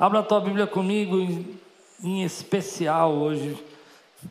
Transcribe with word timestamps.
Abra 0.00 0.20
a 0.20 0.22
tua 0.22 0.40
Bíblia 0.40 0.64
comigo, 0.64 1.16
em, 2.02 2.22
especial 2.22 3.12
hoje, 3.14 3.58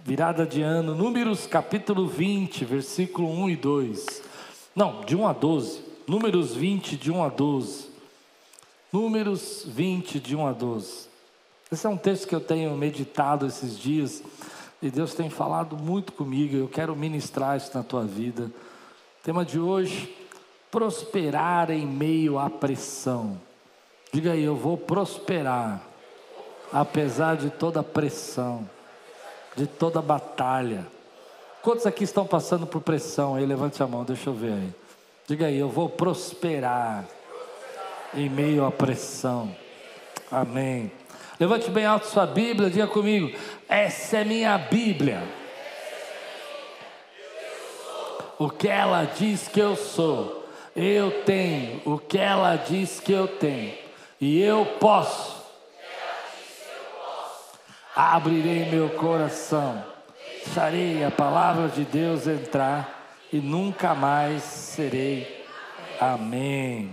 virada 0.05 0.45
de 0.45 0.61
ano, 0.61 0.95
Números 0.95 1.45
capítulo 1.45 2.07
20, 2.07 2.63
versículo 2.63 3.29
1 3.29 3.49
e 3.49 3.55
2. 3.57 4.23
Não, 4.73 5.01
de 5.01 5.13
1 5.13 5.27
a 5.27 5.33
12. 5.33 5.81
Números 6.07 6.55
20, 6.55 6.95
de 6.95 7.11
1 7.11 7.21
a 7.21 7.27
12. 7.27 7.89
Números 8.93 9.65
20, 9.67 10.21
de 10.21 10.37
1 10.37 10.47
a 10.47 10.53
12. 10.53 11.09
Esse 11.69 11.85
é 11.85 11.89
um 11.89 11.97
texto 11.97 12.29
que 12.29 12.35
eu 12.35 12.39
tenho 12.39 12.75
meditado 12.77 13.45
esses 13.45 13.77
dias 13.77 14.23
e 14.81 14.89
Deus 14.89 15.13
tem 15.13 15.29
falado 15.29 15.75
muito 15.75 16.13
comigo. 16.13 16.55
Eu 16.55 16.69
quero 16.69 16.95
ministrar 16.95 17.57
isso 17.57 17.71
na 17.73 17.83
tua 17.83 18.05
vida. 18.05 18.49
Tema 19.27 19.43
de 19.43 19.59
hoje: 19.59 20.15
prosperar 20.71 21.69
em 21.69 21.85
meio 21.85 22.39
à 22.39 22.49
pressão. 22.49 23.37
Diga 24.13 24.31
aí, 24.31 24.41
eu 24.41 24.55
vou 24.55 24.77
prosperar, 24.77 25.81
apesar 26.71 27.35
de 27.35 27.49
toda 27.49 27.83
pressão, 27.83 28.65
de 29.53 29.67
toda 29.67 30.01
batalha. 30.01 30.87
Quantos 31.61 31.85
aqui 31.85 32.05
estão 32.05 32.25
passando 32.25 32.65
por 32.65 32.79
pressão 32.79 33.35
aí? 33.35 33.45
Levante 33.45 33.83
a 33.83 33.85
mão, 33.85 34.05
deixa 34.05 34.29
eu 34.29 34.33
ver 34.33 34.53
aí. 34.53 34.73
Diga 35.27 35.47
aí, 35.47 35.57
eu 35.57 35.67
vou 35.67 35.89
prosperar 35.89 37.03
em 38.13 38.29
meio 38.29 38.63
à 38.63 38.71
pressão. 38.71 39.53
Amém. 40.31 40.89
Levante 41.37 41.69
bem 41.69 41.85
alto 41.85 42.07
sua 42.07 42.25
Bíblia, 42.25 42.69
diga 42.69 42.87
comigo: 42.87 43.37
essa 43.67 44.19
é 44.19 44.23
minha 44.23 44.57
Bíblia. 44.57 45.21
O 48.39 48.49
que 48.49 48.67
ela 48.67 49.03
diz 49.03 49.47
que 49.47 49.59
eu 49.59 49.75
sou, 49.75 50.47
eu 50.75 51.23
tenho. 51.23 51.81
O 51.85 51.97
que 51.97 52.17
ela 52.17 52.55
diz 52.55 52.99
que 52.99 53.11
eu 53.11 53.27
tenho 53.27 53.87
e 54.19 54.41
eu 54.41 54.65
posso. 54.79 55.37
Abrirei 57.95 58.69
meu 58.69 58.89
coração, 58.91 59.83
deixarei 60.45 61.03
a 61.03 61.09
palavra 61.09 61.67
de 61.67 61.83
Deus 61.83 62.27
entrar 62.27 63.15
e 63.33 63.37
nunca 63.37 63.95
mais 63.95 64.43
serei. 64.43 65.45
Amém. 65.99 66.91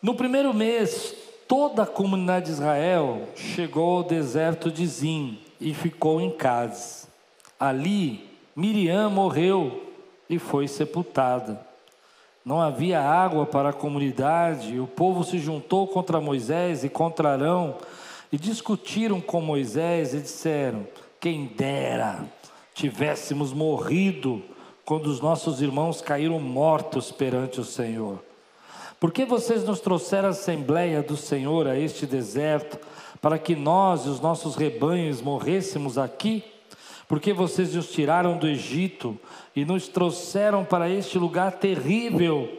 No 0.00 0.14
primeiro 0.14 0.54
mês, 0.54 1.12
toda 1.48 1.82
a 1.82 1.86
comunidade 1.86 2.46
de 2.46 2.52
Israel 2.52 3.28
chegou 3.34 3.96
ao 3.96 4.04
deserto 4.04 4.70
de 4.70 4.86
Zim 4.86 5.40
e 5.60 5.74
ficou 5.74 6.20
em 6.20 6.30
Cádiz. 6.30 7.08
Ali, 7.58 8.27
Miriam 8.58 9.08
morreu 9.08 9.84
e 10.28 10.36
foi 10.36 10.66
sepultada. 10.66 11.64
Não 12.44 12.60
havia 12.60 13.00
água 13.00 13.46
para 13.46 13.68
a 13.68 13.72
comunidade, 13.72 14.74
e 14.74 14.80
o 14.80 14.86
povo 14.88 15.22
se 15.22 15.38
juntou 15.38 15.86
contra 15.86 16.20
Moisés 16.20 16.82
e 16.82 16.88
contra 16.88 17.34
Arão 17.34 17.76
e 18.32 18.36
discutiram 18.36 19.20
com 19.20 19.40
Moisés 19.40 20.12
e 20.12 20.18
disseram: 20.18 20.84
Quem 21.20 21.46
dera 21.46 22.24
tivéssemos 22.74 23.52
morrido 23.52 24.42
quando 24.84 25.06
os 25.06 25.20
nossos 25.20 25.62
irmãos 25.62 26.00
caíram 26.00 26.40
mortos 26.40 27.12
perante 27.12 27.60
o 27.60 27.64
Senhor. 27.64 28.18
Por 28.98 29.12
que 29.12 29.24
vocês 29.24 29.62
nos 29.62 29.78
trouxeram 29.78 30.26
a 30.26 30.32
assembleia 30.32 31.00
do 31.00 31.16
Senhor 31.16 31.68
a 31.68 31.78
este 31.78 32.06
deserto 32.06 32.76
para 33.22 33.38
que 33.38 33.54
nós 33.54 34.04
e 34.04 34.08
os 34.08 34.20
nossos 34.20 34.56
rebanhos 34.56 35.22
morrêssemos 35.22 35.96
aqui? 35.96 36.57
Porque 37.08 37.32
vocês 37.32 37.74
nos 37.74 37.90
tiraram 37.90 38.36
do 38.36 38.46
Egito 38.46 39.18
e 39.56 39.64
nos 39.64 39.88
trouxeram 39.88 40.62
para 40.62 40.90
este 40.90 41.18
lugar 41.18 41.52
terrível. 41.52 42.52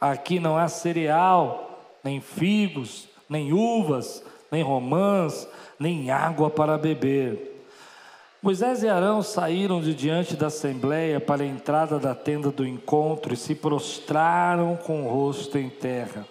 Aqui 0.00 0.40
não 0.40 0.58
há 0.58 0.66
cereal, 0.66 1.80
nem 2.02 2.20
figos, 2.20 3.08
nem 3.28 3.52
uvas, 3.52 4.24
nem 4.50 4.60
romãs, 4.60 5.48
nem 5.78 6.10
água 6.10 6.50
para 6.50 6.76
beber. 6.76 7.50
Moisés 8.42 8.82
e 8.82 8.88
Arão 8.88 9.22
saíram 9.22 9.80
de 9.80 9.94
diante 9.94 10.34
da 10.34 10.48
assembleia 10.48 11.20
para 11.20 11.44
a 11.44 11.46
entrada 11.46 11.96
da 12.00 12.12
tenda 12.12 12.50
do 12.50 12.66
encontro 12.66 13.32
e 13.32 13.36
se 13.36 13.54
prostraram 13.54 14.74
com 14.74 15.06
o 15.06 15.08
rosto 15.08 15.56
em 15.56 15.70
terra. 15.70 16.26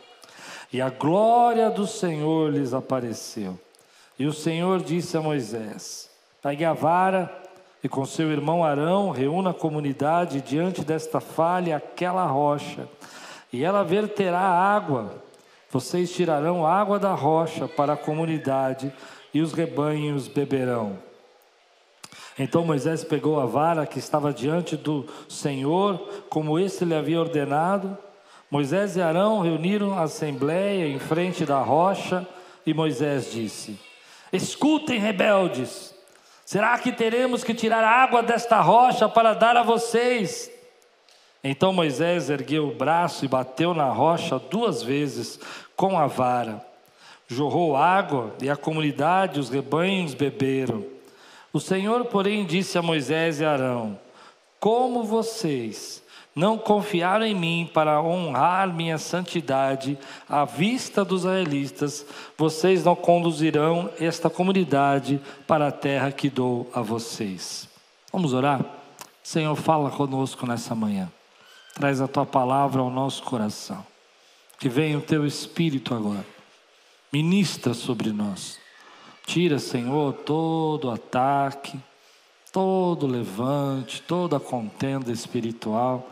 E 0.74 0.82
a 0.82 0.90
glória 0.90 1.70
do 1.70 1.88
Senhor 1.88 2.52
lhes 2.52 2.74
apareceu. 2.74 3.58
E 4.20 4.26
o 4.26 4.34
Senhor 4.34 4.82
disse 4.82 5.16
a 5.16 5.22
Moisés: 5.22 6.10
Pegue 6.42 6.66
a 6.66 6.74
vara 6.74 7.41
e 7.84 7.90
com 7.90 8.06
seu 8.06 8.32
irmão 8.32 8.64
Arão 8.64 9.10
reúna 9.10 9.50
a 9.50 9.54
comunidade 9.54 10.42
diante 10.42 10.84
desta 10.84 11.20
falha 11.20 11.78
aquela 11.78 12.26
rocha, 12.26 12.88
e 13.52 13.64
ela 13.64 13.84
verterá 13.84 14.40
água. 14.40 15.16
Vocês 15.70 16.12
tirarão 16.12 16.66
água 16.66 17.00
da 17.00 17.14
rocha 17.14 17.68
para 17.68 17.94
a 17.94 17.98
comunidade, 17.98 18.94
e 19.34 19.42
os 19.42 19.54
rebanhos 19.54 20.28
beberão. 20.28 20.98
Então 22.38 22.66
Moisés 22.66 23.04
pegou 23.04 23.40
a 23.40 23.46
vara 23.46 23.86
que 23.86 24.00
estava 24.00 24.34
diante 24.34 24.76
do 24.76 25.06
Senhor, 25.28 25.98
como 26.30 26.60
este 26.60 26.86
lhe 26.86 26.96
havia 26.96 27.20
ordenado. 27.20 27.98
Moisés 28.50 28.98
e 28.98 29.02
Arão 29.02 29.40
reuniram 29.40 29.98
a 29.98 30.04
assembleia 30.04 30.88
em 30.88 31.00
frente 31.00 31.46
da 31.46 31.62
rocha, 31.62 32.28
e 32.66 32.74
Moisés 32.74 33.32
disse: 33.32 33.80
Escutem, 34.32 35.00
rebeldes, 35.00 35.91
Será 36.46 36.78
que 36.78 36.92
teremos 36.92 37.44
que 37.44 37.54
tirar 37.54 37.84
água 37.84 38.22
desta 38.22 38.60
rocha 38.60 39.08
para 39.08 39.34
dar 39.34 39.56
a 39.56 39.64
vocês? 39.64 40.52
Então 41.44 41.74
Moisés 41.74 42.30
ergueu 42.30 42.68
o 42.68 42.76
braço 42.76 43.26
e 43.26 43.28
bateu 43.28 43.74
na 43.74 43.90
rocha 43.90 44.38
duas 44.38 44.84
vezes 44.84 45.40
com 45.76 45.98
a 45.98 46.08
vara. 46.08 46.64
Jorrou 47.28 47.76
água 47.76 48.36
e 48.42 48.50
a 48.50 48.56
comunidade, 48.56 49.40
os 49.40 49.50
rebanhos 49.50 50.14
beberam. 50.14 50.86
O 51.54 51.60
Senhor, 51.60 52.06
porém, 52.06 52.46
disse 52.46 52.78
a 52.78 52.82
Moisés 52.82 53.40
e 53.40 53.46
Arão: 53.46 53.98
Como 54.60 55.04
vocês 55.04 56.04
não 56.36 56.58
confiaram 56.58 57.26
em 57.26 57.36
mim 57.36 57.70
para 57.74 58.02
honrar 58.02 58.74
minha 58.74 58.98
santidade 58.98 59.98
à 60.30 60.46
vista 60.46 61.04
dos 61.04 61.22
israelitas, 61.22 62.06
vocês 62.38 62.86
não 62.86 62.96
conduzirão 62.96 63.90
esta 64.00 64.30
comunidade 64.30 65.20
para 65.46 65.68
a 65.68 65.72
terra 65.72 66.12
que 66.12 66.30
dou 66.30 66.70
a 66.74 66.82
vocês. 66.82 67.68
Vamos 68.14 68.34
orar? 68.34 68.64
Senhor, 69.22 69.56
fala 69.56 69.92
conosco 69.92 70.48
nessa 70.48 70.74
manhã. 70.74 71.12
Traz 71.74 72.02
a 72.02 72.08
tua 72.08 72.26
palavra 72.26 72.82
ao 72.82 72.90
nosso 72.90 73.24
coração. 73.24 73.86
Que 74.58 74.70
venha 74.70 74.98
o 74.98 75.02
teu 75.02 75.26
espírito 75.26 75.94
agora. 75.94 76.26
Ministra 77.12 77.74
sobre 77.74 78.12
nós. 78.12 78.58
Tira, 79.26 79.60
Senhor, 79.60 80.14
todo 80.14 80.90
ataque, 80.90 81.80
todo 82.52 83.06
levante, 83.06 84.02
toda 84.02 84.40
contenda 84.40 85.12
espiritual 85.12 86.08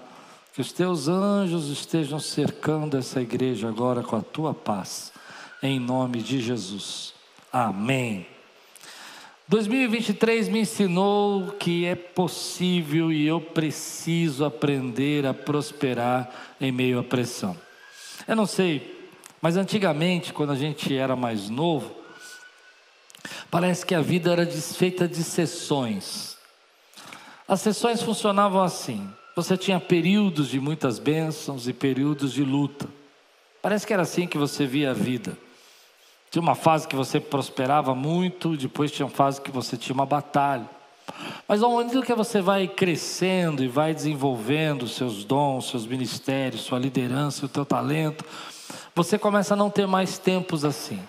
que 0.59 0.61
os 0.61 0.73
teus 0.73 1.07
anjos 1.07 1.69
estejam 1.69 2.19
cercando 2.19 2.97
essa 2.97 3.21
igreja 3.21 3.69
agora 3.69 4.03
com 4.03 4.17
a 4.17 4.21
tua 4.21 4.53
paz, 4.53 5.13
em 5.63 5.79
nome 5.79 6.21
de 6.21 6.41
Jesus. 6.41 7.13
Amém. 7.49 8.27
2023 9.47 10.49
me 10.49 10.59
ensinou 10.59 11.53
que 11.53 11.85
é 11.85 11.95
possível 11.95 13.09
e 13.09 13.25
eu 13.25 13.39
preciso 13.39 14.43
aprender 14.43 15.25
a 15.25 15.33
prosperar 15.33 16.29
em 16.59 16.73
meio 16.73 16.99
à 16.99 17.03
pressão. 17.05 17.55
Eu 18.27 18.35
não 18.35 18.45
sei, 18.45 19.09
mas 19.41 19.55
antigamente, 19.55 20.33
quando 20.33 20.51
a 20.51 20.57
gente 20.57 20.93
era 20.93 21.15
mais 21.15 21.49
novo, 21.49 21.95
parece 23.49 23.85
que 23.85 23.95
a 23.95 24.01
vida 24.01 24.29
era 24.29 24.45
desfeita 24.45 25.07
de 25.07 25.23
sessões. 25.23 26.35
As 27.47 27.61
sessões 27.61 28.01
funcionavam 28.01 28.61
assim: 28.61 29.09
você 29.43 29.57
tinha 29.57 29.79
períodos 29.79 30.49
de 30.49 30.59
muitas 30.59 30.99
bênçãos 30.99 31.67
e 31.67 31.73
períodos 31.73 32.33
de 32.33 32.43
luta. 32.43 32.87
Parece 33.61 33.85
que 33.85 33.93
era 33.93 34.03
assim 34.03 34.27
que 34.27 34.37
você 34.37 34.65
via 34.65 34.91
a 34.91 34.93
vida. 34.93 35.37
Tinha 36.29 36.41
uma 36.41 36.55
fase 36.55 36.87
que 36.87 36.95
você 36.95 37.19
prosperava 37.19 37.95
muito, 37.95 38.55
depois 38.55 38.91
tinha 38.91 39.05
uma 39.05 39.11
fase 39.11 39.41
que 39.41 39.49
você 39.49 39.77
tinha 39.77 39.93
uma 39.93 40.05
batalha. 40.05 40.69
Mas 41.47 41.63
ao 41.63 41.71
momento 41.71 42.01
que 42.03 42.13
você 42.13 42.41
vai 42.41 42.67
crescendo 42.67 43.63
e 43.63 43.67
vai 43.67 43.93
desenvolvendo 43.93 44.87
seus 44.87 45.23
dons, 45.23 45.69
seus 45.69 45.87
ministérios, 45.87 46.61
sua 46.61 46.77
liderança, 46.77 47.45
o 47.45 47.49
teu 47.49 47.65
talento, 47.65 48.23
você 48.93 49.17
começa 49.17 49.53
a 49.53 49.57
não 49.57 49.69
ter 49.69 49.87
mais 49.87 50.17
tempos 50.17 50.63
assim 50.63 50.99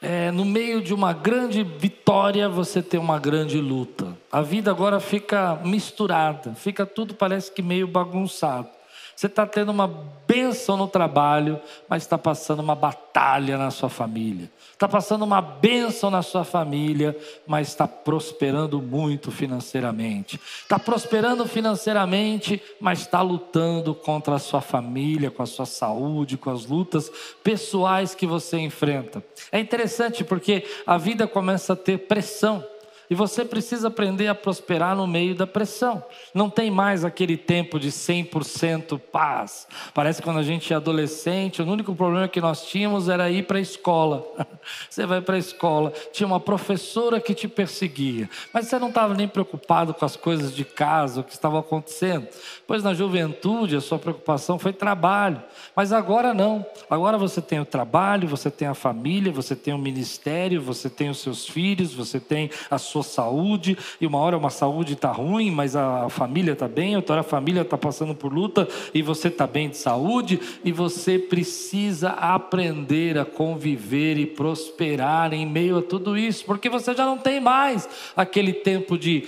é, 0.00 0.30
no 0.30 0.44
meio 0.44 0.82
de 0.82 0.92
uma 0.92 1.12
grande 1.12 1.62
vitória, 1.62 2.48
você 2.48 2.82
tem 2.82 3.00
uma 3.00 3.18
grande 3.18 3.60
luta. 3.60 4.05
A 4.30 4.42
vida 4.42 4.70
agora 4.70 5.00
fica 5.00 5.56
misturada, 5.64 6.54
fica 6.54 6.84
tudo 6.84 7.14
parece 7.14 7.50
que 7.50 7.62
meio 7.62 7.86
bagunçado. 7.86 8.68
Você 9.16 9.28
está 9.28 9.46
tendo 9.46 9.70
uma 9.70 9.88
bênção 10.28 10.76
no 10.76 10.86
trabalho, 10.86 11.58
mas 11.88 12.02
está 12.02 12.18
passando 12.18 12.60
uma 12.60 12.74
batalha 12.74 13.56
na 13.56 13.70
sua 13.70 13.88
família. 13.88 14.50
Está 14.70 14.86
passando 14.86 15.24
uma 15.24 15.40
bênção 15.40 16.10
na 16.10 16.20
sua 16.20 16.44
família, 16.44 17.16
mas 17.46 17.68
está 17.68 17.88
prosperando 17.88 18.82
muito 18.82 19.30
financeiramente. 19.30 20.38
Está 20.60 20.78
prosperando 20.78 21.48
financeiramente, 21.48 22.62
mas 22.78 23.00
está 23.00 23.22
lutando 23.22 23.94
contra 23.94 24.34
a 24.34 24.38
sua 24.38 24.60
família, 24.60 25.30
com 25.30 25.42
a 25.42 25.46
sua 25.46 25.64
saúde, 25.64 26.36
com 26.36 26.50
as 26.50 26.66
lutas 26.66 27.10
pessoais 27.42 28.14
que 28.14 28.26
você 28.26 28.58
enfrenta. 28.58 29.24
É 29.50 29.58
interessante 29.58 30.24
porque 30.24 30.62
a 30.86 30.98
vida 30.98 31.26
começa 31.26 31.72
a 31.72 31.76
ter 31.76 32.00
pressão. 32.00 32.62
E 33.08 33.14
você 33.14 33.44
precisa 33.44 33.88
aprender 33.88 34.28
a 34.28 34.34
prosperar 34.34 34.96
no 34.96 35.06
meio 35.06 35.34
da 35.34 35.46
pressão. 35.46 36.02
Não 36.34 36.50
tem 36.50 36.70
mais 36.70 37.04
aquele 37.04 37.36
tempo 37.36 37.78
de 37.78 37.90
100% 37.90 38.98
paz. 38.98 39.66
Parece 39.94 40.20
que 40.20 40.24
quando 40.24 40.38
a 40.38 40.42
gente 40.42 40.72
é 40.72 40.76
adolescente, 40.76 41.62
o 41.62 41.66
único 41.66 41.94
problema 41.94 42.28
que 42.28 42.40
nós 42.40 42.66
tínhamos 42.66 43.08
era 43.08 43.30
ir 43.30 43.46
para 43.46 43.58
a 43.58 43.60
escola. 43.60 44.26
Você 44.90 45.06
vai 45.06 45.20
para 45.20 45.36
a 45.36 45.38
escola, 45.38 45.92
tinha 46.12 46.26
uma 46.26 46.40
professora 46.40 47.20
que 47.20 47.34
te 47.34 47.46
perseguia, 47.46 48.28
mas 48.52 48.66
você 48.66 48.78
não 48.78 48.88
estava 48.88 49.14
nem 49.14 49.28
preocupado 49.28 49.94
com 49.94 50.04
as 50.04 50.16
coisas 50.16 50.54
de 50.54 50.64
casa, 50.64 51.20
o 51.20 51.24
que 51.24 51.32
estava 51.32 51.60
acontecendo. 51.60 52.26
Pois 52.66 52.82
na 52.82 52.92
juventude 52.92 53.76
a 53.76 53.80
sua 53.80 53.98
preocupação 53.98 54.58
foi 54.58 54.72
trabalho, 54.72 55.40
mas 55.74 55.92
agora 55.92 56.34
não. 56.34 56.66
Agora 56.90 57.16
você 57.16 57.40
tem 57.40 57.60
o 57.60 57.64
trabalho, 57.64 58.26
você 58.26 58.50
tem 58.50 58.66
a 58.66 58.74
família, 58.74 59.30
você 59.30 59.54
tem 59.54 59.72
o 59.72 59.78
ministério, 59.78 60.60
você 60.60 60.90
tem 60.90 61.10
os 61.10 61.18
seus 61.18 61.46
filhos, 61.46 61.94
você 61.94 62.18
tem 62.18 62.50
a 62.70 62.78
sua 62.78 62.95
sua 62.96 63.02
saúde, 63.02 63.76
e 64.00 64.06
uma 64.06 64.18
hora 64.18 64.36
uma 64.36 64.50
saúde 64.50 64.94
está 64.94 65.10
ruim, 65.10 65.50
mas 65.50 65.76
a 65.76 66.08
família 66.08 66.52
está 66.52 66.68
bem, 66.68 66.96
outra 66.96 67.14
hora 67.14 67.20
a 67.20 67.24
família 67.24 67.62
está 67.62 67.76
passando 67.76 68.14
por 68.14 68.32
luta 68.32 68.68
e 68.94 69.02
você 69.02 69.28
está 69.28 69.46
bem 69.46 69.68
de 69.68 69.76
saúde, 69.76 70.40
e 70.64 70.72
você 70.72 71.18
precisa 71.18 72.10
aprender 72.10 73.18
a 73.18 73.24
conviver 73.24 74.16
e 74.18 74.26
prosperar 74.26 75.32
em 75.32 75.46
meio 75.46 75.78
a 75.78 75.82
tudo 75.82 76.16
isso, 76.16 76.44
porque 76.44 76.68
você 76.68 76.94
já 76.94 77.04
não 77.04 77.18
tem 77.18 77.40
mais 77.40 77.88
aquele 78.16 78.52
tempo 78.52 78.96
de 78.96 79.24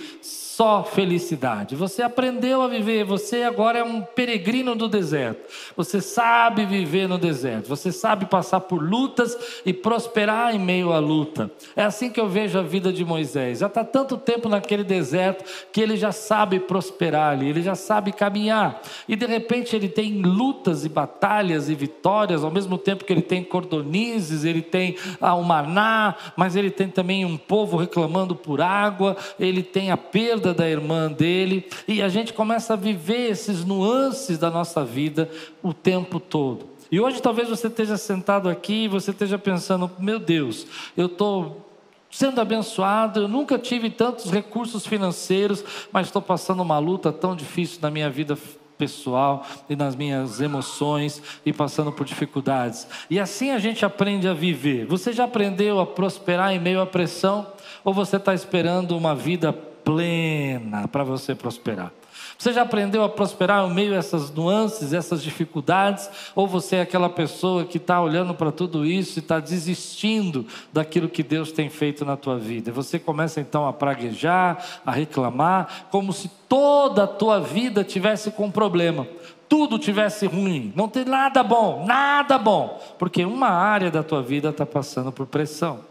só 0.59 0.83
felicidade. 0.83 1.73
Você 1.73 2.01
aprendeu 2.01 2.61
a 2.61 2.67
viver, 2.67 3.05
você 3.05 3.43
agora 3.43 3.79
é 3.79 3.83
um 3.83 4.01
peregrino 4.01 4.75
do 4.75 4.89
deserto. 4.89 5.49
Você 5.77 6.01
sabe 6.01 6.65
viver 6.65 7.07
no 7.07 7.17
deserto, 7.17 7.69
você 7.69 7.93
sabe 7.93 8.25
passar 8.25 8.59
por 8.59 8.83
lutas 8.83 9.37
e 9.65 9.71
prosperar 9.71 10.53
em 10.53 10.59
meio 10.59 10.91
à 10.91 10.99
luta. 10.99 11.49
É 11.77 11.83
assim 11.83 12.09
que 12.09 12.19
eu 12.19 12.27
vejo 12.27 12.59
a 12.59 12.61
vida 12.61 12.91
de 12.91 13.05
Moisés. 13.05 13.59
Já 13.59 13.67
está 13.67 13.85
tanto 13.85 14.17
tempo 14.17 14.49
naquele 14.49 14.83
deserto 14.83 15.45
que 15.71 15.79
ele 15.79 15.95
já 15.95 16.11
sabe 16.11 16.59
prosperar 16.59 17.31
ali, 17.31 17.47
ele 17.47 17.61
já 17.61 17.75
sabe 17.75 18.11
caminhar. 18.11 18.81
E 19.07 19.15
de 19.15 19.25
repente 19.25 19.77
ele 19.77 19.87
tem 19.87 20.21
lutas 20.21 20.83
e 20.83 20.89
batalhas 20.89 21.69
e 21.69 21.73
vitórias, 21.73 22.43
ao 22.43 22.51
mesmo 22.51 22.77
tempo 22.77 23.05
que 23.05 23.13
ele 23.13 23.21
tem 23.21 23.45
cordonizes, 23.45 24.43
ele 24.43 24.61
tem 24.61 24.97
ah, 25.21 25.35
o 25.35 25.43
maná, 25.45 26.15
mas 26.35 26.57
ele 26.57 26.69
tem 26.69 26.89
também 26.89 27.23
um 27.23 27.37
povo 27.37 27.77
reclamando 27.77 28.35
por 28.35 28.59
água, 28.59 29.15
ele 29.39 29.63
tem 29.63 29.89
a 29.89 29.95
perda 29.95 30.48
perda 30.49 30.53
da 30.53 30.69
irmã 30.69 31.11
dele, 31.11 31.67
e 31.87 32.01
a 32.01 32.09
gente 32.09 32.33
começa 32.33 32.73
a 32.73 32.75
viver 32.75 33.29
esses 33.29 33.63
nuances 33.63 34.37
da 34.37 34.49
nossa 34.49 34.83
vida 34.83 35.29
o 35.61 35.73
tempo 35.73 36.19
todo. 36.19 36.67
E 36.91 36.99
hoje 36.99 37.21
talvez 37.21 37.49
você 37.49 37.67
esteja 37.67 37.97
sentado 37.97 38.49
aqui 38.49 38.85
e 38.85 38.87
você 38.87 39.11
esteja 39.11 39.37
pensando: 39.37 39.89
meu 39.99 40.19
Deus, 40.19 40.65
eu 40.97 41.05
estou 41.05 41.65
sendo 42.09 42.41
abençoado, 42.41 43.21
eu 43.21 43.27
nunca 43.27 43.59
tive 43.59 43.89
tantos 43.89 44.31
recursos 44.31 44.85
financeiros, 44.85 45.63
mas 45.91 46.07
estou 46.07 46.21
passando 46.21 46.61
uma 46.61 46.79
luta 46.79 47.11
tão 47.11 47.35
difícil 47.35 47.79
na 47.81 47.91
minha 47.91 48.09
vida 48.09 48.35
pessoal 48.77 49.45
e 49.69 49.75
nas 49.75 49.93
minhas 49.95 50.39
emoções 50.39 51.21
e 51.45 51.51
passando 51.51 51.91
por 51.91 52.05
dificuldades. 52.05 52.87
E 53.09 53.19
assim 53.19 53.51
a 53.51 53.59
gente 53.59 53.85
aprende 53.85 54.27
a 54.27 54.33
viver. 54.33 54.85
Você 54.85 55.11
já 55.11 55.25
aprendeu 55.25 55.79
a 55.79 55.85
prosperar 55.85 56.53
em 56.53 56.59
meio 56.59 56.81
à 56.81 56.85
pressão? 56.87 57.45
Ou 57.83 57.93
você 57.93 58.15
está 58.15 58.33
esperando 58.33 58.97
uma 58.97 59.13
vida 59.13 59.53
plena 59.89 60.87
para 60.87 61.03
você 61.03 61.33
prosperar. 61.33 61.91
Você 62.37 62.53
já 62.53 62.61
aprendeu 62.61 63.03
a 63.03 63.09
prosperar 63.09 63.67
no 63.67 63.73
meio 63.73 63.91
dessas 63.91 64.31
nuances, 64.31 64.93
essas 64.93 65.21
dificuldades? 65.23 66.09
Ou 66.35 66.47
você 66.47 66.75
é 66.77 66.81
aquela 66.81 67.09
pessoa 67.09 67.65
que 67.65 67.77
está 67.77 67.99
olhando 67.99 68.35
para 68.35 68.51
tudo 68.51 68.85
isso 68.85 69.17
e 69.17 69.19
está 69.19 69.39
desistindo 69.39 70.45
daquilo 70.71 71.09
que 71.09 71.23
Deus 71.23 71.51
tem 71.51 71.69
feito 71.69 72.05
na 72.05 72.15
tua 72.15 72.37
vida? 72.37 72.71
Você 72.71 72.99
começa 72.99 73.41
então 73.41 73.67
a 73.67 73.73
praguejar, 73.73 74.63
a 74.85 74.91
reclamar, 74.91 75.87
como 75.89 76.13
se 76.13 76.29
toda 76.47 77.05
a 77.05 77.07
tua 77.07 77.39
vida 77.39 77.83
tivesse 77.83 78.29
com 78.31 78.51
problema 78.51 79.07
tudo 79.49 79.79
tivesse 79.79 80.27
ruim, 80.27 80.71
não 80.75 80.87
tem 80.87 81.03
nada 81.03 81.41
bom, 81.41 81.83
nada 81.83 82.37
bom, 82.37 82.79
porque 82.99 83.25
uma 83.25 83.49
área 83.49 83.89
da 83.89 84.03
tua 84.03 84.21
vida 84.21 84.49
está 84.49 84.63
passando 84.63 85.11
por 85.11 85.25
pressão. 85.25 85.88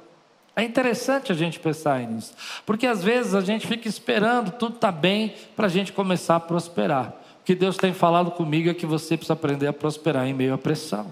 É 0.58 0.64
interessante 0.64 1.30
a 1.30 1.36
gente 1.36 1.60
pensar 1.60 2.00
nisso, 2.00 2.34
porque 2.66 2.84
às 2.84 3.00
vezes 3.00 3.32
a 3.32 3.40
gente 3.40 3.64
fica 3.64 3.86
esperando 3.86 4.50
tudo 4.50 4.74
está 4.74 4.90
bem 4.90 5.32
para 5.54 5.66
a 5.66 5.68
gente 5.68 5.92
começar 5.92 6.34
a 6.34 6.40
prosperar. 6.40 7.14
O 7.40 7.44
que 7.44 7.54
Deus 7.54 7.76
tem 7.76 7.92
falado 7.92 8.32
comigo 8.32 8.68
é 8.68 8.74
que 8.74 8.84
você 8.84 9.16
precisa 9.16 9.34
aprender 9.34 9.68
a 9.68 9.72
prosperar 9.72 10.26
em 10.26 10.34
meio 10.34 10.52
à 10.52 10.58
pressão. 10.58 11.06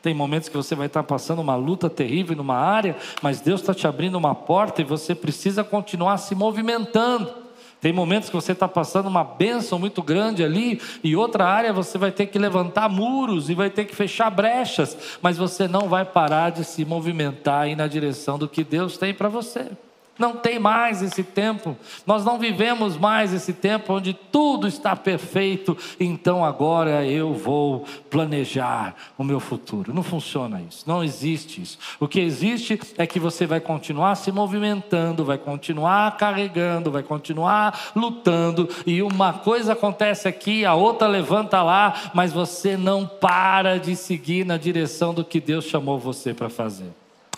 Tem 0.00 0.14
momentos 0.14 0.48
que 0.48 0.56
você 0.56 0.76
vai 0.76 0.86
estar 0.86 1.02
passando 1.02 1.40
uma 1.40 1.56
luta 1.56 1.90
terrível 1.90 2.36
numa 2.36 2.56
área, 2.56 2.94
mas 3.20 3.40
Deus 3.40 3.62
está 3.62 3.74
te 3.74 3.84
abrindo 3.84 4.14
uma 4.14 4.32
porta 4.32 4.80
e 4.80 4.84
você 4.84 5.12
precisa 5.12 5.64
continuar 5.64 6.16
se 6.18 6.36
movimentando. 6.36 7.43
Tem 7.84 7.92
momentos 7.92 8.30
que 8.30 8.34
você 8.34 8.52
está 8.52 8.66
passando 8.66 9.10
uma 9.10 9.22
bênção 9.22 9.78
muito 9.78 10.02
grande 10.02 10.42
ali, 10.42 10.80
e 11.02 11.14
outra 11.14 11.44
área 11.44 11.70
você 11.70 11.98
vai 11.98 12.10
ter 12.10 12.24
que 12.24 12.38
levantar 12.38 12.88
muros 12.88 13.50
e 13.50 13.54
vai 13.54 13.68
ter 13.68 13.84
que 13.84 13.94
fechar 13.94 14.30
brechas, 14.30 15.18
mas 15.20 15.36
você 15.36 15.68
não 15.68 15.86
vai 15.86 16.02
parar 16.02 16.48
de 16.48 16.64
se 16.64 16.82
movimentar 16.82 17.68
e 17.68 17.76
na 17.76 17.86
direção 17.86 18.38
do 18.38 18.48
que 18.48 18.64
Deus 18.64 18.96
tem 18.96 19.12
para 19.12 19.28
você. 19.28 19.70
Não 20.18 20.36
tem 20.36 20.58
mais 20.60 21.02
esse 21.02 21.24
tempo, 21.24 21.76
nós 22.06 22.24
não 22.24 22.38
vivemos 22.38 22.96
mais 22.96 23.32
esse 23.32 23.52
tempo 23.52 23.92
onde 23.94 24.14
tudo 24.14 24.68
está 24.68 24.94
perfeito, 24.94 25.76
então 25.98 26.44
agora 26.44 27.04
eu 27.04 27.34
vou 27.34 27.84
planejar 28.08 28.94
o 29.18 29.24
meu 29.24 29.40
futuro. 29.40 29.92
Não 29.92 30.04
funciona 30.04 30.62
isso, 30.62 30.84
não 30.86 31.02
existe 31.02 31.60
isso. 31.60 31.78
O 31.98 32.06
que 32.06 32.20
existe 32.20 32.80
é 32.96 33.06
que 33.06 33.18
você 33.18 33.44
vai 33.44 33.60
continuar 33.60 34.14
se 34.14 34.30
movimentando, 34.30 35.24
vai 35.24 35.38
continuar 35.38 36.16
carregando, 36.16 36.92
vai 36.92 37.02
continuar 37.02 37.92
lutando, 37.96 38.68
e 38.86 39.02
uma 39.02 39.32
coisa 39.32 39.72
acontece 39.72 40.28
aqui, 40.28 40.64
a 40.64 40.74
outra 40.74 41.08
levanta 41.08 41.60
lá, 41.60 42.12
mas 42.14 42.32
você 42.32 42.76
não 42.76 43.04
para 43.04 43.78
de 43.78 43.96
seguir 43.96 44.46
na 44.46 44.56
direção 44.56 45.12
do 45.12 45.24
que 45.24 45.40
Deus 45.40 45.64
chamou 45.64 45.98
você 45.98 46.32
para 46.32 46.48
fazer. 46.48 46.90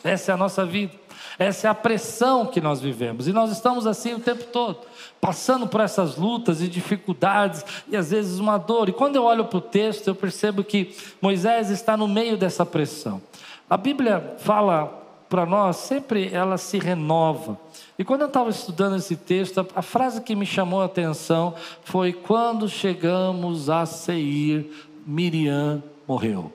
Essa 0.04 0.32
é 0.32 0.34
a 0.34 0.36
nossa 0.36 0.64
vida. 0.64 1.05
Essa 1.38 1.68
é 1.68 1.70
a 1.70 1.74
pressão 1.74 2.46
que 2.46 2.60
nós 2.60 2.80
vivemos. 2.80 3.28
E 3.28 3.32
nós 3.32 3.50
estamos 3.50 3.86
assim 3.86 4.14
o 4.14 4.20
tempo 4.20 4.44
todo, 4.44 4.78
passando 5.20 5.66
por 5.66 5.80
essas 5.80 6.16
lutas 6.16 6.62
e 6.62 6.68
dificuldades 6.68 7.64
e 7.88 7.96
às 7.96 8.10
vezes 8.10 8.38
uma 8.38 8.58
dor. 8.58 8.88
E 8.88 8.92
quando 8.92 9.16
eu 9.16 9.24
olho 9.24 9.44
para 9.44 9.58
o 9.58 9.60
texto, 9.60 10.08
eu 10.08 10.14
percebo 10.14 10.64
que 10.64 10.96
Moisés 11.20 11.70
está 11.70 11.96
no 11.96 12.08
meio 12.08 12.36
dessa 12.36 12.64
pressão. 12.64 13.20
A 13.68 13.76
Bíblia 13.76 14.36
fala 14.38 15.02
para 15.28 15.44
nós, 15.44 15.76
sempre 15.76 16.30
ela 16.32 16.56
se 16.56 16.78
renova. 16.78 17.58
E 17.98 18.04
quando 18.04 18.22
eu 18.22 18.28
estava 18.28 18.48
estudando 18.48 18.96
esse 18.96 19.16
texto, 19.16 19.66
a 19.74 19.82
frase 19.82 20.20
que 20.20 20.36
me 20.36 20.46
chamou 20.46 20.80
a 20.80 20.86
atenção 20.86 21.54
foi: 21.82 22.12
quando 22.12 22.68
chegamos 22.68 23.68
a 23.68 23.84
Seir, 23.84 24.70
Miriam 25.06 25.82
morreu. 26.06 26.52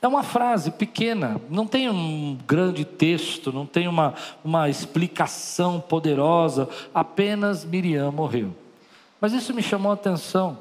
É 0.00 0.06
uma 0.06 0.22
frase 0.22 0.70
pequena, 0.70 1.40
não 1.50 1.66
tem 1.66 1.90
um 1.90 2.38
grande 2.46 2.84
texto, 2.84 3.52
não 3.52 3.66
tem 3.66 3.88
uma, 3.88 4.14
uma 4.44 4.68
explicação 4.68 5.80
poderosa, 5.80 6.68
apenas 6.94 7.64
Miriam 7.64 8.12
morreu. 8.12 8.54
Mas 9.20 9.32
isso 9.32 9.52
me 9.52 9.62
chamou 9.62 9.90
a 9.90 9.94
atenção, 9.94 10.56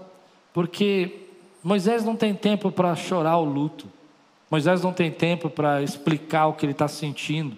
porque 0.51 1.27
Moisés 1.63 2.03
não 2.03 2.15
tem 2.15 2.34
tempo 2.34 2.72
para 2.72 2.96
chorar 2.96 3.38
o 3.38 3.46
luto, 3.46 3.86
Moisés 4.50 4.82
não 4.82 4.91
tem 4.91 5.12
tempo 5.12 5.51
para 5.51 5.84
explicar 5.84 6.48
o 6.48 6.53
que 6.53 6.65
ele 6.65 6.72
está 6.72 6.88
sentindo. 6.88 7.56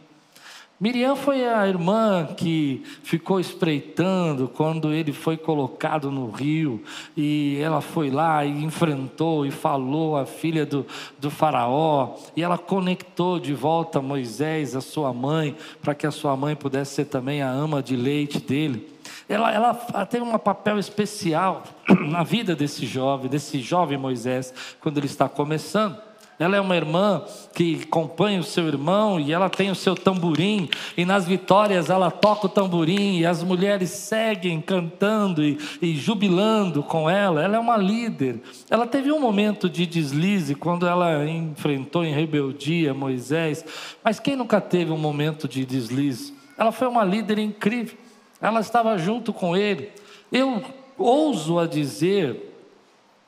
Miriam 0.79 1.13
foi 1.13 1.45
a 1.45 1.67
irmã 1.67 2.25
que 2.37 2.81
ficou 3.03 3.37
espreitando 3.37 4.47
quando 4.47 4.93
ele 4.93 5.11
foi 5.11 5.35
colocado 5.35 6.09
no 6.09 6.31
rio, 6.31 6.81
e 7.17 7.59
ela 7.61 7.81
foi 7.81 8.09
lá 8.09 8.45
e 8.45 8.63
enfrentou 8.63 9.45
e 9.45 9.51
falou 9.51 10.15
a 10.15 10.25
filha 10.25 10.65
do, 10.65 10.85
do 11.19 11.29
Faraó, 11.29 12.15
e 12.33 12.41
ela 12.41 12.57
conectou 12.57 13.41
de 13.41 13.53
volta 13.53 14.01
Moisés, 14.01 14.73
a 14.73 14.79
sua 14.79 15.13
mãe, 15.13 15.53
para 15.81 15.93
que 15.93 16.07
a 16.07 16.11
sua 16.11 16.37
mãe 16.37 16.55
pudesse 16.55 16.95
ser 16.95 17.05
também 17.05 17.41
a 17.41 17.49
ama 17.49 17.83
de 17.83 17.97
leite 17.97 18.39
dele. 18.39 18.87
Ela, 19.27 19.53
ela 19.53 19.73
tem 20.05 20.21
um 20.21 20.37
papel 20.37 20.79
especial 20.79 21.63
na 22.07 22.23
vida 22.23 22.55
desse 22.55 22.85
jovem, 22.85 23.29
desse 23.29 23.59
jovem 23.59 23.97
Moisés, 23.97 24.53
quando 24.79 24.97
ele 24.97 25.07
está 25.07 25.27
começando. 25.27 26.08
Ela 26.39 26.55
é 26.55 26.61
uma 26.61 26.77
irmã 26.77 27.21
que 27.53 27.81
acompanha 27.83 28.39
o 28.39 28.43
seu 28.43 28.65
irmão 28.65 29.19
e 29.19 29.33
ela 29.33 29.49
tem 29.49 29.69
o 29.69 29.75
seu 29.75 29.93
tamborim, 29.93 30.69
e 30.95 31.03
nas 31.03 31.27
vitórias 31.27 31.89
ela 31.89 32.09
toca 32.09 32.45
o 32.45 32.49
tamborim, 32.49 33.17
e 33.17 33.25
as 33.25 33.43
mulheres 33.43 33.89
seguem 33.89 34.61
cantando 34.61 35.43
e, 35.43 35.57
e 35.81 35.93
jubilando 35.97 36.81
com 36.81 37.09
ela. 37.09 37.43
Ela 37.43 37.57
é 37.57 37.59
uma 37.59 37.75
líder. 37.75 38.39
Ela 38.69 38.87
teve 38.87 39.11
um 39.11 39.19
momento 39.19 39.69
de 39.69 39.85
deslize 39.85 40.55
quando 40.55 40.87
ela 40.87 41.27
enfrentou 41.27 42.05
em 42.05 42.13
rebeldia 42.13 42.93
Moisés, 42.93 43.65
mas 44.01 44.17
quem 44.17 44.37
nunca 44.37 44.61
teve 44.61 44.91
um 44.93 44.97
momento 44.97 45.45
de 45.45 45.65
deslize? 45.65 46.33
Ela 46.57 46.71
foi 46.71 46.87
uma 46.87 47.03
líder 47.03 47.37
incrível, 47.37 47.97
ela 48.41 48.61
estava 48.61 48.97
junto 48.97 49.33
com 49.33 49.57
ele. 49.57 49.89
Eu 50.31 50.63
ouso 50.97 51.59
a 51.59 51.67
dizer 51.67 52.45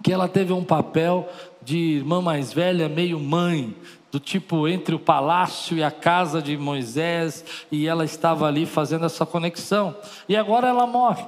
que 0.01 0.11
ela 0.11 0.27
teve 0.27 0.51
um 0.51 0.63
papel 0.63 1.29
de 1.61 1.77
irmã 1.77 2.21
mais 2.21 2.51
velha, 2.51 2.89
meio 2.89 3.19
mãe, 3.19 3.75
do 4.11 4.19
tipo 4.19 4.67
entre 4.67 4.93
o 4.93 4.99
palácio 4.99 5.77
e 5.77 5.83
a 5.83 5.89
casa 5.89 6.41
de 6.41 6.57
Moisés, 6.57 7.45
e 7.71 7.87
ela 7.87 8.03
estava 8.03 8.45
ali 8.45 8.65
fazendo 8.65 9.05
essa 9.05 9.25
conexão. 9.25 9.95
E 10.27 10.35
agora 10.35 10.67
ela 10.67 10.85
morre. 10.85 11.25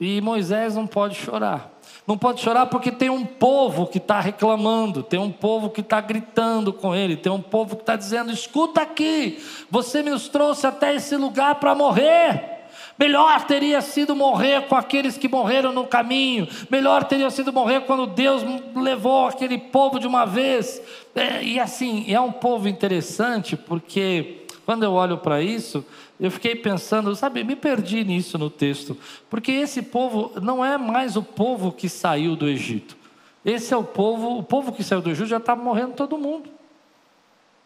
E 0.00 0.20
Moisés 0.20 0.74
não 0.74 0.86
pode 0.86 1.14
chorar. 1.14 1.70
Não 2.06 2.18
pode 2.18 2.40
chorar 2.40 2.66
porque 2.66 2.90
tem 2.90 3.08
um 3.08 3.24
povo 3.24 3.86
que 3.86 3.98
está 3.98 4.20
reclamando, 4.20 5.02
tem 5.02 5.18
um 5.18 5.30
povo 5.30 5.70
que 5.70 5.80
está 5.80 6.00
gritando 6.00 6.72
com 6.72 6.94
ele, 6.94 7.16
tem 7.16 7.32
um 7.32 7.40
povo 7.40 7.76
que 7.76 7.82
está 7.82 7.96
dizendo: 7.96 8.30
escuta 8.30 8.82
aqui, 8.82 9.42
você 9.70 10.02
me 10.02 10.18
trouxe 10.28 10.66
até 10.66 10.94
esse 10.94 11.16
lugar 11.16 11.54
para 11.56 11.74
morrer. 11.74 12.53
Melhor 12.98 13.44
teria 13.44 13.80
sido 13.80 14.14
morrer 14.14 14.62
com 14.68 14.76
aqueles 14.76 15.18
que 15.18 15.28
morreram 15.28 15.72
no 15.72 15.86
caminho. 15.86 16.46
Melhor 16.70 17.04
teria 17.04 17.28
sido 17.30 17.52
morrer 17.52 17.80
quando 17.82 18.06
Deus 18.06 18.42
levou 18.74 19.26
aquele 19.26 19.58
povo 19.58 19.98
de 19.98 20.06
uma 20.06 20.24
vez. 20.24 20.80
É, 21.14 21.42
e 21.42 21.58
assim, 21.58 22.04
é 22.12 22.20
um 22.20 22.30
povo 22.30 22.68
interessante, 22.68 23.56
porque 23.56 24.44
quando 24.64 24.84
eu 24.84 24.92
olho 24.92 25.18
para 25.18 25.42
isso, 25.42 25.84
eu 26.18 26.30
fiquei 26.30 26.54
pensando, 26.54 27.14
sabe, 27.16 27.42
me 27.42 27.56
perdi 27.56 28.04
nisso 28.04 28.38
no 28.38 28.48
texto. 28.48 28.96
Porque 29.28 29.50
esse 29.52 29.82
povo 29.82 30.32
não 30.40 30.64
é 30.64 30.78
mais 30.78 31.16
o 31.16 31.22
povo 31.22 31.72
que 31.72 31.88
saiu 31.88 32.36
do 32.36 32.48
Egito. 32.48 32.96
Esse 33.44 33.74
é 33.74 33.76
o 33.76 33.84
povo, 33.84 34.38
o 34.38 34.42
povo 34.42 34.72
que 34.72 34.82
saiu 34.82 35.02
do 35.02 35.10
Egito 35.10 35.26
já 35.26 35.36
está 35.36 35.54
morrendo 35.54 35.94
todo 35.94 36.16
mundo. 36.16 36.48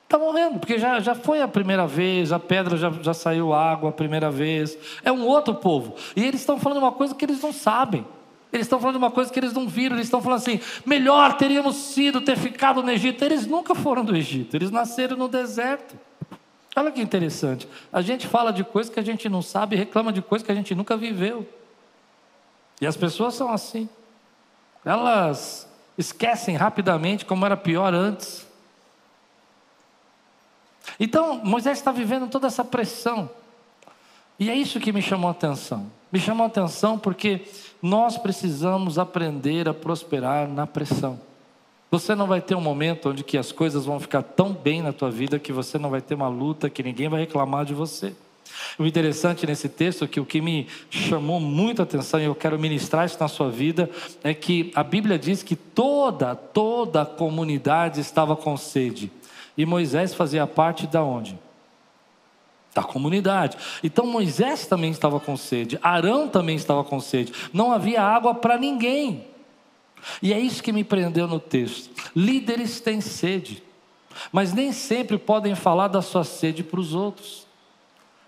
Está 0.09 0.19
morrendo, 0.19 0.59
porque 0.59 0.79
já, 0.79 1.01
já 1.01 1.15
foi 1.15 1.43
a 1.43 1.47
primeira 1.47 1.87
vez, 1.87 2.33
a 2.33 2.39
pedra 2.39 2.79
já, 2.79 2.91
já 3.03 3.13
saiu 3.13 3.53
água 3.53 3.91
a 3.91 3.93
primeira 3.93 4.31
vez. 4.31 4.79
É 5.05 5.13
um 5.13 5.27
outro 5.27 5.55
povo. 5.55 5.97
E 6.17 6.25
eles 6.25 6.41
estão 6.41 6.59
falando 6.59 6.79
uma 6.79 6.93
coisa 6.93 7.15
que 7.15 7.27
eles 7.27 7.43
não 7.43 7.53
sabem. 7.53 8.07
Eles 8.51 8.65
estão 8.65 8.81
falando 8.81 8.97
uma 8.97 9.11
coisa 9.11 9.31
que 9.31 9.39
eles 9.39 9.53
não 9.53 9.69
viram. 9.69 9.97
Eles 9.97 10.07
estão 10.07 10.23
falando 10.23 10.39
assim: 10.39 10.61
melhor 10.87 11.37
teríamos 11.37 11.77
sido 11.77 12.23
ter 12.23 12.39
ficado 12.39 12.83
no 12.83 12.91
Egito. 12.91 13.23
Eles 13.23 13.47
nunca 13.47 13.75
foram 13.75 14.03
do 14.03 14.17
Egito, 14.17 14.57
eles 14.57 14.71
nasceram 14.71 15.15
no 15.15 15.29
deserto. 15.29 15.95
Olha 16.75 16.91
que 16.91 17.03
interessante. 17.03 17.69
A 17.93 18.01
gente 18.01 18.27
fala 18.27 18.51
de 18.51 18.65
coisas 18.65 18.91
que 18.91 18.99
a 18.99 19.05
gente 19.05 19.29
não 19.29 19.43
sabe 19.43 19.77
e 19.77 19.79
reclama 19.79 20.11
de 20.11 20.23
coisas 20.23 20.47
que 20.47 20.51
a 20.51 20.55
gente 20.55 20.75
nunca 20.75 20.97
viveu. 20.97 21.47
E 22.81 22.87
as 22.87 22.97
pessoas 22.97 23.35
são 23.35 23.53
assim. 23.53 23.87
Elas 24.87 25.69
esquecem 25.99 26.57
rapidamente 26.57 27.27
como 27.27 27.45
era 27.45 27.59
pior 27.59 27.93
antes. 27.93 28.48
Então, 30.99 31.41
Moisés 31.45 31.79
está 31.79 31.93
vivendo 31.93 32.29
toda 32.29 32.47
essa 32.47 32.65
pressão. 32.65 33.31
E 34.39 34.49
é 34.49 34.55
isso 34.55 34.79
que 34.79 34.93
me 34.93 35.03
chamou 35.03 35.29
a 35.29 35.33
atenção. 35.33 35.91
Me 36.13 36.21
chamou 36.21 36.45
a 36.45 36.47
atenção 36.47 36.99
porque 36.99 37.43
nós 37.83 38.17
precisamos 38.17 38.99
aprender 38.99 39.69
a 39.69 39.75
prosperar 39.75 40.49
na 40.49 40.67
pressão. 40.67 41.21
Você 41.91 42.15
não 42.15 42.27
vai 42.27 42.41
ter 42.41 42.55
um 42.55 42.61
momento 42.61 43.11
onde 43.11 43.25
que 43.25 43.39
as 43.39 43.51
coisas 43.51 43.87
vão 43.87 43.99
ficar 43.99 44.23
tão 44.23 44.53
bem 44.53 44.83
na 44.83 44.93
tua 44.93 45.11
vida 45.11 45.39
que 45.39 45.53
você 45.53 45.79
não 45.79 45.91
vai 45.91 46.01
ter 46.01 46.15
uma 46.15 46.29
luta 46.29 46.69
que 46.69 46.83
ninguém 46.83 47.09
vai 47.09 47.21
reclamar 47.21 47.65
de 47.65 47.73
você. 47.73 48.15
O 48.79 48.85
interessante 48.85 49.47
nesse 49.47 49.69
texto, 49.69 50.07
que 50.07 50.21
o 50.21 50.25
que 50.25 50.41
me 50.41 50.67
chamou 50.91 51.41
muita 51.41 51.83
atenção 51.83 52.21
e 52.21 52.25
eu 52.25 52.35
quero 52.35 52.59
ministrar 52.59 53.07
isso 53.07 53.17
na 53.19 53.29
sua 53.29 53.51
vida, 53.51 53.91
é 54.23 54.35
que 54.35 54.71
a 54.75 54.83
Bíblia 54.83 55.19
diz 55.19 55.43
que 55.43 55.57
toda, 55.57 56.35
toda 56.35 57.03
a 57.03 57.07
comunidade 57.07 58.01
estava 58.01 58.37
com 58.37 58.57
sede. 58.57 59.11
E 59.59 59.67
Moisés 59.67 60.15
fazia 60.15 60.47
parte 60.47 60.87
da 60.87 61.03
onde? 61.03 61.37
Da 62.73 62.85
comunidade. 62.85 63.57
Então 63.83 64.07
Moisés 64.07 64.69
também 64.69 64.93
estava 64.93 65.19
com 65.19 65.37
sede, 65.37 65.77
Arão 65.83 66.29
também 66.29 66.55
estava 66.55 66.85
com 66.85 67.01
sede. 67.01 67.33
Não 67.53 67.73
havia 67.73 68.01
água 68.01 68.37
para 68.37 68.57
ninguém. 68.57 69.27
E 70.23 70.33
é 70.33 70.39
isso 70.39 70.63
que 70.63 70.71
me 70.71 70.85
prendeu 70.85 71.27
no 71.27 71.41
texto. 71.41 71.91
Líderes 72.15 72.81
têm 72.81 73.01
sede, 73.01 73.61
mas 74.31 74.53
nem 74.53 74.71
sempre 74.71 75.19
podem 75.19 75.57
falar 75.57 75.89
da 75.89 76.01
sua 76.01 76.23
sede 76.23 76.63
para 76.63 76.79
os 76.79 76.95
outros. 76.95 77.48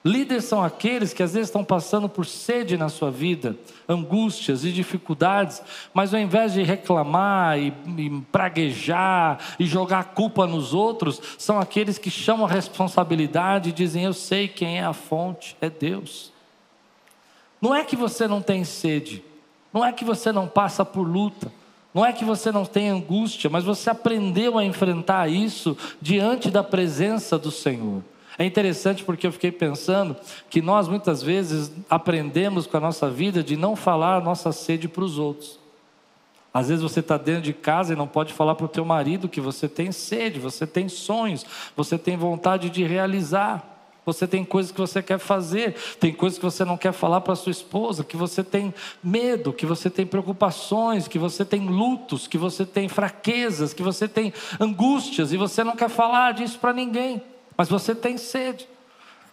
Líderes 0.03 0.45
são 0.45 0.65
aqueles 0.65 1.13
que 1.13 1.23
às 1.23 1.35
vezes 1.35 1.49
estão 1.49 1.63
passando 1.63 2.09
por 2.09 2.25
sede 2.25 2.79
na 2.79 2.89
sua 2.89 3.11
vida, 3.11 3.55
angústias 3.87 4.65
e 4.65 4.73
dificuldades, 4.73 5.63
mas 5.93 6.15
ao 6.15 6.21
invés 6.21 6.55
de 6.55 6.63
reclamar 6.63 7.59
e, 7.59 7.69
e 7.99 8.21
praguejar 8.33 9.39
e 9.59 9.67
jogar 9.67 9.99
a 9.99 10.05
culpa 10.05 10.47
nos 10.47 10.73
outros, 10.73 11.21
são 11.37 11.61
aqueles 11.61 11.99
que 11.99 12.11
chamam 12.11 12.47
a 12.47 12.51
responsabilidade 12.51 13.69
e 13.69 13.73
dizem: 13.73 14.05
Eu 14.05 14.15
sei 14.15 14.49
quem 14.49 14.79
é 14.79 14.85
a 14.85 14.95
fonte, 14.95 15.55
é 15.61 15.69
Deus. 15.69 16.33
Não 17.61 17.75
é 17.75 17.85
que 17.85 17.95
você 17.95 18.27
não 18.27 18.41
tem 18.41 18.65
sede, 18.65 19.23
não 19.71 19.85
é 19.85 19.93
que 19.93 20.05
você 20.05 20.33
não 20.33 20.49
passa 20.49 20.83
por 20.83 21.03
luta, 21.03 21.53
não 21.93 22.07
é 22.07 22.13
que 22.15 22.25
você 22.25 22.51
não 22.51 22.65
tem 22.65 22.89
angústia, 22.89 23.51
mas 23.51 23.65
você 23.65 23.91
aprendeu 23.91 24.57
a 24.57 24.65
enfrentar 24.65 25.29
isso 25.29 25.77
diante 26.01 26.51
da 26.51 26.65
presença 26.65 27.39
do 27.39 27.51
Senhor. 27.51 28.03
É 28.41 28.47
interessante 28.47 29.05
porque 29.05 29.27
eu 29.27 29.33
fiquei 29.33 29.53
pensando 29.53 30.17
que 30.49 30.63
nós 30.63 30.89
muitas 30.89 31.23
vezes 31.23 31.71
aprendemos 31.91 32.67
com 32.67 32.75
a 32.79 32.81
nossa 32.81 33.11
vida 33.11 33.45
de 33.45 33.55
não 33.55 33.77
falar 33.77 34.17
a 34.17 34.21
nossa 34.23 34.51
sede 34.51 34.89
para 34.89 35.05
os 35.05 35.19
outros. 35.19 35.61
Às 36.53 36.69
vezes 36.69 36.83
você 36.83 37.01
está 37.01 37.19
dentro 37.19 37.43
de 37.43 37.53
casa 37.53 37.93
e 37.93 37.97
não 37.97 38.09
pode 38.09 38.33
falar 38.33 38.55
para 38.55 38.65
o 38.65 38.69
teu 38.69 38.83
marido 38.83 39.29
que 39.29 39.43
você 39.43 39.69
tem 39.69 39.93
sede, 39.93 40.41
você 40.41 40.67
tem 40.67 40.89
sonhos, 40.89 41.45
você 41.77 41.99
tem 41.99 42.17
vontade 42.17 42.71
de 42.71 42.83
realizar. 42.83 43.63
Você 44.07 44.27
tem 44.27 44.43
coisas 44.43 44.73
que 44.73 44.81
você 44.81 45.03
quer 45.03 45.19
fazer, 45.19 45.75
tem 46.01 46.11
coisas 46.11 46.39
que 46.39 46.45
você 46.45 46.65
não 46.65 46.79
quer 46.79 46.93
falar 46.93 47.21
para 47.21 47.37
sua 47.37 47.53
esposa, 47.53 48.03
que 48.03 48.17
você 48.17 48.43
tem 48.43 48.73
medo, 49.05 49.53
que 49.53 49.67
você 49.67 49.91
tem 49.91 50.07
preocupações, 50.07 51.07
que 51.07 51.19
você 51.19 51.45
tem 51.45 51.69
lutos, 51.69 52.27
que 52.27 52.39
você 52.39 52.65
tem 52.65 52.89
fraquezas, 52.89 53.75
que 53.75 53.83
você 53.83 54.09
tem 54.09 54.33
angústias 54.59 55.31
e 55.31 55.37
você 55.37 55.63
não 55.63 55.77
quer 55.77 55.91
falar 55.91 56.33
disso 56.33 56.59
para 56.59 56.73
ninguém 56.73 57.23
mas 57.61 57.69
você 57.69 57.95
tem 57.95 58.17
sede. 58.17 58.67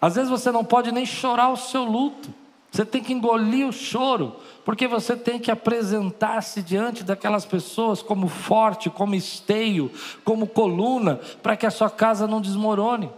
Às 0.01 0.15
vezes 0.15 0.29
você 0.29 0.51
não 0.51 0.65
pode 0.65 0.91
nem 0.91 1.05
chorar 1.05 1.48
o 1.48 1.55
seu 1.55 1.86
luto. 1.86 2.27
Você 2.69 2.84
tem 2.84 3.01
que 3.01 3.13
engolir 3.13 3.65
o 3.65 3.72
choro, 3.72 4.36
porque 4.65 4.86
você 4.86 5.15
tem 5.15 5.39
que 5.39 5.50
apresentar-se 5.50 6.62
diante 6.62 7.05
daquelas 7.05 7.46
pessoas 7.46 8.01
como 8.01 8.27
forte, 8.27 8.89
como 8.89 9.15
esteio, 9.15 9.89
como 10.25 10.46
coluna, 10.46 11.22
para 11.41 11.55
que 11.55 11.65
a 11.65 11.72
sua 11.72 11.89
casa 11.89 12.27
não 12.27 12.41
desmorone. 12.41 13.10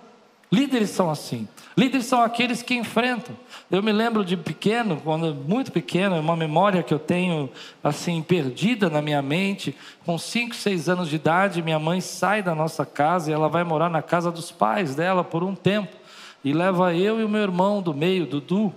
Líderes 0.51 0.89
são 0.89 1.09
assim. 1.09 1.47
Líderes 1.77 2.07
são 2.07 2.21
aqueles 2.21 2.61
que 2.61 2.73
enfrentam. 2.73 3.35
Eu 3.69 3.83
me 3.83 3.91
lembro 3.91 4.25
de 4.25 4.35
pequeno, 4.35 4.99
quando 5.03 5.33
muito 5.33 5.71
pequeno, 5.71 6.19
uma 6.19 6.35
memória 6.35 6.83
que 6.83 6.93
eu 6.93 6.99
tenho 6.99 7.49
assim 7.83 8.21
perdida 8.21 8.89
na 8.89 9.01
minha 9.01 9.21
mente. 9.21 9.75
Com 10.05 10.17
5, 10.17 10.55
6 10.55 10.89
anos 10.89 11.09
de 11.09 11.15
idade, 11.15 11.61
minha 11.61 11.79
mãe 11.79 12.01
sai 12.01 12.41
da 12.41 12.55
nossa 12.55 12.85
casa 12.85 13.29
e 13.29 13.33
ela 13.33 13.47
vai 13.47 13.63
morar 13.63 13.89
na 13.89 14.01
casa 14.01 14.31
dos 14.31 14.51
pais 14.51 14.95
dela 14.95 15.23
por 15.23 15.43
um 15.43 15.53
tempo 15.53 15.99
e 16.43 16.53
leva 16.53 16.93
eu 16.95 17.19
e 17.19 17.23
o 17.23 17.29
meu 17.29 17.41
irmão 17.41 17.81
do 17.81 17.93
meio, 17.93 18.25
Dudu, 18.25 18.73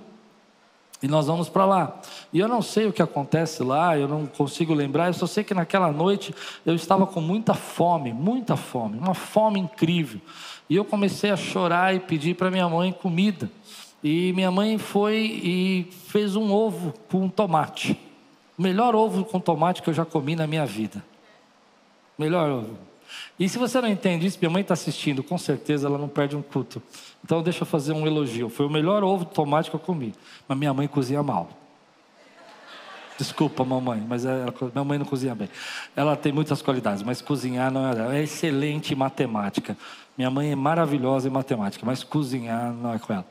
e 1.02 1.08
nós 1.08 1.26
vamos 1.26 1.48
para 1.48 1.64
lá. 1.64 2.00
E 2.32 2.38
eu 2.38 2.48
não 2.48 2.62
sei 2.62 2.86
o 2.86 2.92
que 2.92 3.02
acontece 3.02 3.62
lá, 3.62 3.96
eu 3.98 4.06
não 4.06 4.26
consigo 4.26 4.72
lembrar, 4.72 5.08
eu 5.08 5.14
só 5.14 5.26
sei 5.26 5.42
que 5.42 5.54
naquela 5.54 5.90
noite 5.90 6.34
eu 6.64 6.74
estava 6.74 7.06
com 7.06 7.20
muita 7.20 7.54
fome, 7.54 8.12
muita 8.12 8.56
fome, 8.56 8.98
uma 8.98 9.14
fome 9.14 9.58
incrível. 9.60 10.20
E 10.72 10.76
eu 10.76 10.86
comecei 10.86 11.30
a 11.30 11.36
chorar 11.36 11.94
e 11.94 12.00
pedir 12.00 12.34
para 12.34 12.50
minha 12.50 12.66
mãe 12.66 12.90
comida. 12.90 13.50
E 14.02 14.32
minha 14.32 14.50
mãe 14.50 14.78
foi 14.78 15.18
e 15.44 15.86
fez 16.06 16.34
um 16.34 16.50
ovo 16.50 16.94
com 17.10 17.28
tomate. 17.28 17.92
O 18.56 18.62
melhor 18.62 18.94
ovo 18.94 19.22
com 19.22 19.38
tomate 19.38 19.82
que 19.82 19.90
eu 19.90 19.92
já 19.92 20.06
comi 20.06 20.34
na 20.34 20.46
minha 20.46 20.64
vida. 20.64 21.04
Melhor 22.18 22.48
ovo. 22.50 22.78
E 23.38 23.50
se 23.50 23.58
você 23.58 23.82
não 23.82 23.88
entende 23.90 24.26
isso, 24.26 24.38
minha 24.40 24.48
mãe 24.48 24.62
está 24.62 24.72
assistindo, 24.72 25.22
com 25.22 25.36
certeza 25.36 25.88
ela 25.88 25.98
não 25.98 26.08
perde 26.08 26.36
um 26.36 26.40
culto. 26.40 26.82
Então 27.22 27.42
deixa 27.42 27.64
eu 27.64 27.66
fazer 27.66 27.92
um 27.92 28.06
elogio. 28.06 28.48
Foi 28.48 28.64
o 28.64 28.70
melhor 28.70 29.04
ovo 29.04 29.26
de 29.26 29.32
tomate 29.32 29.68
que 29.68 29.76
eu 29.76 29.80
comi. 29.80 30.14
Mas 30.48 30.56
minha 30.56 30.72
mãe 30.72 30.88
cozinha 30.88 31.22
mal. 31.22 31.50
Desculpa, 33.18 33.64
mamãe, 33.64 34.04
mas 34.08 34.24
ela, 34.24 34.52
minha 34.74 34.84
mãe 34.84 34.98
não 34.98 35.04
cozinha 35.04 35.34
bem. 35.34 35.48
Ela 35.94 36.16
tem 36.16 36.32
muitas 36.32 36.62
qualidades, 36.62 37.02
mas 37.02 37.20
cozinhar 37.20 37.70
não 37.70 37.86
é 37.88 37.94
dela. 37.94 38.16
É 38.16 38.22
excelente 38.22 38.94
em 38.94 38.96
matemática. 38.96 39.76
Minha 40.16 40.30
mãe 40.30 40.52
é 40.52 40.56
maravilhosa 40.56 41.28
em 41.28 41.30
matemática, 41.30 41.84
mas 41.84 42.02
cozinhar 42.02 42.72
não 42.72 42.94
é 42.94 42.98
com 42.98 43.12
ela. 43.12 43.26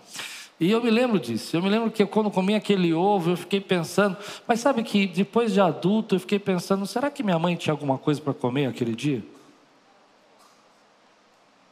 E 0.60 0.70
eu 0.70 0.82
me 0.84 0.92
lembro 0.92 1.20
disso. 1.20 1.58
Eu 1.58 1.64
me 1.64 1.70
lembro 1.70 1.90
que 1.90 2.06
quando 2.06 2.30
comi 2.30 2.54
aquele 2.54 2.94
ovo, 2.94 3.32
eu 3.32 3.38
fiquei 3.38 3.60
pensando. 3.60 4.16
Mas 4.48 4.60
sabe 4.60 4.84
que 4.84 5.08
depois 5.08 5.54
de 5.54 5.60
adulto, 5.60 6.16
eu 6.16 6.20
fiquei 6.20 6.38
pensando: 6.38 6.86
será 6.86 7.10
que 7.10 7.24
minha 7.24 7.40
mãe 7.40 7.56
tinha 7.56 7.74
alguma 7.74 7.98
coisa 7.98 8.22
para 8.22 8.34
comer 8.34 8.68
aquele 8.68 8.96
dia? 8.96 9.24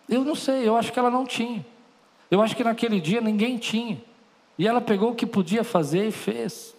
Eu 0.09 0.25
não 0.25 0.33
sei, 0.33 0.67
eu 0.67 0.75
acho 0.75 0.91
que 0.91 0.97
ela 0.97 1.11
não 1.11 1.23
tinha. 1.23 1.63
Eu 2.31 2.41
acho 2.41 2.55
que 2.55 2.63
naquele 2.63 2.99
dia 2.99 3.21
ninguém 3.21 3.59
tinha. 3.59 4.01
E 4.57 4.67
ela 4.67 4.81
pegou 4.81 5.11
o 5.11 5.15
que 5.15 5.25
podia 5.25 5.63
fazer 5.63 6.07
e 6.07 6.11
fez. 6.11 6.75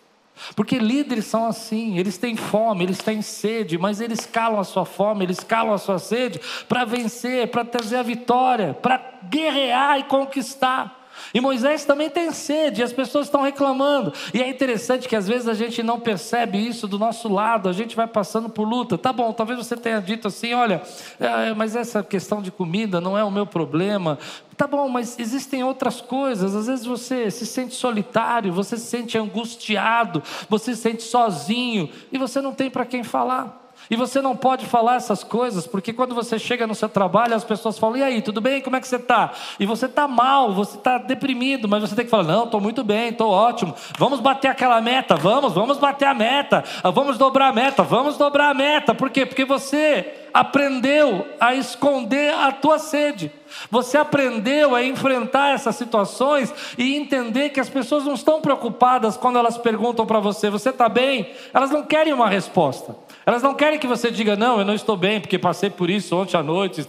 Porque 0.55 0.79
líderes 0.79 1.27
são 1.27 1.47
assim, 1.47 1.99
eles 1.99 2.19
têm 2.19 2.37
fome, 2.37 2.85
eles 2.85 2.99
têm 2.99 3.23
sede, 3.23 3.79
mas 3.79 4.01
eles 4.01 4.27
calam 4.27 4.61
a 4.61 4.65
sua 4.65 4.85
fome, 4.85 5.25
eles 5.25 5.41
calam 5.41 5.75
a 5.75 5.79
sua 5.79 5.99
sede 5.99 6.41
para 6.69 6.85
vencer, 6.85 7.49
para 7.49 7.65
trazer 7.65 7.97
a 7.97 8.03
vitória, 8.03 8.75
para 8.75 9.01
guerrear 9.29 9.99
e 9.99 10.05
conquistar. 10.05 11.00
E 11.33 11.41
Moisés 11.41 11.85
também 11.85 12.11
tem 12.11 12.31
sede, 12.33 12.81
e 12.81 12.85
as 12.85 12.93
pessoas 12.93 13.27
estão 13.27 13.43
reclamando. 13.43 14.13
E 14.33 14.43
é 14.43 14.49
interessante 14.49 15.09
que 15.09 15.17
às 15.17 15.27
vezes 15.27 15.49
a 15.49 15.55
gente 15.55 15.83
não 15.83 16.01
percebe 16.01 16.59
isso 16.59 16.87
do 16.87 16.99
nosso 16.99 17.29
lado, 17.29 17.69
a 17.69 17.73
gente 17.73 17.97
vai 17.97 18.07
passando 18.07 18.49
por 18.49 18.69
luta. 18.69 18.99
Tá 18.99 19.13
bom, 19.13 19.33
talvez 19.33 19.59
você 19.59 19.77
tenha 19.77 20.01
dito 20.01 20.29
assim: 20.29 20.55
olha, 20.55 20.83
é, 21.19 21.53
mas 21.55 21.77
essa 21.77 22.03
questão 22.03 22.43
de 22.43 22.51
comida 22.51 23.01
não 23.01 23.17
é 23.17 23.25
o 23.25 23.31
meu 23.31 23.47
problema. 23.47 24.19
Tá 24.57 24.67
bom, 24.67 24.89
mas 24.89 25.19
existem 25.19 25.65
outras 25.65 26.03
coisas. 26.03 26.55
Às 26.55 26.67
vezes 26.67 26.85
você 26.85 27.31
se 27.31 27.47
sente 27.47 27.75
solitário, 27.75 28.53
você 28.53 28.77
se 28.77 28.87
sente 28.87 29.17
angustiado, 29.17 30.23
você 30.49 30.75
se 30.75 30.83
sente 30.83 31.03
sozinho, 31.03 31.89
e 32.13 32.19
você 32.19 32.41
não 32.41 32.53
tem 32.53 32.69
para 32.69 32.85
quem 32.85 33.03
falar. 33.03 33.70
E 33.91 33.97
você 33.97 34.23
não 34.23 34.37
pode 34.37 34.67
falar 34.67 34.95
essas 34.95 35.25
coisas, 35.25 35.67
porque 35.67 35.93
quando 35.93 36.15
você 36.15 36.39
chega 36.39 36.65
no 36.65 36.77
seu 36.77 36.89
trabalho, 36.89 37.35
as 37.35 37.43
pessoas 37.43 37.77
falam: 37.77 37.97
e 37.97 38.03
aí, 38.05 38.23
tudo 38.23 38.41
bem? 38.41 38.63
Como 38.63 38.77
é 38.77 38.81
que 38.81 38.87
você 38.87 38.97
está? 38.97 39.33
E 39.59 39.67
você 39.67 39.87
está 39.87 40.07
mal, 40.07 40.55
você 40.55 40.77
está 40.77 40.97
deprimido, 40.97 41.69
mas 41.69 41.81
você 41.81 41.97
tem 41.97 42.05
que 42.05 42.11
falar: 42.11 42.23
não, 42.23 42.45
estou 42.45 42.61
muito 42.61 42.85
bem, 42.85 43.09
estou 43.09 43.29
ótimo. 43.31 43.75
Vamos 43.99 44.21
bater 44.21 44.49
aquela 44.49 44.81
meta, 44.81 45.17
vamos, 45.17 45.53
vamos 45.53 45.79
bater 45.79 46.07
a 46.07 46.15
meta, 46.15 46.63
vamos 46.95 47.19
dobrar 47.19 47.49
a 47.49 47.53
meta, 47.53 47.83
vamos 47.83 48.17
dobrar 48.17 48.51
a 48.51 48.55
meta. 48.55 48.95
Por 48.95 49.11
quê? 49.11 49.27
Porque 49.27 49.45
você 49.45 50.29
aprendeu 50.33 51.27
a 51.41 51.55
esconder 51.57 52.33
a 52.33 52.53
tua 52.53 52.79
sede. 52.79 53.40
Você 53.71 53.97
aprendeu 53.97 54.75
a 54.75 54.83
enfrentar 54.83 55.55
essas 55.55 55.77
situações 55.77 56.53
e 56.77 56.97
entender 56.97 57.51
que 57.51 57.61
as 57.61 57.69
pessoas 57.69 58.05
não 58.05 58.15
estão 58.15 58.41
preocupadas 58.41 59.17
quando 59.17 59.39
elas 59.39 59.59
perguntam 59.59 60.07
para 60.07 60.21
você: 60.21 60.51
você 60.51 60.71
está 60.71 60.89
bem? 60.89 61.31
Elas 61.53 61.71
não 61.71 61.83
querem 61.83 62.13
uma 62.13 62.29
resposta. 62.29 62.97
Elas 63.27 63.43
não 63.43 63.55
querem 63.55 63.79
que 63.79 63.87
você 63.87 64.11
diga, 64.11 64.35
não, 64.35 64.59
eu 64.59 64.65
não 64.65 64.75
estou 64.75 64.97
bem, 64.97 65.21
porque 65.21 65.39
passei 65.39 65.71
por 65.71 65.91
isso 65.91 66.17
ontem 66.17 66.37
à 66.37 66.43
noite. 66.43 66.85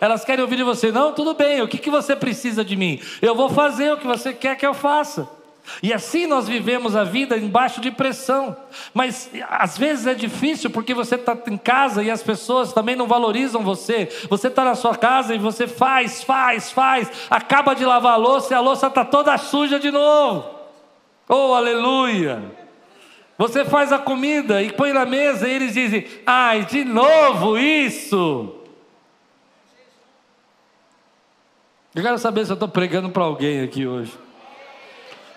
Elas 0.00 0.24
querem 0.24 0.42
ouvir 0.42 0.56
de 0.56 0.62
você, 0.62 0.90
não, 0.90 1.12
tudo 1.12 1.32
bem, 1.34 1.62
o 1.62 1.68
que, 1.68 1.78
que 1.78 1.90
você 1.90 2.16
precisa 2.16 2.64
de 2.64 2.76
mim? 2.76 3.00
Eu 3.22 3.34
vou 3.34 3.48
fazer 3.48 3.92
o 3.92 3.96
que 3.96 4.06
você 4.06 4.32
quer 4.32 4.56
que 4.56 4.66
eu 4.66 4.74
faça. 4.74 5.35
E 5.82 5.92
assim 5.92 6.26
nós 6.26 6.48
vivemos 6.48 6.94
a 6.94 7.04
vida 7.04 7.36
embaixo 7.36 7.80
de 7.80 7.90
pressão. 7.90 8.56
Mas 8.94 9.30
às 9.48 9.76
vezes 9.76 10.06
é 10.06 10.14
difícil 10.14 10.70
porque 10.70 10.94
você 10.94 11.16
está 11.16 11.36
em 11.48 11.56
casa 11.56 12.02
e 12.02 12.10
as 12.10 12.22
pessoas 12.22 12.72
também 12.72 12.96
não 12.96 13.06
valorizam 13.06 13.62
você. 13.62 14.08
Você 14.28 14.48
está 14.48 14.64
na 14.64 14.74
sua 14.74 14.96
casa 14.96 15.34
e 15.34 15.38
você 15.38 15.66
faz, 15.66 16.22
faz, 16.22 16.70
faz, 16.70 17.10
acaba 17.30 17.74
de 17.74 17.84
lavar 17.84 18.14
a 18.14 18.16
louça 18.16 18.54
e 18.54 18.56
a 18.56 18.60
louça 18.60 18.86
está 18.86 19.04
toda 19.04 19.36
suja 19.38 19.78
de 19.78 19.90
novo. 19.90 20.56
Oh, 21.28 21.54
aleluia! 21.54 22.42
Você 23.38 23.64
faz 23.64 23.92
a 23.92 23.98
comida 23.98 24.62
e 24.62 24.72
põe 24.72 24.92
na 24.92 25.04
mesa 25.04 25.46
e 25.46 25.52
eles 25.52 25.74
dizem: 25.74 26.06
ai, 26.24 26.64
de 26.64 26.84
novo 26.84 27.58
isso. 27.58 28.54
Eu 31.94 32.02
quero 32.02 32.18
saber 32.18 32.44
se 32.44 32.52
eu 32.52 32.54
estou 32.54 32.68
pregando 32.68 33.10
para 33.10 33.24
alguém 33.24 33.62
aqui 33.62 33.86
hoje. 33.86 34.12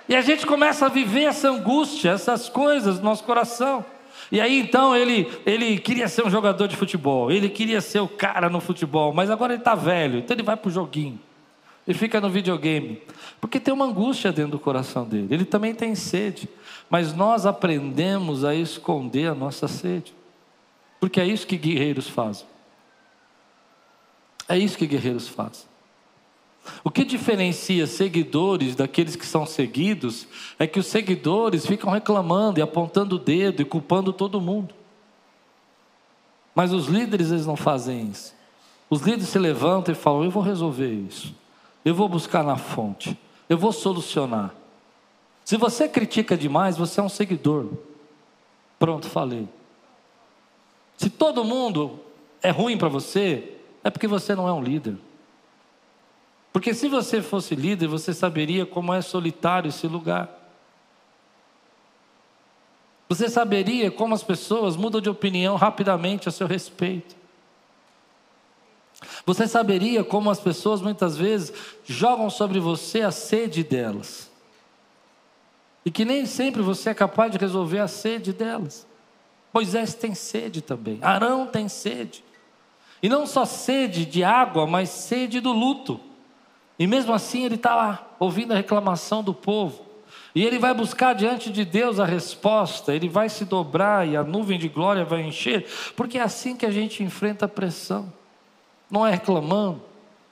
E 0.10 0.16
a 0.16 0.22
gente 0.22 0.46
começa 0.46 0.88
a 0.88 0.90
viver 0.90 1.26
essa 1.26 1.50
angústia, 1.50 2.10
essas 2.10 2.50
coisas 2.50 2.98
no 2.98 3.06
nosso 3.06 3.24
coração. 3.24 3.86
E 4.32 4.42
aí 4.42 4.60
então 4.60 4.96
ele, 4.96 5.32
ele 5.46 5.78
queria 5.78 6.08
ser 6.08 6.26
um 6.26 6.30
jogador 6.32 6.68
de 6.68 6.76
futebol, 6.76 7.32
ele 7.32 7.48
queria 7.48 7.80
ser 7.80 8.00
o 8.00 8.08
cara 8.08 8.50
no 8.50 8.60
futebol, 8.60 9.14
mas 9.14 9.30
agora 9.30 9.54
ele 9.54 9.62
está 9.62 9.76
velho, 9.76 10.18
então 10.18 10.36
ele 10.36 10.44
vai 10.44 10.58
para 10.58 10.68
o 10.68 10.72
joguinho. 10.72 11.20
Ele 11.88 11.98
fica 11.98 12.20
no 12.20 12.30
videogame. 12.30 13.02
Porque 13.40 13.60
tem 13.60 13.74
uma 13.74 13.86
angústia 13.86 14.32
dentro 14.32 14.52
do 14.54 14.60
coração 14.60 15.06
dele. 15.06 15.28
Ele 15.32 15.46
também 15.46 15.74
tem 15.74 15.96
sede. 15.96 16.48
Mas 16.88 17.14
nós 17.14 17.48
aprendemos 17.48 18.44
a 18.44 18.54
esconder 18.54 19.28
a 19.28 19.34
nossa 19.34 19.68
sede. 19.68 20.14
Porque 21.00 21.20
é 21.20 21.26
isso 21.26 21.48
que 21.48 21.58
guerreiros 21.58 22.08
fazem. 22.08 22.46
É 24.48 24.58
isso 24.58 24.78
que 24.78 24.86
guerreiros 24.86 25.28
fazem. 25.28 25.69
O 26.84 26.92
que 26.92 27.04
diferencia 27.04 27.86
seguidores 27.88 28.76
daqueles 28.76 29.16
que 29.16 29.26
são 29.26 29.46
seguidos 29.46 30.28
é 30.58 30.66
que 30.66 30.80
os 30.80 30.88
seguidores 30.88 31.66
ficam 31.66 31.92
reclamando 31.92 32.60
e 32.60 32.62
apontando 32.62 33.16
o 33.16 33.20
dedo 33.20 33.62
e 33.62 33.66
culpando 33.66 34.14
todo 34.14 34.42
mundo. 34.42 34.74
Mas 36.54 36.74
os 36.74 36.88
líderes 36.88 37.32
eles 37.32 37.46
não 37.46 37.56
fazem 37.56 38.10
isso. 38.10 38.34
Os 38.90 39.02
líderes 39.02 39.30
se 39.30 39.40
levantam 39.40 39.94
e 39.94 39.96
falam: 39.96 40.24
Eu 40.24 40.32
vou 40.32 40.44
resolver 40.44 40.92
isso. 40.92 41.34
Eu 41.86 41.96
vou 41.96 42.10
buscar 42.10 42.44
na 42.44 42.58
fonte. 42.58 43.18
Eu 43.48 43.58
vou 43.58 43.72
solucionar. 43.72 44.54
Se 45.46 45.58
você 45.58 45.88
critica 45.88 46.38
demais, 46.38 46.78
você 46.78 47.00
é 47.00 47.04
um 47.04 47.10
seguidor. 47.10 47.68
Pronto, 48.78 49.08
falei. 49.08 49.48
Se 50.98 51.10
todo 51.10 51.44
mundo 51.44 52.00
é 52.42 52.50
ruim 52.52 52.78
para 52.78 52.90
você, 52.90 53.56
é 53.84 53.90
porque 53.90 54.08
você 54.08 54.36
não 54.36 54.48
é 54.48 54.54
um 54.54 54.62
líder. 54.62 54.96
Porque 56.52 56.74
se 56.74 56.88
você 56.88 57.22
fosse 57.22 57.56
líder, 57.56 57.88
você 57.88 58.14
saberia 58.14 58.66
como 58.66 58.94
é 58.94 59.02
solitário 59.02 59.70
esse 59.70 59.88
lugar. 59.88 60.30
Você 63.08 63.30
saberia 63.30 63.90
como 63.90 64.14
as 64.14 64.24
pessoas 64.24 64.76
mudam 64.76 65.02
de 65.02 65.10
opinião 65.10 65.56
rapidamente 65.56 66.30
a 66.30 66.32
seu 66.32 66.48
respeito. 66.48 67.16
Você 69.26 69.48
saberia 69.48 70.04
como 70.04 70.30
as 70.30 70.40
pessoas 70.40 70.82
muitas 70.82 71.18
vezes 71.18 71.54
jogam 71.86 72.30
sobre 72.30 72.60
você 72.60 73.02
a 73.02 73.12
sede 73.12 73.64
delas. 73.64 74.30
E 75.86 75.92
que 75.92 76.04
nem 76.04 76.26
sempre 76.26 76.62
você 76.62 76.90
é 76.90 76.94
capaz 76.94 77.32
de 77.32 77.38
resolver 77.38 77.80
a 77.80 77.88
sede 77.88 78.34
delas. 78.34 78.86
Moisés 79.54 79.96
tem 79.96 80.14
sede 80.14 80.62
também, 80.62 81.00
Arão 81.02 81.48
tem 81.48 81.68
sede. 81.68 82.24
E 83.02 83.10
não 83.10 83.26
só 83.26 83.46
sede 83.46 84.06
de 84.06 84.24
água, 84.24 84.68
mas 84.68 84.90
sede 84.90 85.40
do 85.40 85.52
luto. 85.52 86.00
E 86.80 86.88
mesmo 86.88 87.14
assim 87.14 87.46
ele 87.46 87.56
está 87.56 87.76
lá, 87.76 88.16
ouvindo 88.18 88.54
a 88.54 88.56
reclamação 88.56 89.22
do 89.22 89.34
povo. 89.34 89.86
E 90.34 90.46
ele 90.46 90.58
vai 90.58 90.74
buscar 90.74 91.14
diante 91.14 91.52
de 91.52 91.66
Deus 91.66 92.00
a 92.00 92.06
resposta, 92.06 92.96
ele 92.96 93.10
vai 93.10 93.30
se 93.30 93.46
dobrar 93.46 94.08
e 94.08 94.16
a 94.16 94.24
nuvem 94.24 94.58
de 94.58 94.70
glória 94.70 95.04
vai 95.04 95.22
encher, 95.22 95.68
porque 95.96 96.18
é 96.18 96.22
assim 96.22 96.56
que 96.56 96.66
a 96.66 96.72
gente 96.72 97.04
enfrenta 97.04 97.46
a 97.46 97.50
pressão 97.50 98.12
não 98.90 99.06
é 99.06 99.12
reclamando, 99.12 99.82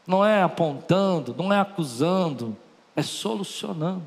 não 0.06 0.26
é 0.26 0.42
apontando, 0.42 1.36
não 1.38 1.54
é 1.54 1.60
acusando, 1.60 2.58
é 2.96 3.04
solucionando, 3.04 4.04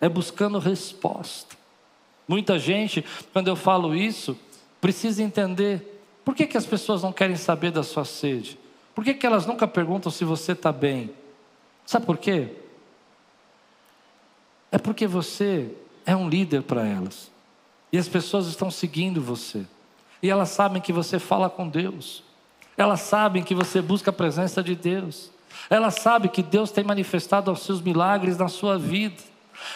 é 0.00 0.08
buscando 0.08 0.58
resposta. 0.58 1.56
Muita 2.26 2.58
gente, 2.58 3.04
quando 3.32 3.48
eu 3.48 3.54
falo 3.54 3.94
isso, 3.94 4.36
precisa 4.80 5.22
entender 5.22 6.02
por 6.24 6.34
que, 6.34 6.46
que 6.46 6.56
as 6.56 6.66
pessoas 6.66 7.02
não 7.02 7.12
querem 7.12 7.36
saber 7.36 7.70
da 7.70 7.84
sua 7.84 8.04
sede, 8.04 8.58
por 8.94 9.04
que, 9.04 9.14
que 9.14 9.26
elas 9.26 9.46
nunca 9.46 9.68
perguntam 9.68 10.10
se 10.10 10.24
você 10.24 10.52
está 10.52 10.72
bem. 10.72 11.10
Sabe 11.86 12.04
por 12.04 12.18
quê? 12.18 12.50
É 14.72 14.78
porque 14.78 15.06
você 15.06 15.72
é 16.04 16.14
um 16.14 16.28
líder 16.28 16.62
para 16.62 16.84
elas. 16.84 17.30
E 17.92 17.96
as 17.96 18.08
pessoas 18.08 18.46
estão 18.46 18.70
seguindo 18.70 19.22
você. 19.22 19.64
E 20.22 20.28
elas 20.28 20.50
sabem 20.50 20.82
que 20.82 20.92
você 20.92 21.18
fala 21.18 21.48
com 21.48 21.68
Deus. 21.68 22.24
Elas 22.76 23.00
sabem 23.00 23.42
que 23.42 23.54
você 23.54 23.80
busca 23.80 24.10
a 24.10 24.12
presença 24.12 24.62
de 24.62 24.74
Deus. 24.74 25.30
Elas 25.70 25.94
sabem 25.94 26.30
que 26.30 26.42
Deus 26.42 26.70
tem 26.70 26.84
manifestado 26.84 27.50
os 27.50 27.62
seus 27.62 27.80
milagres 27.80 28.36
na 28.36 28.48
sua 28.48 28.76
vida. 28.78 29.22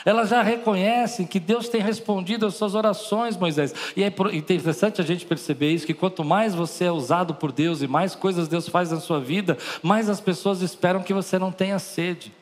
Elas 0.05 0.29
já 0.31 0.43
reconhecem 0.43 1.27
que 1.27 1.39
Deus 1.39 1.69
tem 1.69 1.81
respondido 1.81 2.47
às 2.47 2.55
suas 2.55 2.75
orações, 2.75 3.37
Moisés. 3.37 3.75
E 3.97 4.03
é 4.03 4.13
interessante 4.33 5.01
a 5.01 5.05
gente 5.05 5.27
perceber 5.27 5.73
isso: 5.73 5.87
que 5.87 5.95
quanto 5.95 6.25
mais 6.25 6.55
você 6.55 6.85
é 6.85 6.93
usado 6.93 7.35
por 7.35 7.53
Deus 7.53 7.83
e 7.83 7.87
mais 7.87 8.15
coisas 8.15 8.49
Deus 8.49 8.69
faz 8.69 8.91
na 8.91 9.01
sua 9.01 9.21
vida, 9.21 9.59
mais 9.83 10.09
as 10.09 10.21
pessoas 10.21 10.63
esperam 10.63 11.03
que 11.03 11.15
você 11.15 11.39
não 11.39 11.53
tenha 11.53 11.79
sede. 11.79 12.33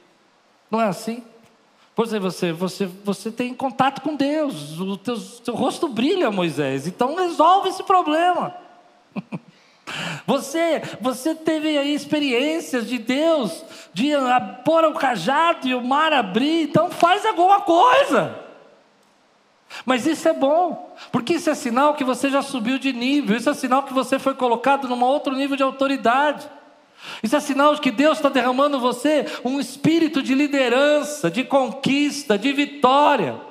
Não 0.70 0.80
é 0.80 0.86
assim? 0.86 1.22
Pois 1.94 2.12
é, 2.12 2.20
você, 2.20 2.52
você, 2.52 2.86
você 3.04 3.30
tem 3.30 3.52
contato 3.52 4.02
com 4.02 4.14
Deus, 4.14 4.78
o 4.78 4.96
teu, 4.96 5.18
teu 5.18 5.54
rosto 5.54 5.88
brilha, 5.88 6.30
Moisés. 6.30 6.86
Então 6.86 7.16
resolve 7.16 7.70
esse 7.70 7.82
problema. 7.82 8.54
Você, 10.28 10.82
você 11.00 11.34
teve 11.34 11.78
aí 11.78 11.94
experiências 11.94 12.86
de 12.86 12.98
Deus, 12.98 13.64
de 13.94 14.10
pôr 14.62 14.84
o 14.84 14.92
cajado 14.92 15.66
e 15.66 15.74
o 15.74 15.82
mar 15.82 16.12
abrir, 16.12 16.64
então 16.64 16.90
faz 16.90 17.24
alguma 17.24 17.62
coisa. 17.62 18.38
Mas 19.86 20.06
isso 20.06 20.28
é 20.28 20.34
bom, 20.34 20.94
porque 21.10 21.36
isso 21.36 21.48
é 21.48 21.54
sinal 21.54 21.94
que 21.94 22.04
você 22.04 22.28
já 22.28 22.42
subiu 22.42 22.78
de 22.78 22.92
nível, 22.92 23.38
isso 23.38 23.48
é 23.48 23.54
sinal 23.54 23.84
que 23.84 23.94
você 23.94 24.18
foi 24.18 24.34
colocado 24.34 24.86
num 24.86 25.02
outro 25.02 25.34
nível 25.34 25.56
de 25.56 25.62
autoridade. 25.62 26.46
Isso 27.22 27.34
é 27.34 27.40
sinal 27.40 27.74
de 27.74 27.80
que 27.80 27.90
Deus 27.90 28.18
está 28.18 28.28
derramando 28.28 28.76
em 28.76 28.80
você 28.80 29.24
um 29.42 29.58
espírito 29.58 30.22
de 30.22 30.34
liderança, 30.34 31.30
de 31.30 31.42
conquista, 31.42 32.36
de 32.36 32.52
vitória. 32.52 33.47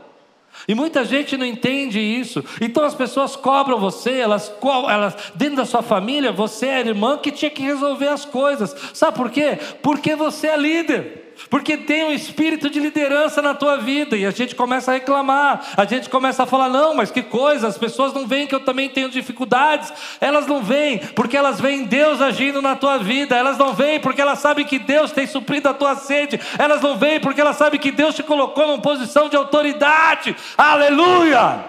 E 0.67 0.73
muita 0.73 1.03
gente 1.03 1.35
não 1.35 1.45
entende 1.45 1.99
isso. 1.99 2.43
Então 2.61 2.83
as 2.83 2.95
pessoas 2.95 3.35
cobram 3.35 3.79
você, 3.79 4.19
elas, 4.19 4.51
elas 4.89 5.15
dentro 5.35 5.57
da 5.57 5.65
sua 5.65 5.81
família, 5.81 6.31
você 6.31 6.67
é 6.67 6.75
a 6.75 6.79
irmã 6.79 7.17
que 7.17 7.31
tinha 7.31 7.51
que 7.51 7.61
resolver 7.61 8.07
as 8.07 8.23
coisas. 8.23 8.75
Sabe 8.93 9.17
por 9.17 9.29
quê? 9.29 9.57
Porque 9.81 10.15
você 10.15 10.47
é 10.47 10.57
líder. 10.57 11.26
Porque 11.49 11.77
tem 11.77 12.05
um 12.05 12.11
espírito 12.11 12.69
de 12.69 12.79
liderança 12.79 13.41
na 13.41 13.53
tua 13.53 13.77
vida 13.77 14.17
e 14.17 14.25
a 14.25 14.31
gente 14.31 14.55
começa 14.55 14.91
a 14.91 14.93
reclamar, 14.95 15.73
a 15.77 15.85
gente 15.85 16.09
começa 16.09 16.43
a 16.43 16.45
falar: 16.45 16.67
não, 16.67 16.95
mas 16.95 17.11
que 17.11 17.21
coisa, 17.21 17.67
as 17.67 17.77
pessoas 17.77 18.13
não 18.13 18.27
veem 18.27 18.47
que 18.47 18.55
eu 18.55 18.59
também 18.59 18.89
tenho 18.89 19.09
dificuldades, 19.09 19.93
elas 20.19 20.47
não 20.47 20.61
veem 20.61 20.99
porque 21.15 21.37
elas 21.37 21.61
veem 21.61 21.85
Deus 21.85 22.21
agindo 22.21 22.61
na 22.61 22.75
tua 22.75 22.97
vida, 22.97 23.35
elas 23.35 23.57
não 23.57 23.73
veem 23.73 23.99
porque 23.99 24.21
elas 24.21 24.39
sabem 24.39 24.65
que 24.65 24.79
Deus 24.79 25.11
tem 25.11 25.25
suprido 25.25 25.69
a 25.69 25.73
tua 25.73 25.95
sede, 25.95 26.39
elas 26.57 26.81
não 26.81 26.97
veem 26.97 27.19
porque 27.19 27.39
elas 27.39 27.55
sabem 27.55 27.79
que 27.79 27.91
Deus 27.91 28.15
te 28.15 28.23
colocou 28.23 28.67
numa 28.67 28.81
posição 28.81 29.29
de 29.29 29.35
autoridade, 29.35 30.35
aleluia! 30.57 31.65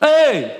Ei, 0.00 0.56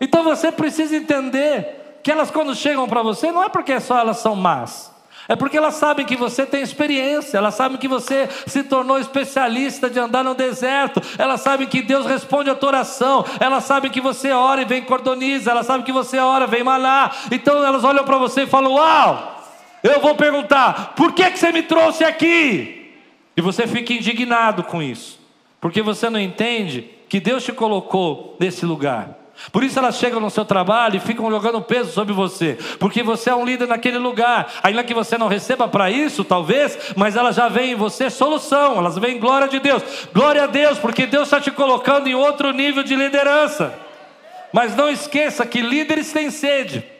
então 0.00 0.22
você 0.22 0.52
precisa 0.52 0.96
entender 0.96 2.00
que 2.02 2.12
elas, 2.12 2.30
quando 2.30 2.54
chegam 2.54 2.86
para 2.86 3.02
você, 3.02 3.32
não 3.32 3.42
é 3.42 3.48
porque 3.48 3.80
só 3.80 3.98
elas 3.98 4.18
são 4.18 4.36
más. 4.36 4.93
É 5.26 5.34
porque 5.34 5.56
elas 5.56 5.74
sabem 5.74 6.04
que 6.04 6.16
você 6.16 6.44
tem 6.44 6.62
experiência, 6.62 7.38
elas 7.38 7.54
sabem 7.54 7.78
que 7.78 7.88
você 7.88 8.28
se 8.46 8.62
tornou 8.62 8.98
especialista 8.98 9.88
de 9.88 9.98
andar 9.98 10.22
no 10.22 10.34
deserto, 10.34 11.00
elas 11.18 11.40
sabem 11.40 11.66
que 11.66 11.80
Deus 11.80 12.04
responde 12.04 12.50
a 12.50 12.54
tua 12.54 12.68
oração, 12.68 13.24
elas 13.40 13.64
sabem 13.64 13.90
que 13.90 14.00
você 14.00 14.30
ora 14.32 14.60
e 14.60 14.66
vem 14.66 14.82
cordoniza, 14.82 15.50
elas 15.50 15.66
sabem 15.66 15.84
que 15.84 15.92
você 15.92 16.18
ora, 16.18 16.46
vem 16.46 16.62
maná. 16.62 17.10
Então 17.30 17.64
elas 17.64 17.84
olham 17.84 18.04
para 18.04 18.18
você 18.18 18.42
e 18.42 18.46
falam: 18.46 18.74
Uau! 18.74 19.42
Eu 19.82 20.00
vou 20.00 20.14
perguntar, 20.14 20.94
por 20.94 21.12
que, 21.12 21.30
que 21.30 21.38
você 21.38 21.52
me 21.52 21.62
trouxe 21.62 22.04
aqui? 22.04 22.92
E 23.36 23.40
você 23.42 23.66
fica 23.66 23.92
indignado 23.92 24.62
com 24.62 24.82
isso, 24.82 25.20
porque 25.60 25.82
você 25.82 26.08
não 26.08 26.20
entende 26.20 26.90
que 27.08 27.20
Deus 27.20 27.44
te 27.44 27.52
colocou 27.52 28.36
nesse 28.40 28.64
lugar. 28.64 29.23
Por 29.50 29.62
isso 29.64 29.78
elas 29.78 29.96
chegam 29.96 30.20
no 30.20 30.30
seu 30.30 30.44
trabalho 30.44 30.96
e 30.96 31.00
ficam 31.00 31.30
jogando 31.30 31.60
peso 31.60 31.92
sobre 31.92 32.12
você, 32.12 32.56
porque 32.78 33.02
você 33.02 33.30
é 33.30 33.34
um 33.34 33.44
líder 33.44 33.66
naquele 33.68 33.98
lugar. 33.98 34.52
Ainda 34.62 34.84
que 34.84 34.94
você 34.94 35.18
não 35.18 35.28
receba 35.28 35.68
para 35.68 35.90
isso, 35.90 36.24
talvez, 36.24 36.78
mas 36.96 37.16
elas 37.16 37.36
já 37.36 37.48
veem 37.48 37.72
em 37.72 37.76
você 37.76 38.08
solução, 38.08 38.78
elas 38.78 38.96
veem 38.96 39.18
glória 39.18 39.48
de 39.48 39.58
Deus. 39.58 39.82
Glória 40.12 40.44
a 40.44 40.46
Deus, 40.46 40.78
porque 40.78 41.06
Deus 41.06 41.24
está 41.24 41.40
te 41.40 41.50
colocando 41.50 42.08
em 42.08 42.14
outro 42.14 42.52
nível 42.52 42.82
de 42.82 42.94
liderança. 42.94 43.74
Mas 44.52 44.76
não 44.76 44.88
esqueça 44.88 45.44
que 45.44 45.60
líderes 45.60 46.12
têm 46.12 46.30
sede. 46.30 46.93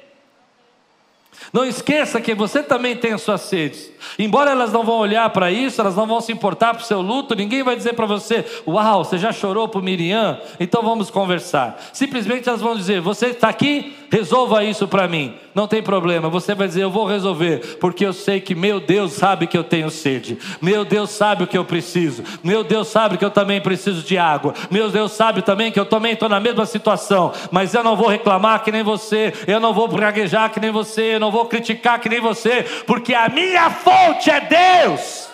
Não 1.53 1.65
esqueça 1.65 2.21
que 2.21 2.35
você 2.35 2.63
também 2.63 2.97
tem 2.97 3.13
as 3.13 3.23
suas 3.23 3.43
sedes. 3.43 3.91
Embora 4.19 4.51
elas 4.51 4.73
não 4.73 4.85
vão 4.85 4.97
olhar 4.97 5.29
para 5.31 5.51
isso, 5.51 5.81
elas 5.81 5.97
não 5.97 6.07
vão 6.07 6.21
se 6.21 6.33
importar 6.33 6.75
para 6.75 6.83
o 6.83 6.87
seu 6.87 7.01
luto, 7.01 7.35
ninguém 7.35 7.63
vai 7.63 7.77
dizer 7.77 7.95
para 7.95 8.07
você: 8.07 8.45
Uau, 8.67 9.05
você 9.05 9.19
já 9.19 9.33
chorou 9.33 9.69
por 9.69 9.83
Miriam? 9.83 10.39
Então 10.59 10.83
vamos 10.83 11.11
conversar. 11.11 11.79
Simplesmente 11.93 12.49
elas 12.49 12.61
vão 12.61 12.77
dizer: 12.77 13.01
Você 13.01 13.27
está 13.27 13.49
aqui? 13.49 13.95
Resolva 14.15 14.63
isso 14.63 14.87
para 14.87 15.09
mim. 15.09 15.35
Não 15.53 15.67
tem 15.67 15.83
problema. 15.83 16.29
Você 16.29 16.55
vai 16.55 16.69
dizer: 16.69 16.85
Eu 16.85 16.91
vou 16.91 17.05
resolver, 17.05 17.79
porque 17.81 18.07
eu 18.07 18.13
sei 18.13 18.41
que 18.41 18.55
meu 18.55 18.79
Deus 18.79 19.13
sabe 19.15 19.49
que 19.49 19.59
eu 19.59 19.65
tenho 19.65 19.91
sede. 19.91 20.39
Meu 20.63 20.85
Deus 20.85 21.11
sabe 21.11 21.43
o 21.43 21.47
que 21.49 21.59
eu 21.59 21.65
preciso. 21.65 22.23
Meu 22.41 22.63
Deus 22.63 22.87
sabe 22.87 23.19
que 23.19 23.25
eu 23.25 23.31
também 23.33 23.61
preciso 23.61 24.05
de 24.05 24.17
água. 24.17 24.55
Meu 24.71 24.89
Deus 24.89 25.11
sabe 25.11 25.43
também 25.43 25.73
que 25.73 25.81
eu 25.81 25.85
também 25.85 26.13
estou 26.13 26.29
na 26.29 26.39
mesma 26.39 26.65
situação. 26.65 27.33
Mas 27.51 27.75
eu 27.75 27.83
não 27.83 27.97
vou 27.97 28.07
reclamar 28.07 28.63
que 28.63 28.71
nem 28.71 28.85
você. 28.85 29.33
Eu 29.49 29.59
não 29.59 29.75
vou 29.75 29.89
praguejar 29.89 30.49
que 30.53 30.61
nem 30.61 30.71
você. 30.71 31.17
Eu 31.17 31.19
não 31.19 31.33
vou 31.33 31.47
criticar 31.47 31.99
que 31.99 32.09
nem 32.09 32.21
você, 32.21 32.63
porque 32.87 33.15
a 33.15 33.29
minha 33.29 33.69
fonte 33.69 34.31
é 34.31 34.41
Deus. 34.41 35.29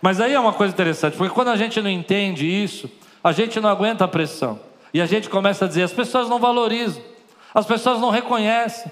Mas 0.00 0.20
aí 0.20 0.32
é 0.32 0.38
uma 0.38 0.52
coisa 0.52 0.72
interessante, 0.72 1.16
porque 1.16 1.34
quando 1.34 1.48
a 1.48 1.56
gente 1.56 1.82
não 1.82 1.90
entende 1.90 2.46
isso, 2.46 2.88
a 3.22 3.32
gente 3.32 3.58
não 3.58 3.68
aguenta 3.68 4.04
a 4.04 4.08
pressão. 4.08 4.60
E 4.94 5.00
a 5.00 5.06
gente 5.06 5.28
começa 5.28 5.64
a 5.64 5.68
dizer: 5.68 5.82
as 5.82 5.92
pessoas 5.92 6.28
não 6.28 6.38
valorizam, 6.38 7.02
as 7.52 7.66
pessoas 7.66 8.00
não 8.00 8.10
reconhecem. 8.10 8.90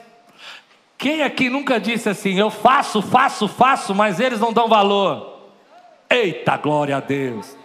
Quem 0.99 1.23
aqui 1.23 1.49
nunca 1.49 1.79
disse 1.79 2.09
assim: 2.09 2.37
eu 2.37 2.51
faço, 2.51 3.01
faço, 3.01 3.47
faço, 3.47 3.95
mas 3.95 4.19
eles 4.19 4.41
não 4.41 4.53
dão 4.53 4.69
valor? 4.69 5.39
Eita, 6.11 6.57
glória 6.57 6.97
a 6.97 7.01
Deus. 7.01 7.57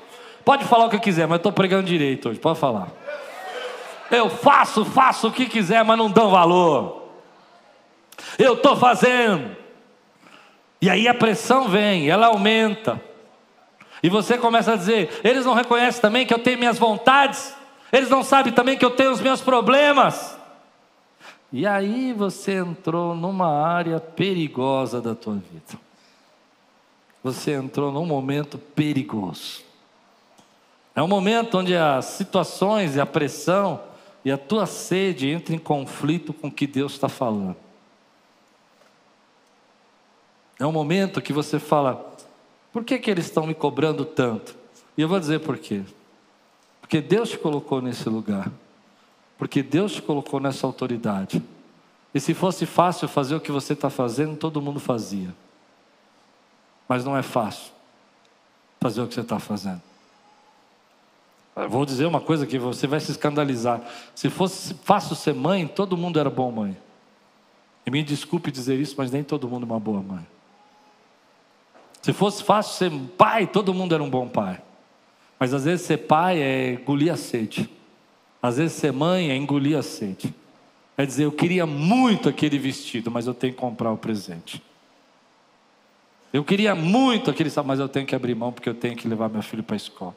Pode 0.46 0.64
falar 0.66 0.86
o 0.86 0.90
que 0.90 1.00
quiser, 1.00 1.24
mas 1.24 1.34
eu 1.34 1.38
estou 1.38 1.52
pregando 1.52 1.88
direito 1.88 2.30
hoje, 2.30 2.40
pode 2.40 2.60
falar. 2.60 2.90
Eu 4.10 4.30
faço, 4.30 4.86
faço 4.86 5.28
o 5.28 5.32
que 5.32 5.48
quiser, 5.48 5.84
mas 5.84 5.98
não 5.98 6.10
dão 6.10 6.30
valor. 6.30 7.10
Eu 8.38 8.54
estou 8.54 8.78
fazendo. 8.78 9.58
E 10.80 10.92
aí 10.92 11.08
a 11.08 11.14
pressão 11.14 11.68
vem, 11.68 12.08
ela 12.08 12.28
aumenta. 12.28 13.02
E 14.04 14.10
você 14.10 14.38
começa 14.38 14.74
a 14.74 14.76
dizer: 14.76 15.10
eles 15.24 15.44
não 15.44 15.56
reconhecem 15.56 16.00
também 16.00 16.24
que 16.24 16.34
eu 16.34 16.40
tenho 16.40 16.60
minhas 16.60 16.78
vontades, 16.78 17.57
eles 17.92 18.10
não 18.10 18.24
sabem 18.24 18.52
também 18.52 18.78
que 18.78 18.86
eu 18.86 18.92
tenho 18.92 19.12
os 19.12 19.22
meus 19.22 19.42
problemas. 19.42 20.38
E 21.52 21.66
aí 21.66 22.12
você 22.12 22.56
entrou 22.56 23.16
numa 23.16 23.48
área 23.48 24.00
perigosa 24.00 25.02
da 25.02 25.16
tua 25.16 25.36
vida. 25.36 25.80
Você 27.24 27.54
entrou 27.54 27.92
num 27.92 28.06
momento 28.06 28.58
perigoso. 28.58 29.62
É 30.94 31.02
um 31.02 31.08
momento 31.08 31.58
onde 31.60 31.76
as 31.76 32.06
situações 32.06 32.96
e 32.96 33.00
a 33.00 33.06
pressão 33.06 33.82
e 34.26 34.32
a 34.32 34.38
tua 34.38 34.66
sede 34.66 35.32
entram 35.32 35.56
em 35.56 35.60
conflito 35.60 36.34
com 36.34 36.48
o 36.48 36.52
que 36.52 36.68
Deus 36.68 36.94
está 36.94 37.08
falando. 37.08 37.56
É 40.60 40.66
um 40.66 40.72
momento 40.72 41.22
que 41.22 41.32
você 41.32 41.60
fala: 41.60 42.14
por 42.74 42.84
que, 42.84 42.98
que 42.98 43.10
eles 43.10 43.26
estão 43.26 43.46
me 43.46 43.54
cobrando 43.54 44.04
tanto? 44.04 44.56
E 44.98 45.02
eu 45.02 45.08
vou 45.08 45.20
dizer 45.20 45.40
por 45.40 45.58
quê. 45.58 45.84
Porque 46.88 47.02
Deus 47.02 47.32
te 47.32 47.38
colocou 47.38 47.82
nesse 47.82 48.08
lugar. 48.08 48.50
Porque 49.38 49.62
Deus 49.62 49.92
te 49.92 50.02
colocou 50.02 50.40
nessa 50.40 50.66
autoridade. 50.66 51.44
E 52.14 52.20
se 52.20 52.34
fosse 52.34 52.66
fácil 52.66 53.10
fazer 53.10 53.36
o 53.36 53.42
que 53.42 53.52
você 53.52 53.74
está 53.74 53.90
fazendo, 53.90 54.38
todo 54.38 54.62
mundo 54.62 54.80
fazia. 54.80 55.36
Mas 56.88 57.04
não 57.04 57.16
é 57.16 57.22
fácil 57.22 57.74
fazer 58.80 59.02
o 59.02 59.08
que 59.08 59.14
você 59.14 59.20
está 59.20 59.38
fazendo. 59.38 59.82
Eu 61.58 61.70
vou 61.70 61.86
dizer 61.86 62.06
uma 62.06 62.22
coisa 62.22 62.48
que 62.48 62.58
você 62.58 62.88
vai 62.88 63.02
se 63.02 63.12
escandalizar. 63.12 63.82
Se 64.16 64.30
fosse 64.30 64.74
fácil 64.76 65.14
ser 65.14 65.34
mãe, 65.34 65.68
todo 65.68 65.98
mundo 65.98 66.18
era 66.18 66.30
bom 66.30 66.50
mãe. 66.50 66.78
E 67.86 67.92
me 67.92 68.02
desculpe 68.02 68.50
dizer 68.50 68.80
isso, 68.80 68.96
mas 68.98 69.12
nem 69.12 69.26
todo 69.26 69.50
mundo 69.50 69.64
é 69.64 69.66
uma 69.66 69.80
boa 69.80 70.02
mãe. 70.02 70.26
Se 72.02 72.14
fosse 72.14 72.42
fácil 72.42 72.74
ser 72.76 72.98
pai, 73.18 73.46
todo 73.46 73.74
mundo 73.74 73.94
era 73.94 74.02
um 74.02 74.10
bom 74.10 74.30
pai. 74.30 74.62
Mas 75.40 75.54
às 75.54 75.66
vezes 75.66 75.86
ser 75.86 75.98
pai 75.98 76.42
é 76.42 76.74
engolir 76.74 77.12
a 77.12 77.18
sede. 77.18 77.70
Às 78.42 78.58
vezes 78.58 78.78
ser 78.78 78.92
mãe 78.92 79.30
é 79.30 79.36
engolir 79.36 79.78
a 79.78 79.84
sede. 79.84 80.34
É 80.98 81.06
dizer, 81.06 81.26
eu 81.26 81.32
queria 81.32 81.66
muito 81.66 82.28
aquele 82.28 82.58
vestido, 82.58 83.12
mas 83.12 83.28
eu 83.28 83.34
tenho 83.34 83.54
que 83.54 83.60
comprar 83.60 83.92
o 83.92 83.98
presente. 83.98 84.64
Eu 86.34 86.44
queria 86.44 86.76
muito 86.76 87.30
aquele, 87.30 87.52
mas 87.66 87.80
eu 87.80 87.88
tenho 87.88 88.06
que 88.06 88.16
abrir 88.16 88.36
mão 88.36 88.52
porque 88.52 88.68
eu 88.68 88.74
tenho 88.74 88.96
que 88.96 89.08
levar 89.08 89.30
meu 89.30 89.42
filho 89.42 89.64
para 89.64 89.76
a 89.76 89.78
escola. 89.78 90.16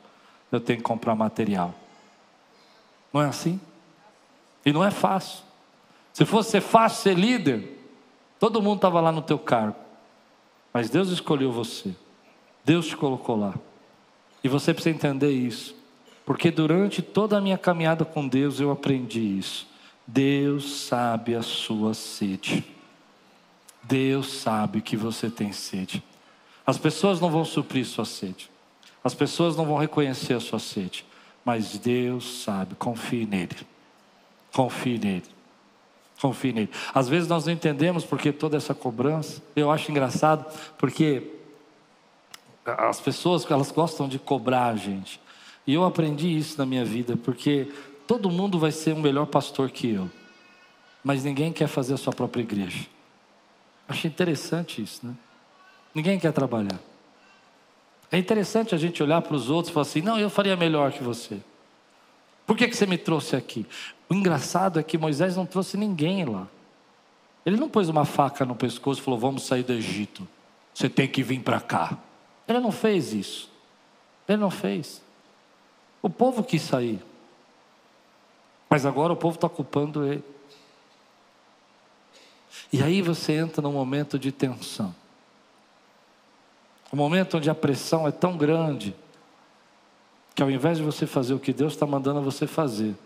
Eu 0.51 0.61
tenho 0.61 0.79
que 0.79 0.85
comprar 0.85 1.15
material. 1.15 1.75
Não 3.13 3.23
é 3.23 3.27
assim? 3.27 3.61
E 4.65 4.73
não 4.73 4.85
é 4.85 4.91
fácil. 4.91 5.45
Se 6.13 6.25
fosse 6.25 6.61
fácil 6.61 7.03
ser 7.03 7.15
líder, 7.15 7.79
todo 8.39 8.61
mundo 8.61 8.77
estava 8.77 9.01
lá 9.01 9.13
no 9.13 9.23
teu 9.23 9.39
cargo. 9.39 9.77
Mas 10.73 10.91
Deus 10.91 11.11
escolheu 11.11 11.53
você. 11.53 11.95
Deus 12.65 12.87
te 12.87 12.97
colocou 12.97 13.37
lá. 13.37 13.55
E 14.43 14.49
você 14.49 14.73
precisa 14.73 14.95
entender 14.95 15.31
isso. 15.31 15.75
Porque 16.25 16.51
durante 16.51 17.03
toda 17.03 17.39
a 17.39 17.41
minha 17.41 17.59
caminhada 17.59 18.05
com 18.05 18.27
Deus 18.27 18.61
eu 18.61 18.71
aprendi 18.71 19.39
isso. 19.39 19.67
Deus 20.07 20.83
sabe 20.83 21.35
a 21.35 21.43
sua 21.43 21.95
sede. 21.95 22.65
Deus 23.83 24.33
sabe 24.33 24.81
que 24.81 24.97
você 24.97 25.31
tem 25.31 25.53
sede. 25.53 26.03
As 26.67 26.79
pessoas 26.79 27.21
não 27.21 27.31
vão 27.31 27.45
suprir 27.45 27.85
sua 27.85 28.05
sede. 28.05 28.51
As 29.03 29.15
pessoas 29.15 29.57
não 29.57 29.65
vão 29.65 29.77
reconhecer 29.77 30.35
a 30.35 30.41
sua 30.41 30.59
sede. 30.59 31.05
Mas 31.45 31.79
Deus 31.79 32.43
sabe, 32.43 32.75
confie 32.75 33.27
nele. 33.27 33.57
Confie 34.53 34.99
nele. 34.99 35.25
Confie 36.21 36.53
nele. 36.53 36.71
Às 36.93 37.09
vezes 37.09 37.29
nós 37.29 37.47
não 37.47 37.53
entendemos 37.53 38.05
porque 38.05 38.31
toda 38.31 38.57
essa 38.57 38.75
cobrança. 38.75 39.43
Eu 39.57 39.71
acho 39.71 39.91
engraçado 39.91 40.45
porque 40.77 41.40
as 42.65 43.01
pessoas 43.01 43.49
elas 43.51 43.71
gostam 43.71 44.09
de 44.09 44.19
cobrar 44.19 44.67
a 44.67 44.77
gente. 44.77 45.21
E 45.67 45.75
eu 45.75 45.85
aprendi 45.85 46.37
isso 46.37 46.59
na 46.59 46.67
minha 46.67 46.85
vida 46.85 47.17
porque 47.17 47.73
todo 48.07 48.31
mundo 48.31 48.59
vai 48.59 48.73
ser 48.73 48.95
um 48.95 49.01
melhor 49.01 49.27
pastor 49.27 49.71
que 49.71 49.91
eu. 49.91 50.11
Mas 51.03 51.25
ninguém 51.25 51.53
quer 51.53 51.67
fazer 51.67 51.95
a 51.95 51.97
sua 51.97 52.13
própria 52.13 52.43
igreja. 52.43 52.87
Achei 53.89 54.11
interessante 54.11 54.83
isso, 54.83 55.07
né? 55.07 55.15
Ninguém 55.95 56.19
quer 56.19 56.33
trabalhar. 56.33 56.79
É 58.13 58.19
interessante 58.19 58.75
a 58.75 58.79
gente 58.79 59.03
olhar 59.03 59.23
para 59.23 59.35
os 59.35 59.49
outros 59.49 59.71
e 59.71 59.75
falar 59.75 59.83
assim: 59.83 60.03
não, 60.03 60.19
eu 60.19 60.29
faria 60.29 60.57
melhor 60.57 60.93
que 60.93 61.03
você. 61.03 61.41
Por 62.47 62.57
que, 62.57 62.69
que 62.69 62.77
você 62.77 62.87
me 62.87 62.99
trouxe 62.99 63.37
aqui? 63.37 63.65
O 64.09 64.15
engraçado 64.15 64.79
é 64.79 64.83
que 64.83 64.99
Moisés 64.99 65.37
não 65.37 65.47
trouxe 65.47 65.77
ninguém 65.77 66.25
lá. 66.25 66.49
Ele 67.47 67.57
não 67.57 67.69
pôs 67.69 67.89
uma 67.89 68.05
faca 68.05 68.45
no 68.45 68.55
pescoço 68.55 69.01
e 69.01 69.05
falou: 69.05 69.19
Vamos 69.19 69.45
sair 69.45 69.63
do 69.63 69.73
Egito. 69.73 70.27
Você 70.75 70.89
tem 70.89 71.09
que 71.09 71.23
vir 71.23 71.41
para 71.41 71.61
cá. 71.61 71.97
Ele 72.51 72.59
não 72.59 72.73
fez 72.73 73.13
isso. 73.13 73.49
Ele 74.29 74.39
não 74.39 74.51
fez. 74.51 75.01
O 76.03 76.11
povo 76.11 76.43
quis 76.43 76.63
sair. 76.63 77.01
Mas 78.69 78.85
agora 78.85 79.13
o 79.13 79.17
povo 79.17 79.37
está 79.37 79.49
culpando 79.49 80.05
ele. 80.05 80.25
E 82.73 82.83
aí 82.83 83.03
você 83.03 83.35
entra 83.35 83.63
num 83.63 83.73
momento 83.73 84.19
de 84.19 84.33
tensão. 84.33 84.95
Um 86.93 86.97
momento 86.97 87.37
onde 87.37 87.49
a 87.49 87.55
pressão 87.55 88.07
é 88.07 88.11
tão 88.11 88.37
grande 88.37 88.97
que 90.35 90.43
ao 90.43 90.51
invés 90.51 90.79
de 90.79 90.85
você 90.85 91.07
fazer 91.07 91.35
o 91.35 91.39
que 91.39 91.53
Deus 91.53 91.75
está 91.75 91.87
mandando 91.87 92.21
você 92.21 92.47
fazer, 92.47 92.97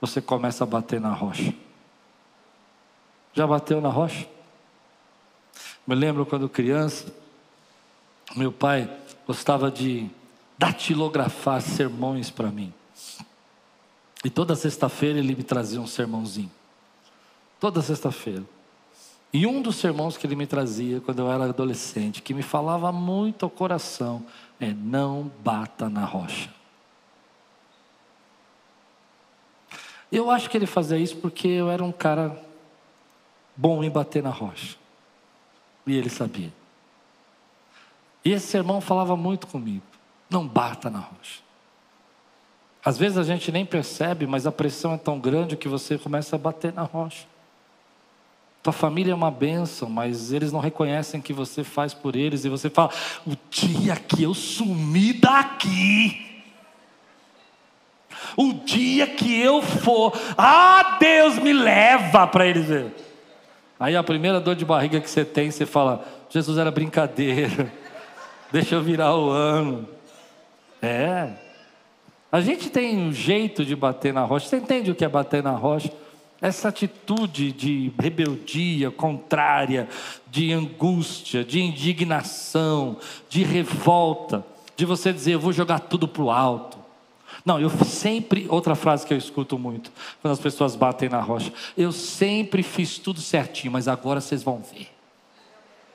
você 0.00 0.20
começa 0.20 0.62
a 0.62 0.66
bater 0.66 1.00
na 1.00 1.12
rocha. 1.12 1.52
Já 3.32 3.44
bateu 3.44 3.80
na 3.80 3.88
rocha? 3.88 4.28
Me 5.84 5.94
lembro 5.94 6.24
quando 6.24 6.48
criança, 6.48 7.12
meu 8.36 8.52
pai 8.52 8.90
gostava 9.26 9.70
de 9.70 10.08
datilografar 10.58 11.60
sermões 11.60 12.30
para 12.30 12.50
mim. 12.50 12.72
E 14.24 14.30
toda 14.30 14.56
sexta-feira 14.56 15.18
ele 15.18 15.34
me 15.34 15.42
trazia 15.42 15.80
um 15.80 15.86
sermãozinho. 15.86 16.50
Toda 17.60 17.82
sexta-feira. 17.82 18.42
E 19.32 19.46
um 19.46 19.60
dos 19.60 19.76
sermões 19.76 20.16
que 20.16 20.26
ele 20.26 20.36
me 20.36 20.46
trazia 20.46 21.00
quando 21.00 21.18
eu 21.18 21.30
era 21.30 21.44
adolescente, 21.44 22.22
que 22.22 22.32
me 22.32 22.42
falava 22.42 22.92
muito 22.92 23.44
ao 23.44 23.50
coração, 23.50 24.24
é: 24.60 24.72
não 24.72 25.30
bata 25.42 25.88
na 25.88 26.04
rocha. 26.04 26.50
Eu 30.10 30.30
acho 30.30 30.48
que 30.48 30.56
ele 30.56 30.66
fazia 30.66 30.96
isso 30.96 31.16
porque 31.16 31.48
eu 31.48 31.68
era 31.68 31.82
um 31.82 31.90
cara 31.90 32.40
bom 33.56 33.82
em 33.82 33.90
bater 33.90 34.22
na 34.22 34.30
rocha. 34.30 34.76
E 35.86 35.96
ele 35.96 36.08
sabia. 36.08 36.52
E 38.24 38.32
esse 38.32 38.46
sermão 38.46 38.80
falava 38.80 39.16
muito 39.16 39.46
comigo. 39.46 39.82
Não 40.30 40.46
bata 40.46 40.88
na 40.88 40.98
rocha. 40.98 41.42
Às 42.84 42.98
vezes 42.98 43.16
a 43.18 43.22
gente 43.22 43.50
nem 43.50 43.64
percebe, 43.64 44.26
mas 44.26 44.46
a 44.46 44.52
pressão 44.52 44.94
é 44.94 44.98
tão 44.98 45.18
grande 45.18 45.56
que 45.56 45.68
você 45.68 45.96
começa 45.96 46.36
a 46.36 46.38
bater 46.38 46.72
na 46.72 46.82
rocha. 46.82 47.26
Tua 48.62 48.72
família 48.72 49.12
é 49.12 49.14
uma 49.14 49.30
bênção, 49.30 49.90
mas 49.90 50.32
eles 50.32 50.50
não 50.50 50.60
reconhecem 50.60 51.20
que 51.20 51.34
você 51.34 51.62
faz 51.62 51.92
por 51.92 52.16
eles 52.16 52.46
e 52.46 52.48
você 52.48 52.70
fala: 52.70 52.90
o 53.26 53.32
dia 53.50 53.94
que 53.96 54.22
eu 54.22 54.32
sumi 54.32 55.12
daqui, 55.12 56.42
o 58.36 58.54
dia 58.54 59.06
que 59.06 59.38
eu 59.38 59.60
for, 59.60 60.18
ah, 60.36 60.96
Deus 60.98 61.38
me 61.38 61.52
leva 61.52 62.26
para 62.26 62.46
eles 62.46 62.66
ver. 62.66 62.94
Aí 63.78 63.94
a 63.96 64.02
primeira 64.02 64.40
dor 64.40 64.54
de 64.54 64.64
barriga 64.64 65.00
que 65.00 65.10
você 65.10 65.26
tem, 65.26 65.50
você 65.50 65.66
fala: 65.66 66.02
Jesus 66.30 66.56
era 66.56 66.70
brincadeira, 66.70 67.70
deixa 68.54 68.76
eu 68.76 68.82
virar 68.84 69.16
o 69.16 69.30
ano. 69.30 69.88
É. 70.80 71.32
A 72.30 72.40
gente 72.40 72.70
tem 72.70 72.96
um 72.96 73.12
jeito 73.12 73.64
de 73.64 73.74
bater 73.74 74.12
na 74.12 74.22
rocha. 74.22 74.46
Você 74.46 74.58
entende 74.58 74.92
o 74.92 74.94
que 74.94 75.04
é 75.04 75.08
bater 75.08 75.42
na 75.42 75.50
rocha? 75.50 75.92
Essa 76.40 76.68
atitude 76.68 77.50
de 77.50 77.92
rebeldia 77.98 78.92
contrária, 78.92 79.88
de 80.30 80.52
angústia, 80.52 81.42
de 81.42 81.60
indignação, 81.60 82.96
de 83.28 83.42
revolta, 83.42 84.46
de 84.76 84.84
você 84.84 85.12
dizer, 85.12 85.34
eu 85.34 85.40
vou 85.40 85.52
jogar 85.52 85.80
tudo 85.80 86.06
para 86.06 86.22
o 86.22 86.30
alto. 86.30 86.78
Não, 87.44 87.58
eu 87.58 87.68
sempre, 87.70 88.46
outra 88.48 88.76
frase 88.76 89.04
que 89.04 89.12
eu 89.12 89.18
escuto 89.18 89.58
muito, 89.58 89.90
quando 90.22 90.32
as 90.32 90.38
pessoas 90.38 90.76
batem 90.76 91.08
na 91.08 91.20
rocha, 91.20 91.52
eu 91.76 91.90
sempre 91.90 92.62
fiz 92.62 92.98
tudo 92.98 93.20
certinho, 93.20 93.72
mas 93.72 93.88
agora 93.88 94.20
vocês 94.20 94.44
vão 94.44 94.58
ver. 94.58 94.88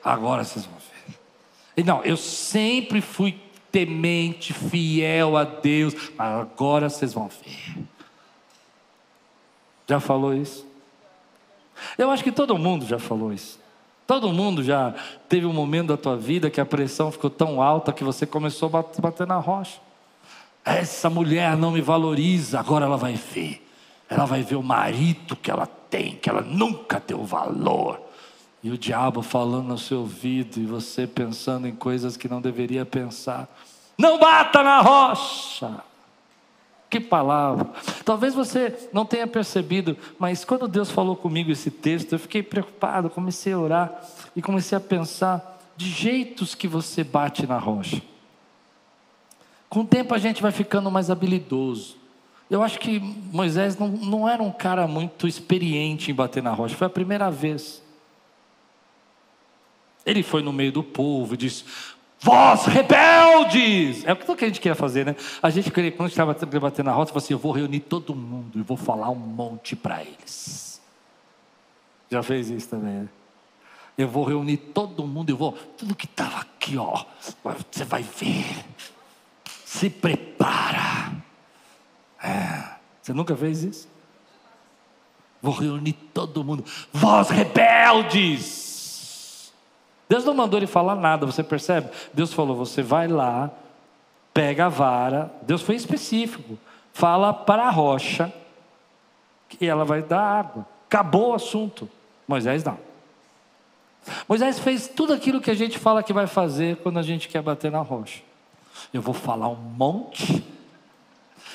Agora 0.04 0.44
vocês 0.44 0.66
vão 0.66 0.74
ver. 0.74 0.89
Não, 1.84 2.02
eu 2.02 2.16
sempre 2.16 3.00
fui 3.00 3.38
temente, 3.70 4.52
fiel 4.52 5.36
a 5.36 5.44
Deus, 5.44 5.94
mas 6.16 6.40
agora 6.40 6.88
vocês 6.88 7.12
vão 7.12 7.28
ver. 7.28 7.84
Já 9.88 10.00
falou 10.00 10.34
isso? 10.34 10.66
Eu 11.96 12.10
acho 12.10 12.22
que 12.22 12.32
todo 12.32 12.56
mundo 12.58 12.86
já 12.86 12.98
falou 12.98 13.32
isso. 13.32 13.58
Todo 14.06 14.32
mundo 14.32 14.62
já 14.62 14.94
teve 15.28 15.46
um 15.46 15.52
momento 15.52 15.88
da 15.88 15.96
tua 15.96 16.16
vida 16.16 16.50
que 16.50 16.60
a 16.60 16.66
pressão 16.66 17.12
ficou 17.12 17.30
tão 17.30 17.62
alta 17.62 17.92
que 17.92 18.02
você 18.02 18.26
começou 18.26 18.68
a 18.72 19.00
bater 19.00 19.26
na 19.26 19.36
rocha. 19.36 19.80
Essa 20.64 21.08
mulher 21.08 21.56
não 21.56 21.70
me 21.70 21.80
valoriza, 21.80 22.58
agora 22.58 22.86
ela 22.86 22.96
vai 22.96 23.14
ver. 23.14 23.66
Ela 24.08 24.24
vai 24.24 24.42
ver 24.42 24.56
o 24.56 24.62
marido 24.62 25.36
que 25.36 25.50
ela 25.50 25.66
tem, 25.66 26.16
que 26.16 26.28
ela 26.28 26.42
nunca 26.42 27.02
deu 27.04 27.24
valor. 27.24 28.00
E 28.62 28.70
o 28.70 28.76
diabo 28.76 29.22
falando 29.22 29.68
no 29.68 29.78
seu 29.78 30.00
ouvido 30.00 30.58
e 30.58 30.66
você 30.66 31.06
pensando 31.06 31.66
em 31.66 31.74
coisas 31.74 32.16
que 32.16 32.28
não 32.28 32.40
deveria 32.40 32.84
pensar. 32.84 33.48
Não 33.96 34.18
bata 34.18 34.62
na 34.62 34.80
rocha. 34.80 35.82
Que 36.90 36.98
palavra. 36.98 37.70
Talvez 38.04 38.34
você 38.34 38.76
não 38.92 39.06
tenha 39.06 39.26
percebido, 39.26 39.96
mas 40.18 40.44
quando 40.44 40.66
Deus 40.66 40.90
falou 40.90 41.14
comigo 41.14 41.52
esse 41.52 41.70
texto, 41.70 42.12
eu 42.12 42.18
fiquei 42.18 42.42
preocupado, 42.42 43.08
comecei 43.08 43.52
a 43.52 43.58
orar 43.58 44.02
e 44.34 44.42
comecei 44.42 44.76
a 44.76 44.80
pensar 44.80 45.58
de 45.76 45.88
jeitos 45.88 46.54
que 46.54 46.66
você 46.66 47.04
bate 47.04 47.46
na 47.46 47.58
rocha. 47.58 48.02
Com 49.68 49.80
o 49.80 49.86
tempo 49.86 50.12
a 50.12 50.18
gente 50.18 50.42
vai 50.42 50.50
ficando 50.50 50.90
mais 50.90 51.10
habilidoso. 51.10 51.96
Eu 52.50 52.62
acho 52.62 52.80
que 52.80 52.98
Moisés 52.98 53.78
não, 53.78 53.86
não 53.86 54.28
era 54.28 54.42
um 54.42 54.50
cara 54.50 54.88
muito 54.88 55.28
experiente 55.28 56.10
em 56.10 56.14
bater 56.14 56.42
na 56.42 56.50
rocha, 56.50 56.74
foi 56.74 56.88
a 56.88 56.90
primeira 56.90 57.30
vez. 57.30 57.80
Ele 60.10 60.22
foi 60.22 60.42
no 60.42 60.52
meio 60.52 60.72
do 60.72 60.82
povo 60.82 61.34
e 61.34 61.36
disse: 61.36 61.64
Vós 62.20 62.66
rebeldes! 62.66 64.04
É 64.04 64.12
o 64.12 64.16
que 64.16 64.44
a 64.44 64.48
gente 64.48 64.60
queria 64.60 64.74
fazer, 64.74 65.06
né? 65.06 65.16
A 65.42 65.50
gente 65.50 65.70
quando 65.92 66.08
estava 66.08 66.34
batendo 66.34 66.86
na 66.86 66.92
rocha, 66.92 67.12
falou 67.12 67.22
assim: 67.22 67.34
Eu 67.34 67.38
vou 67.38 67.52
reunir 67.52 67.80
todo 67.80 68.14
mundo 68.14 68.58
e 68.58 68.62
vou 68.62 68.76
falar 68.76 69.10
um 69.10 69.16
monte 69.16 69.76
para 69.76 70.02
eles. 70.02 70.80
Já 72.10 72.22
fez 72.22 72.50
isso 72.50 72.68
também, 72.68 72.94
né? 72.94 73.08
Eu 73.96 74.08
vou 74.08 74.24
reunir 74.24 74.56
todo 74.56 75.06
mundo, 75.06 75.30
eu 75.30 75.36
vou, 75.36 75.52
tudo 75.52 75.94
que 75.94 76.06
estava 76.06 76.40
aqui, 76.40 76.76
ó, 76.78 77.04
você 77.70 77.84
vai 77.84 78.02
ver 78.02 78.64
se 79.70 79.88
prepara. 79.88 81.12
É. 82.20 82.74
Você 83.00 83.12
nunca 83.12 83.36
fez 83.36 83.62
isso? 83.62 83.88
Vou 85.40 85.54
reunir 85.54 85.92
todo 85.92 86.42
mundo. 86.42 86.64
Vós 86.92 87.30
rebeldes! 87.30 88.69
Deus 90.10 90.24
não 90.24 90.34
mandou 90.34 90.58
ele 90.58 90.66
falar 90.66 90.96
nada, 90.96 91.24
você 91.24 91.40
percebe? 91.40 91.88
Deus 92.12 92.32
falou: 92.32 92.56
você 92.56 92.82
vai 92.82 93.06
lá, 93.06 93.48
pega 94.34 94.66
a 94.66 94.68
vara. 94.68 95.32
Deus 95.42 95.62
foi 95.62 95.76
específico. 95.76 96.58
Fala 96.92 97.32
para 97.32 97.68
a 97.68 97.70
rocha 97.70 98.32
que 99.48 99.64
ela 99.64 99.84
vai 99.84 100.02
dar 100.02 100.20
água. 100.20 100.66
Acabou 100.88 101.30
o 101.30 101.34
assunto. 101.34 101.88
Moisés 102.26 102.64
não. 102.64 102.76
Moisés 104.28 104.58
fez 104.58 104.88
tudo 104.88 105.12
aquilo 105.12 105.40
que 105.40 105.50
a 105.50 105.54
gente 105.54 105.78
fala 105.78 106.02
que 106.02 106.12
vai 106.12 106.26
fazer 106.26 106.78
quando 106.78 106.98
a 106.98 107.02
gente 107.02 107.28
quer 107.28 107.40
bater 107.40 107.70
na 107.70 107.80
rocha. 107.80 108.20
Eu 108.92 109.00
vou 109.00 109.14
falar 109.14 109.46
um 109.46 109.54
monte. 109.54 110.42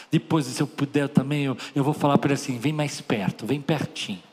Depois, 0.09 0.45
se 0.45 0.63
eu 0.63 0.67
puder 0.67 1.09
também, 1.09 1.43
eu, 1.43 1.57
eu 1.75 1.83
vou 1.83 1.93
falar 1.93 2.17
para 2.17 2.29
ele 2.29 2.35
assim: 2.35 2.57
vem 2.57 2.71
mais 2.71 3.01
perto, 3.01 3.45
vem 3.45 3.59
pertinho. 3.59 4.23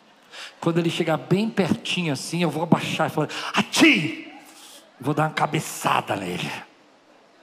Quando 0.61 0.79
ele 0.79 0.91
chegar 0.91 1.17
bem 1.17 1.49
pertinho 1.49 2.13
assim, 2.13 2.43
eu 2.43 2.51
vou 2.51 2.63
abaixar 2.63 3.09
e 3.09 3.11
falar: 3.11 3.29
Ati! 3.55 4.33
Vou 5.01 5.15
dar 5.15 5.25
uma 5.25 5.31
cabeçada 5.31 6.15
nele. 6.15 6.51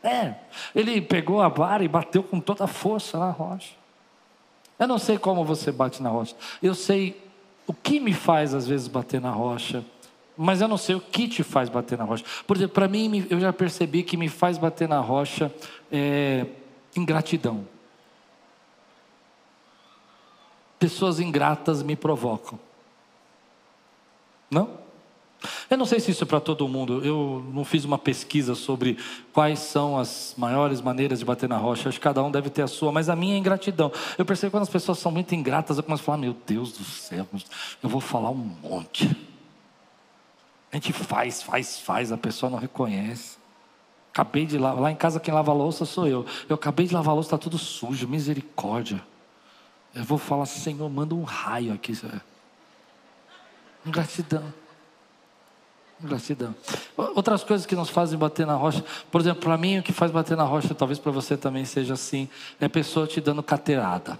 É, 0.02 0.36
ele 0.74 1.02
pegou 1.02 1.42
a 1.42 1.50
vara 1.50 1.84
e 1.84 1.88
bateu 1.88 2.24
com 2.24 2.40
toda 2.40 2.64
a 2.64 2.68
força 2.68 3.18
na 3.20 3.32
rocha. 3.32 3.74
Eu 4.78 4.88
não 4.88 4.98
sei 4.98 5.18
como 5.18 5.44
você 5.44 5.72
bate 5.72 6.02
na 6.02 6.10
rocha. 6.10 6.36
Eu 6.64 6.74
sei 6.74 7.22
o 7.68 7.74
que 7.74 8.00
me 8.00 8.14
faz 8.14 8.54
às 8.54 8.66
vezes 8.66 8.88
bater 8.88 9.20
na 9.20 9.32
rocha 9.32 9.84
mas 10.42 10.62
eu 10.62 10.70
não 10.70 10.78
sei 10.78 10.96
o 10.96 11.02
que 11.02 11.28
te 11.28 11.44
faz 11.44 11.68
bater 11.68 11.98
na 11.98 12.06
rocha. 12.06 12.24
Por 12.48 12.56
exemplo, 12.56 12.74
para 12.74 12.88
mim, 12.88 13.28
eu 13.30 13.42
já 13.42 13.52
percebi 13.52 14.04
que 14.04 14.16
me 14.16 14.30
faz 14.30 14.58
bater 14.58 14.88
na 14.88 15.02
rocha 15.02 15.54
é, 15.92 16.46
ingratidão. 16.96 17.68
Pessoas 20.80 21.20
ingratas 21.20 21.84
me 21.84 21.94
provocam. 21.94 22.58
Não? 24.50 24.80
Eu 25.70 25.78
não 25.78 25.86
sei 25.86 26.00
se 26.00 26.12
isso 26.12 26.24
é 26.24 26.28
para 26.28 26.40
todo 26.40 26.68
mundo. 26.68 27.04
Eu 27.04 27.46
não 27.54 27.64
fiz 27.64 27.86
uma 27.86 27.98
pesquisa 27.98 28.56
sobre 28.56 28.98
quais 29.32 29.60
são 29.60 29.98
as 29.98 30.34
maiores 30.38 30.82
maneiras 30.82 31.20
de 31.20 31.26
bater 31.26 31.48
na 31.48 31.58
rocha. 31.58 31.88
Acho 31.88 31.98
que 31.98 32.04
cada 32.04 32.22
um 32.22 32.30
deve 32.30 32.50
ter 32.50 32.62
a 32.62 32.68
sua, 32.68 32.92
mas 32.92 33.08
a 33.10 33.16
minha 33.16 33.36
é 33.36 33.38
ingratidão. 33.38 33.92
Eu 34.18 34.26
percebo 34.26 34.52
quando 34.52 34.64
as 34.64 34.70
pessoas 34.70 35.00
são 35.00 35.12
muito 35.12 35.34
ingratas, 35.34 35.78
eu 35.78 35.84
começo 35.84 36.04
a 36.04 36.06
falar: 36.06 36.18
Meu 36.18 36.36
Deus 36.46 36.74
do 36.74 36.84
céu, 36.84 37.26
eu 37.82 37.90
vou 37.90 38.02
falar 38.02 38.32
um 38.32 38.36
monte. 38.64 39.16
A 40.72 40.76
gente 40.76 40.94
faz, 40.94 41.42
faz, 41.42 41.80
faz, 41.80 42.12
a 42.12 42.18
pessoa 42.18 42.50
não 42.50 42.60
reconhece. 42.60 43.38
Acabei 44.12 44.46
de 44.46 44.58
lavar, 44.58 44.82
lá 44.82 44.92
em 44.92 44.96
casa 44.96 45.20
quem 45.20 45.34
lava 45.34 45.52
a 45.52 45.54
louça 45.54 45.86
sou 45.86 46.08
eu. 46.08 46.26
Eu 46.48 46.56
acabei 46.56 46.86
de 46.86 46.94
lavar 46.94 47.12
a 47.12 47.14
louça, 47.14 47.28
está 47.28 47.38
tudo 47.38 47.58
sujo, 47.58 48.08
misericórdia. 48.08 49.02
Eu 49.96 50.04
vou 50.04 50.18
falar, 50.18 50.46
Senhor, 50.46 50.88
manda 50.90 51.16
um 51.16 51.24
raio 51.24 51.74
aqui. 51.74 51.94
Ingratidão. 53.86 54.54
Gratidão. 56.02 56.56
Outras 56.96 57.44
coisas 57.44 57.66
que 57.66 57.76
nos 57.76 57.90
fazem 57.90 58.18
bater 58.18 58.48
na 58.48 58.56
rocha, 58.56 58.84
por 59.12 59.20
exemplo, 59.20 59.42
para 59.42 59.58
mim 59.58 59.80
o 59.80 59.84
que 59.84 59.92
faz 59.92 60.12
bater 60.12 60.38
na 60.38 60.46
rocha, 60.46 60.74
talvez 60.74 60.98
para 60.98 61.12
você 61.12 61.36
também 61.36 61.66
seja 61.66 61.94
assim, 61.94 62.30
é 62.60 62.66
a 62.66 62.70
pessoa 62.70 63.06
te 63.06 63.20
dando 63.20 63.44
cateirada. 63.44 64.18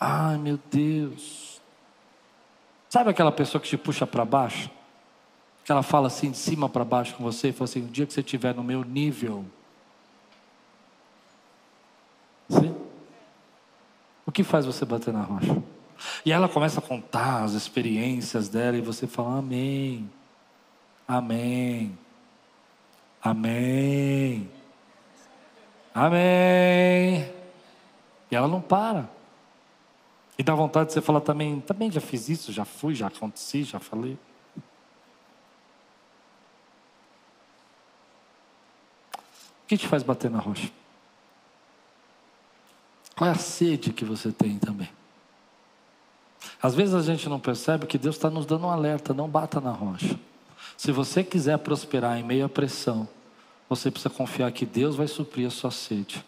Ai 0.00 0.38
meu 0.38 0.58
Deus. 0.70 1.60
Sabe 2.88 3.10
aquela 3.10 3.30
pessoa 3.30 3.60
que 3.60 3.68
te 3.68 3.76
puxa 3.76 4.06
para 4.06 4.24
baixo? 4.24 4.70
Que 5.62 5.70
ela 5.70 5.82
fala 5.82 6.06
assim 6.06 6.30
de 6.30 6.38
cima 6.38 6.70
para 6.70 6.84
baixo 6.84 7.14
com 7.16 7.22
você 7.22 7.48
e 7.48 7.52
fala 7.52 7.64
assim: 7.64 7.84
o 7.84 7.88
dia 7.88 8.06
que 8.06 8.12
você 8.14 8.20
estiver 8.20 8.54
no 8.54 8.64
meu 8.64 8.82
nível. 8.82 9.44
Sim? 12.48 12.74
O 14.24 14.32
que 14.32 14.42
faz 14.42 14.64
você 14.64 14.86
bater 14.86 15.12
na 15.12 15.22
rocha? 15.22 15.62
E 16.24 16.32
ela 16.32 16.48
começa 16.48 16.80
a 16.80 16.82
contar 16.82 17.44
as 17.44 17.52
experiências 17.52 18.48
dela 18.48 18.76
e 18.76 18.80
você 18.80 19.06
fala: 19.06 19.38
Amém. 19.38 20.10
Amém. 21.06 21.98
Amém. 23.22 24.50
Amém. 25.94 27.32
E 28.30 28.36
ela 28.36 28.46
não 28.46 28.60
para. 28.60 29.08
E 30.38 30.42
dá 30.42 30.54
vontade 30.54 30.88
de 30.88 30.94
você 30.94 31.00
falar 31.00 31.20
também, 31.20 31.60
também 31.60 31.90
já 31.90 32.00
fiz 32.00 32.28
isso, 32.28 32.52
já 32.52 32.64
fui, 32.64 32.94
já 32.94 33.08
aconteci, 33.08 33.64
já 33.64 33.80
falei. 33.80 34.16
O 39.16 39.66
que 39.66 39.76
te 39.76 39.88
faz 39.88 40.02
bater 40.02 40.30
na 40.30 40.38
rocha? 40.38 40.70
Qual 43.16 43.28
é 43.28 43.32
a 43.32 43.36
sede 43.36 43.92
que 43.92 44.04
você 44.04 44.30
tem 44.30 44.58
também? 44.58 44.88
Às 46.60 46.74
vezes 46.74 46.94
a 46.94 47.02
gente 47.02 47.28
não 47.28 47.38
percebe 47.38 47.86
que 47.86 47.98
Deus 47.98 48.16
está 48.16 48.28
nos 48.28 48.44
dando 48.44 48.66
um 48.66 48.70
alerta, 48.70 49.14
não 49.14 49.28
bata 49.28 49.60
na 49.60 49.70
rocha. 49.70 50.18
Se 50.76 50.90
você 50.90 51.22
quiser 51.22 51.58
prosperar 51.58 52.18
em 52.18 52.22
meio 52.22 52.46
à 52.46 52.48
pressão, 52.48 53.08
você 53.68 53.90
precisa 53.90 54.10
confiar 54.10 54.50
que 54.50 54.66
Deus 54.66 54.96
vai 54.96 55.06
suprir 55.06 55.46
a 55.46 55.50
sua 55.50 55.70
sede. 55.70 56.24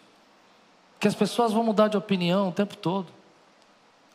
Que 0.99 1.07
as 1.07 1.15
pessoas 1.15 1.51
vão 1.51 1.63
mudar 1.63 1.87
de 1.87 1.97
opinião 1.97 2.49
o 2.49 2.51
tempo 2.51 2.77
todo. 2.77 3.07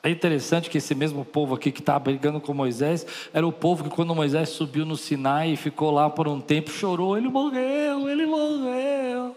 É 0.02 0.08
interessante 0.08 0.70
que 0.70 0.78
esse 0.78 0.94
mesmo 0.94 1.24
povo 1.24 1.54
aqui 1.54 1.72
que 1.72 1.80
estava 1.80 1.98
brigando 1.98 2.40
com 2.40 2.54
Moisés, 2.54 3.04
era 3.34 3.46
o 3.46 3.52
povo 3.52 3.84
que 3.84 3.90
quando 3.90 4.14
Moisés 4.14 4.50
subiu 4.50 4.86
no 4.86 4.96
Sinai 4.96 5.50
e 5.50 5.56
ficou 5.56 5.90
lá 5.90 6.08
por 6.08 6.28
um 6.28 6.40
tempo, 6.40 6.70
chorou, 6.70 7.18
ele 7.18 7.28
morreu, 7.28 8.08
ele 8.08 8.24
morreu. 8.24 9.34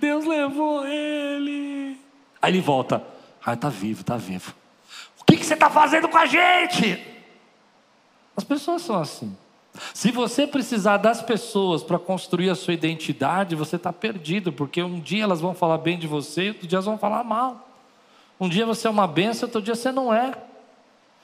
Deus 0.00 0.24
levou 0.24 0.86
ele. 0.86 1.98
Aí 2.40 2.50
ele 2.50 2.62
volta, 2.62 3.04
ah, 3.44 3.52
está 3.52 3.68
vivo, 3.68 4.00
está 4.00 4.16
vivo. 4.16 4.54
Que, 5.30 5.36
que 5.36 5.46
você 5.46 5.54
está 5.54 5.70
fazendo 5.70 6.08
com 6.08 6.18
a 6.18 6.26
gente? 6.26 7.00
As 8.36 8.42
pessoas 8.42 8.82
são 8.82 8.96
assim. 8.96 9.36
Se 9.94 10.10
você 10.10 10.44
precisar 10.44 10.96
das 10.96 11.22
pessoas 11.22 11.84
para 11.84 12.00
construir 12.00 12.50
a 12.50 12.56
sua 12.56 12.74
identidade, 12.74 13.54
você 13.54 13.76
está 13.76 13.92
perdido, 13.92 14.52
porque 14.52 14.82
um 14.82 14.98
dia 14.98 15.22
elas 15.22 15.40
vão 15.40 15.54
falar 15.54 15.78
bem 15.78 15.96
de 15.96 16.08
você, 16.08 16.48
outro 16.48 16.66
dia 16.66 16.76
elas 16.76 16.86
vão 16.86 16.98
falar 16.98 17.22
mal. 17.22 17.68
Um 18.40 18.48
dia 18.48 18.66
você 18.66 18.88
é 18.88 18.90
uma 18.90 19.06
benção, 19.06 19.46
outro 19.46 19.62
dia 19.62 19.76
você 19.76 19.92
não 19.92 20.12
é. 20.12 20.34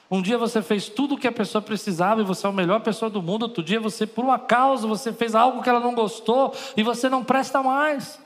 Um 0.08 0.22
dia 0.22 0.38
você 0.38 0.62
fez 0.62 0.88
tudo 0.88 1.16
o 1.16 1.18
que 1.18 1.26
a 1.26 1.32
pessoa 1.32 1.60
precisava 1.60 2.20
e 2.20 2.24
você 2.24 2.46
é 2.46 2.50
a 2.50 2.52
melhor 2.52 2.80
pessoa 2.82 3.10
do 3.10 3.20
mundo, 3.20 3.42
outro 3.42 3.60
dia 3.60 3.80
você, 3.80 4.06
por 4.06 4.24
um 4.24 4.30
acaso, 4.30 4.86
você 4.86 5.12
fez 5.12 5.34
algo 5.34 5.60
que 5.64 5.68
ela 5.68 5.80
não 5.80 5.96
gostou 5.96 6.54
e 6.76 6.82
você 6.84 7.08
não 7.08 7.24
presta 7.24 7.60
mais. 7.60 8.20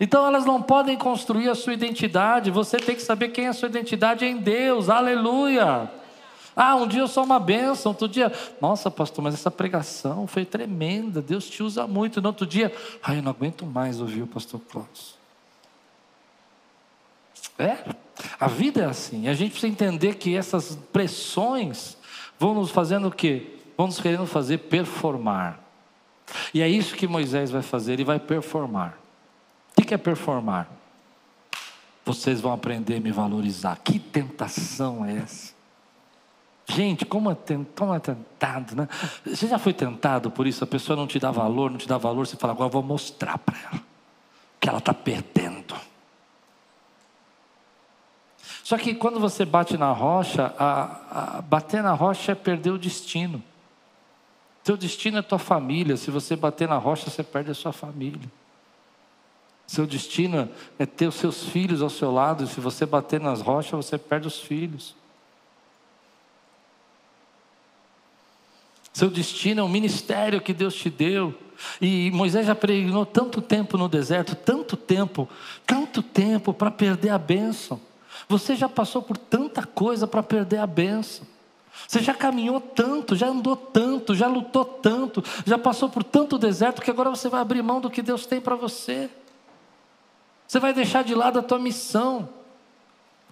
Então 0.00 0.26
elas 0.26 0.46
não 0.46 0.62
podem 0.62 0.96
construir 0.96 1.50
a 1.50 1.54
sua 1.54 1.74
identidade, 1.74 2.50
você 2.50 2.78
tem 2.78 2.96
que 2.96 3.02
saber 3.02 3.28
quem 3.28 3.44
é 3.44 3.48
a 3.48 3.52
sua 3.52 3.68
identidade 3.68 4.24
em 4.24 4.38
Deus, 4.38 4.88
aleluia. 4.88 5.90
Ah, 6.56 6.74
um 6.74 6.88
dia 6.88 7.00
eu 7.00 7.08
sou 7.08 7.22
uma 7.22 7.38
bênção, 7.38 7.92
outro 7.92 8.08
dia, 8.08 8.32
nossa 8.60 8.90
pastor, 8.90 9.22
mas 9.22 9.34
essa 9.34 9.50
pregação 9.50 10.26
foi 10.26 10.44
tremenda, 10.44 11.20
Deus 11.20 11.48
te 11.48 11.62
usa 11.62 11.86
muito. 11.86 12.20
No 12.20 12.28
outro 12.28 12.46
dia, 12.46 12.72
ai, 13.02 13.18
eu 13.18 13.22
não 13.22 13.30
aguento 13.30 13.66
mais 13.66 14.00
ouvir 14.00 14.22
o 14.22 14.26
pastor 14.26 14.60
Cláudio. 14.70 15.20
É, 17.58 17.76
a 18.38 18.48
vida 18.48 18.82
é 18.82 18.86
assim, 18.86 19.28
a 19.28 19.34
gente 19.34 19.52
precisa 19.52 19.70
entender 19.70 20.14
que 20.14 20.34
essas 20.34 20.76
pressões 20.92 21.96
vão 22.38 22.54
nos 22.54 22.70
fazendo 22.70 23.08
o 23.08 23.10
quê? 23.10 23.58
Vão 23.76 23.86
nos 23.86 24.00
querendo 24.00 24.26
fazer 24.26 24.58
performar. 24.58 25.60
E 26.54 26.62
é 26.62 26.68
isso 26.68 26.96
que 26.96 27.06
Moisés 27.06 27.50
vai 27.50 27.62
fazer, 27.62 27.94
ele 27.94 28.04
vai 28.04 28.18
performar. 28.18 28.99
Que 29.90 29.94
é 29.94 29.98
performar? 29.98 30.68
Vocês 32.04 32.40
vão 32.40 32.52
aprender 32.52 32.98
a 32.98 33.00
me 33.00 33.10
valorizar. 33.10 33.76
Que 33.82 33.98
tentação 33.98 35.04
é 35.04 35.16
essa? 35.16 35.52
Gente, 36.64 37.04
como 37.04 37.28
é, 37.28 37.36
como 37.74 37.92
é 37.92 37.98
tentado, 37.98 38.76
né? 38.76 38.88
Você 39.26 39.48
já 39.48 39.58
foi 39.58 39.72
tentado 39.72 40.30
por 40.30 40.46
isso? 40.46 40.62
A 40.62 40.66
pessoa 40.68 40.94
não 40.94 41.08
te 41.08 41.18
dá 41.18 41.32
valor, 41.32 41.72
não 41.72 41.76
te 41.76 41.88
dá 41.88 41.98
valor, 41.98 42.24
você 42.24 42.36
fala, 42.36 42.52
agora 42.52 42.68
eu 42.68 42.72
vou 42.72 42.84
mostrar 42.84 43.36
para 43.38 43.58
ela 43.58 43.82
que 44.60 44.68
ela 44.68 44.78
está 44.78 44.94
perdendo. 44.94 45.74
Só 48.62 48.78
que 48.78 48.94
quando 48.94 49.18
você 49.18 49.44
bate 49.44 49.76
na 49.76 49.90
rocha, 49.90 50.54
a, 50.56 51.38
a, 51.38 51.42
bater 51.42 51.82
na 51.82 51.94
rocha 51.94 52.30
é 52.30 52.36
perder 52.36 52.70
o 52.70 52.78
destino. 52.78 53.42
Teu 54.62 54.76
destino 54.76 55.18
é 55.18 55.22
tua 55.22 55.40
família. 55.40 55.96
Se 55.96 56.12
você 56.12 56.36
bater 56.36 56.68
na 56.68 56.76
rocha, 56.76 57.10
você 57.10 57.24
perde 57.24 57.50
a 57.50 57.54
sua 57.54 57.72
família. 57.72 58.30
Seu 59.70 59.86
destino 59.86 60.48
é 60.80 60.84
ter 60.84 61.06
os 61.06 61.14
seus 61.14 61.44
filhos 61.44 61.80
ao 61.80 61.88
seu 61.88 62.10
lado. 62.10 62.44
Se 62.48 62.58
você 62.58 62.84
bater 62.84 63.20
nas 63.20 63.40
rochas, 63.40 63.86
você 63.86 63.96
perde 63.96 64.26
os 64.26 64.40
filhos. 64.40 64.96
Seu 68.92 69.08
destino 69.08 69.60
é 69.60 69.62
um 69.62 69.68
ministério 69.68 70.40
que 70.40 70.52
Deus 70.52 70.74
te 70.74 70.90
deu. 70.90 71.32
E 71.80 72.10
Moisés 72.10 72.48
já 72.48 72.54
peregrinou 72.56 73.06
tanto 73.06 73.40
tempo 73.40 73.78
no 73.78 73.88
deserto, 73.88 74.34
tanto 74.34 74.76
tempo, 74.76 75.28
tanto 75.64 76.02
tempo 76.02 76.52
para 76.52 76.72
perder 76.72 77.10
a 77.10 77.18
bênção. 77.18 77.80
Você 78.28 78.56
já 78.56 78.68
passou 78.68 79.00
por 79.00 79.16
tanta 79.16 79.64
coisa 79.64 80.04
para 80.04 80.20
perder 80.20 80.58
a 80.58 80.66
bênção. 80.66 81.24
Você 81.86 82.00
já 82.02 82.12
caminhou 82.12 82.60
tanto, 82.60 83.14
já 83.14 83.28
andou 83.28 83.54
tanto, 83.54 84.16
já 84.16 84.26
lutou 84.26 84.64
tanto, 84.64 85.22
já 85.46 85.56
passou 85.56 85.88
por 85.88 86.02
tanto 86.02 86.36
deserto 86.36 86.82
que 86.82 86.90
agora 86.90 87.08
você 87.08 87.28
vai 87.28 87.40
abrir 87.40 87.62
mão 87.62 87.80
do 87.80 87.88
que 87.88 88.02
Deus 88.02 88.26
tem 88.26 88.40
para 88.40 88.56
você. 88.56 89.08
Você 90.50 90.58
vai 90.58 90.72
deixar 90.72 91.04
de 91.04 91.14
lado 91.14 91.38
a 91.38 91.42
tua 91.44 91.60
missão. 91.60 92.28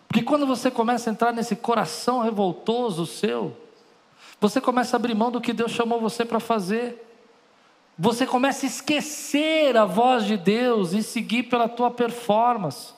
Porque 0.07 0.23
quando 0.23 0.47
você 0.47 0.71
começa 0.71 1.11
a 1.11 1.13
entrar 1.13 1.33
nesse 1.33 1.57
coração 1.57 2.21
revoltoso 2.21 3.05
seu, 3.07 3.57
você 4.41 4.61
começa 4.61 4.95
a 4.95 4.99
abrir 4.99 5.17
mão 5.17 5.29
do 5.29 5.41
que 5.41 5.53
Deus 5.53 5.73
chamou 5.73 6.01
você 6.01 6.25
para 6.25 6.39
fazer. 6.39 7.05
Você 7.99 8.25
começa 8.25 8.65
a 8.65 8.69
esquecer 8.69 9.77
a 9.77 9.85
voz 9.85 10.27
de 10.27 10.37
Deus 10.37 10.93
e 10.93 11.03
seguir 11.03 11.43
pela 11.43 11.69
tua 11.69 11.91
performance. 11.91 12.93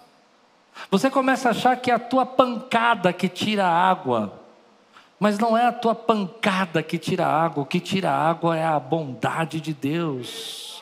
Você 0.91 1.09
começa 1.09 1.49
a 1.49 1.53
achar 1.53 1.75
que 1.77 1.91
é 1.91 1.95
a 1.95 1.99
tua 1.99 2.27
pancada 2.27 3.15
que 3.15 3.27
tira 3.27 3.65
a 3.65 3.91
água. 3.91 4.39
Mas 5.19 5.39
não 5.39 5.57
é 5.57 5.65
a 5.65 5.73
tua 5.73 5.95
pancada 5.95 6.83
que 6.83 6.99
tira 6.99 7.27
a 7.27 7.45
água, 7.45 7.63
o 7.63 7.67
que 7.67 7.81
tira 7.81 8.11
a 8.11 8.29
água 8.29 8.55
é 8.55 8.67
a 8.67 8.79
bondade 8.79 9.63
de 9.63 9.73
Deus. 9.73 10.80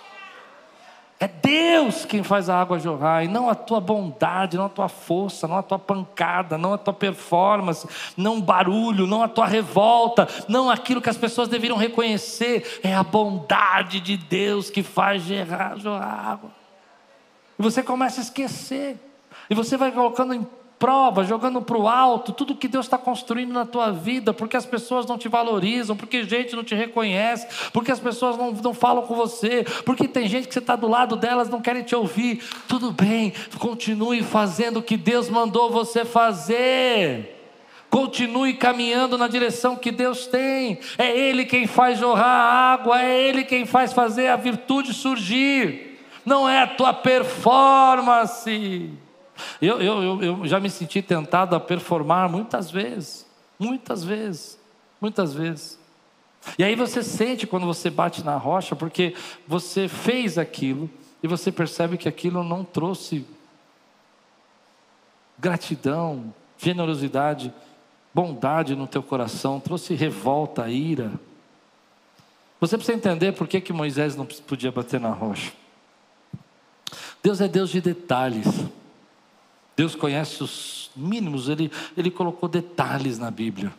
É 1.21 1.27
Deus 1.27 2.05
quem 2.05 2.23
faz 2.23 2.49
a 2.49 2.61
água 2.61 2.79
jorrar, 2.79 3.25
e 3.25 3.29
não 3.29 3.49
a 3.49 3.55
tua 3.55 3.81
bondade, 3.81 4.57
não 4.57 4.67
a 4.67 4.69
tua 4.69 4.89
força, 4.89 5.49
não 5.49 5.59
a 5.59 5.63
tua 5.63 5.79
pancada, 5.79 6.57
não 6.57 6.75
a 6.75 6.79
tua 6.79 6.95
performance, 6.95 7.89
não 8.17 8.41
barulho, 8.41 9.05
não 9.05 9.23
a 9.23 9.29
tua 9.29 9.47
revolta, 9.47 10.29
não 10.47 10.71
aquilo 10.71 11.03
que 11.03 11.11
as 11.11 11.17
pessoas 11.17 11.49
deveriam 11.49 11.77
reconhecer, 11.77 12.81
é 12.85 12.95
a 12.95 13.03
bondade 13.03 14.01
de 14.01 14.17
Deus 14.17 14.71
que 14.71 14.83
faz 14.83 15.25
jorrar, 15.25 15.77
jorrar 15.77 16.29
água. 16.29 16.51
E 17.59 17.63
você 17.63 17.83
começa 17.83 18.21
a 18.21 18.23
esquecer, 18.23 18.97
e 19.51 19.55
você 19.57 19.77
vai 19.77 19.91
colocando 19.91 20.35
em 20.35 20.47
prova, 20.79 21.25
jogando 21.25 21.61
para 21.61 21.77
o 21.77 21.89
alto 21.89 22.33
tudo 22.33 22.55
que 22.55 22.69
Deus 22.69 22.87
está 22.87 22.97
construindo 22.97 23.53
na 23.53 23.67
tua 23.67 23.91
vida, 23.91 24.33
porque 24.33 24.57
as 24.57 24.65
pessoas 24.65 25.07
não 25.07 25.19
te 25.19 25.29
valorizam, 25.29 25.97
porque 25.97 26.23
gente 26.23 26.55
não 26.55 26.63
te 26.63 26.75
reconhece, 26.75 27.71
porque 27.73 27.91
as 27.91 27.99
pessoas 27.99 28.37
não, 28.37 28.53
não 28.53 28.73
falam 28.73 29.03
com 29.03 29.15
você, 29.15 29.65
porque 29.85 30.07
tem 30.07 30.29
gente 30.29 30.47
que 30.47 30.55
você 30.55 30.61
está 30.61 30.77
do 30.77 30.89
lado 30.89 31.17
delas 31.17 31.49
não 31.49 31.61
querem 31.61 31.83
te 31.83 31.95
ouvir. 31.95 32.43
Tudo 32.69 32.93
bem, 32.93 33.33
continue 33.59 34.23
fazendo 34.23 34.79
o 34.79 34.83
que 34.83 34.97
Deus 34.97 35.29
mandou 35.29 35.71
você 35.71 36.05
fazer. 36.05 37.35
Continue 37.91 38.55
caminhando 38.55 39.17
na 39.17 39.29
direção 39.29 39.75
que 39.75 39.91
Deus 39.91 40.27
tem. 40.27 40.79
É 40.99 41.11
Ele 41.11 41.47
quem 41.47 41.67
faz 41.67 41.99
jorrar 41.99 42.27
a 42.27 42.73
água, 42.75 43.03
é 43.03 43.29
Ele 43.29 43.45
quem 43.45 43.65
faz 43.65 43.93
fazer 43.95 44.29
a 44.29 44.37
virtude 44.37 44.93
surgir. 44.93 45.99
Não 46.25 46.47
é 46.49 46.63
a 46.63 46.67
tua 46.67 46.93
performance. 46.93 48.91
Eu, 49.61 49.81
eu, 49.81 50.23
eu, 50.23 50.47
já 50.47 50.61
me 50.61 50.71
senti 50.71 51.03
tentado 51.03 51.55
a 51.55 51.61
performar 51.61 52.29
muitas 52.29 52.71
vezes, 52.71 53.27
muitas 53.59 54.05
vezes, 54.05 54.59
muitas 55.01 55.35
vezes. 55.35 55.79
E 56.59 56.65
aí 56.65 56.75
você 56.75 57.03
sente 57.03 57.47
quando 57.47 57.67
você 57.67 57.91
bate 57.91 58.25
na 58.25 58.37
rocha, 58.37 58.77
porque 58.77 59.15
você 59.47 59.89
fez 59.89 60.39
aquilo 60.39 60.89
e 61.23 61.29
você 61.29 61.51
percebe 61.51 61.97
que 61.97 62.09
aquilo 62.09 62.43
não 62.45 62.65
trouxe 62.65 63.27
gratidão, 65.39 66.33
generosidade, 66.57 67.53
bondade 68.13 68.75
no 68.75 68.87
teu 68.87 69.03
coração, 69.03 69.61
trouxe 69.61 69.95
revolta, 69.95 70.69
ira. 70.69 71.13
Você 72.61 72.77
precisa 72.77 72.97
entender 72.97 73.33
por 73.33 73.47
que, 73.47 73.61
que 73.61 73.73
Moisés 73.73 74.17
não 74.17 74.27
podia 74.27 74.73
bater 74.73 74.99
na 74.99 75.11
rocha. 75.11 75.53
Deus 77.23 77.41
é 77.41 77.49
Deus 77.49 77.71
de 77.71 77.81
detalhes. 77.81 78.47
Deus 79.79 79.95
conhece 79.95 80.43
os 80.43 80.91
mínimos, 80.97 81.49
ele, 81.49 81.71
ele 81.97 82.11
colocou 82.11 82.49
detalhes 82.49 83.17
na 83.17 83.31
Bíblia. 83.31 83.73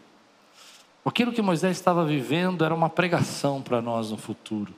Aquilo 1.03 1.33
que 1.33 1.41
Moisés 1.41 1.75
estava 1.75 2.05
vivendo 2.05 2.63
era 2.63 2.73
uma 2.73 2.89
pregação 2.89 3.61
para 3.61 3.81
nós 3.81 4.09
no 4.09 4.15
futuro. 4.15 4.73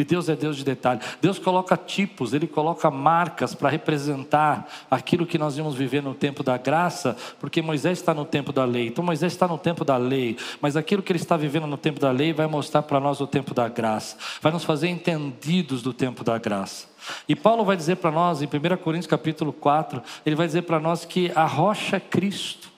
E 0.00 0.04
Deus 0.04 0.28
é 0.28 0.36
Deus 0.36 0.56
de 0.56 0.64
detalhe. 0.64 1.00
Deus 1.20 1.38
coloca 1.38 1.76
tipos, 1.76 2.32
Ele 2.32 2.46
coloca 2.46 2.90
marcas 2.90 3.54
para 3.54 3.68
representar 3.68 4.68
aquilo 4.90 5.26
que 5.26 5.38
nós 5.38 5.56
vimos 5.56 5.74
viver 5.74 6.02
no 6.02 6.14
tempo 6.14 6.42
da 6.42 6.56
graça, 6.56 7.16
porque 7.38 7.60
Moisés 7.60 7.98
está 7.98 8.14
no 8.14 8.24
tempo 8.24 8.52
da 8.52 8.64
lei. 8.64 8.88
Então 8.88 9.04
Moisés 9.04 9.32
está 9.32 9.46
no 9.46 9.58
tempo 9.58 9.84
da 9.84 9.96
lei, 9.96 10.36
mas 10.60 10.76
aquilo 10.76 11.02
que 11.02 11.12
ele 11.12 11.18
está 11.18 11.36
vivendo 11.36 11.66
no 11.66 11.76
tempo 11.76 12.00
da 12.00 12.10
lei 12.10 12.32
vai 12.32 12.46
mostrar 12.46 12.82
para 12.82 12.98
nós 12.98 13.20
o 13.20 13.26
tempo 13.26 13.52
da 13.52 13.68
graça, 13.68 14.16
vai 14.40 14.52
nos 14.52 14.64
fazer 14.64 14.88
entendidos 14.88 15.82
do 15.82 15.92
tempo 15.92 16.24
da 16.24 16.38
graça. 16.38 16.88
E 17.28 17.34
Paulo 17.34 17.64
vai 17.64 17.76
dizer 17.76 17.96
para 17.96 18.10
nós, 18.10 18.42
em 18.42 18.46
1 18.46 18.76
Coríntios 18.82 19.06
capítulo 19.06 19.52
4, 19.52 20.02
ele 20.24 20.36
vai 20.36 20.46
dizer 20.46 20.62
para 20.62 20.78
nós 20.78 21.04
que 21.04 21.30
a 21.34 21.44
rocha 21.44 21.96
é 21.96 22.00
Cristo. 22.00 22.70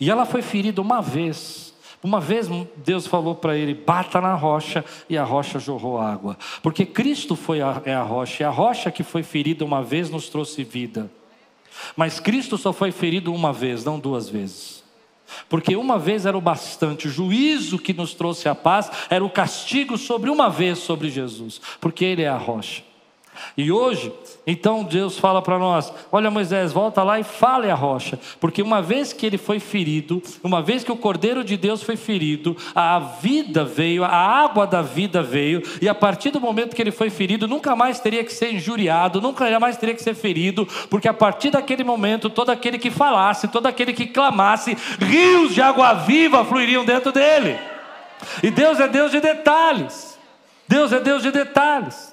E 0.00 0.10
ela 0.10 0.24
foi 0.24 0.42
ferida 0.42 0.80
uma 0.80 1.00
vez, 1.00 1.71
uma 2.02 2.20
vez 2.20 2.48
Deus 2.76 3.06
falou 3.06 3.34
para 3.34 3.56
ele: 3.56 3.74
bata 3.74 4.20
na 4.20 4.34
rocha, 4.34 4.84
e 5.08 5.16
a 5.16 5.24
rocha 5.24 5.58
jorrou 5.58 6.00
água. 6.00 6.36
Porque 6.62 6.84
Cristo 6.84 7.36
foi 7.36 7.60
a, 7.60 7.80
é 7.84 7.94
a 7.94 8.02
rocha, 8.02 8.42
e 8.42 8.46
a 8.46 8.50
rocha 8.50 8.90
que 8.90 9.02
foi 9.02 9.22
ferida 9.22 9.64
uma 9.64 9.82
vez 9.82 10.10
nos 10.10 10.28
trouxe 10.28 10.64
vida. 10.64 11.10
Mas 11.96 12.20
Cristo 12.20 12.58
só 12.58 12.72
foi 12.72 12.90
ferido 12.90 13.32
uma 13.32 13.52
vez, 13.52 13.84
não 13.84 13.98
duas 13.98 14.28
vezes. 14.28 14.82
Porque 15.48 15.74
uma 15.76 15.98
vez 15.98 16.26
era 16.26 16.36
o 16.36 16.40
bastante, 16.40 17.06
o 17.06 17.10
juízo 17.10 17.78
que 17.78 17.94
nos 17.94 18.12
trouxe 18.12 18.48
a 18.48 18.54
paz 18.54 18.90
era 19.08 19.24
o 19.24 19.30
castigo 19.30 19.96
sobre 19.96 20.28
uma 20.28 20.50
vez 20.50 20.78
sobre 20.78 21.08
Jesus, 21.08 21.60
porque 21.80 22.04
Ele 22.04 22.22
é 22.22 22.28
a 22.28 22.36
rocha. 22.36 22.82
E 23.56 23.70
hoje, 23.72 24.12
então 24.46 24.84
Deus 24.84 25.18
fala 25.18 25.42
para 25.42 25.58
nós: 25.58 25.92
olha 26.10 26.30
Moisés, 26.30 26.72
volta 26.72 27.02
lá 27.02 27.18
e 27.18 27.24
fale 27.24 27.70
a 27.70 27.74
rocha, 27.74 28.18
porque 28.40 28.62
uma 28.62 28.80
vez 28.80 29.12
que 29.12 29.26
ele 29.26 29.38
foi 29.38 29.58
ferido, 29.58 30.22
uma 30.42 30.62
vez 30.62 30.84
que 30.84 30.92
o 30.92 30.96
Cordeiro 30.96 31.42
de 31.42 31.56
Deus 31.56 31.82
foi 31.82 31.96
ferido, 31.96 32.56
a 32.74 32.98
vida 32.98 33.64
veio, 33.64 34.04
a 34.04 34.08
água 34.08 34.66
da 34.66 34.82
vida 34.82 35.22
veio, 35.22 35.62
e 35.80 35.88
a 35.88 35.94
partir 35.94 36.30
do 36.30 36.40
momento 36.40 36.74
que 36.74 36.82
ele 36.82 36.90
foi 36.90 37.10
ferido, 37.10 37.48
nunca 37.48 37.74
mais 37.74 38.00
teria 38.00 38.24
que 38.24 38.32
ser 38.32 38.52
injuriado, 38.52 39.20
nunca 39.20 39.58
mais 39.58 39.76
teria 39.76 39.94
que 39.94 40.02
ser 40.02 40.14
ferido, 40.14 40.66
porque 40.88 41.08
a 41.08 41.14
partir 41.14 41.50
daquele 41.50 41.84
momento, 41.84 42.30
todo 42.30 42.50
aquele 42.50 42.78
que 42.78 42.90
falasse, 42.90 43.48
todo 43.48 43.66
aquele 43.66 43.92
que 43.92 44.06
clamasse, 44.06 44.76
rios 44.98 45.54
de 45.54 45.60
água 45.60 45.94
viva 45.94 46.44
fluiriam 46.44 46.84
dentro 46.84 47.12
dele. 47.12 47.58
E 48.42 48.50
Deus 48.50 48.78
é 48.78 48.88
Deus 48.88 49.10
de 49.10 49.20
detalhes. 49.20 50.18
Deus 50.68 50.92
é 50.92 51.00
Deus 51.00 51.22
de 51.22 51.30
detalhes. 51.30 52.11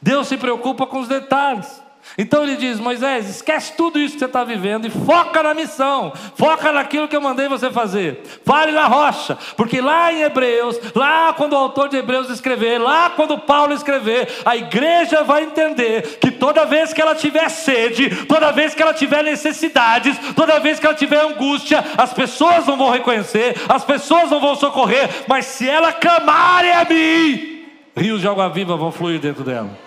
Deus 0.00 0.28
se 0.28 0.36
preocupa 0.36 0.86
com 0.86 1.00
os 1.00 1.08
detalhes. 1.08 1.86
Então 2.16 2.44
ele 2.44 2.56
diz: 2.56 2.78
Moisés, 2.78 3.28
esquece 3.28 3.74
tudo 3.76 3.98
isso 3.98 4.14
que 4.14 4.20
você 4.20 4.26
está 4.26 4.44
vivendo 4.44 4.86
e 4.86 4.90
foca 4.90 5.42
na 5.42 5.54
missão, 5.54 6.12
foca 6.36 6.72
naquilo 6.72 7.08
que 7.08 7.16
eu 7.16 7.20
mandei 7.20 7.48
você 7.48 7.70
fazer. 7.70 8.22
Fale 8.44 8.72
na 8.72 8.86
rocha, 8.86 9.36
porque 9.56 9.80
lá 9.80 10.12
em 10.12 10.22
Hebreus, 10.22 10.78
lá 10.94 11.32
quando 11.32 11.52
o 11.52 11.56
autor 11.56 11.88
de 11.88 11.96
Hebreus 11.96 12.30
escrever, 12.30 12.78
lá 12.78 13.10
quando 13.10 13.38
Paulo 13.38 13.74
escrever, 13.74 14.28
a 14.44 14.56
igreja 14.56 15.24
vai 15.24 15.44
entender 15.44 16.18
que 16.18 16.30
toda 16.30 16.64
vez 16.64 16.92
que 16.92 17.02
ela 17.02 17.14
tiver 17.14 17.48
sede, 17.50 18.24
toda 18.26 18.52
vez 18.52 18.74
que 18.74 18.82
ela 18.82 18.94
tiver 18.94 19.22
necessidades, 19.22 20.16
toda 20.34 20.60
vez 20.60 20.78
que 20.78 20.86
ela 20.86 20.94
tiver 20.94 21.20
angústia, 21.20 21.84
as 21.98 22.14
pessoas 22.14 22.66
não 22.66 22.76
vão 22.76 22.90
reconhecer, 22.90 23.56
as 23.68 23.84
pessoas 23.84 24.30
não 24.30 24.40
vão 24.40 24.54
socorrer, 24.54 25.24
mas 25.28 25.44
se 25.46 25.68
ela 25.68 25.92
clamar 25.92 26.64
a 26.64 26.84
mim, 26.84 27.66
rios 27.94 28.20
de 28.20 28.28
água 28.28 28.48
viva 28.48 28.76
vão 28.76 28.90
fluir 28.90 29.20
dentro 29.20 29.44
dela. 29.44 29.85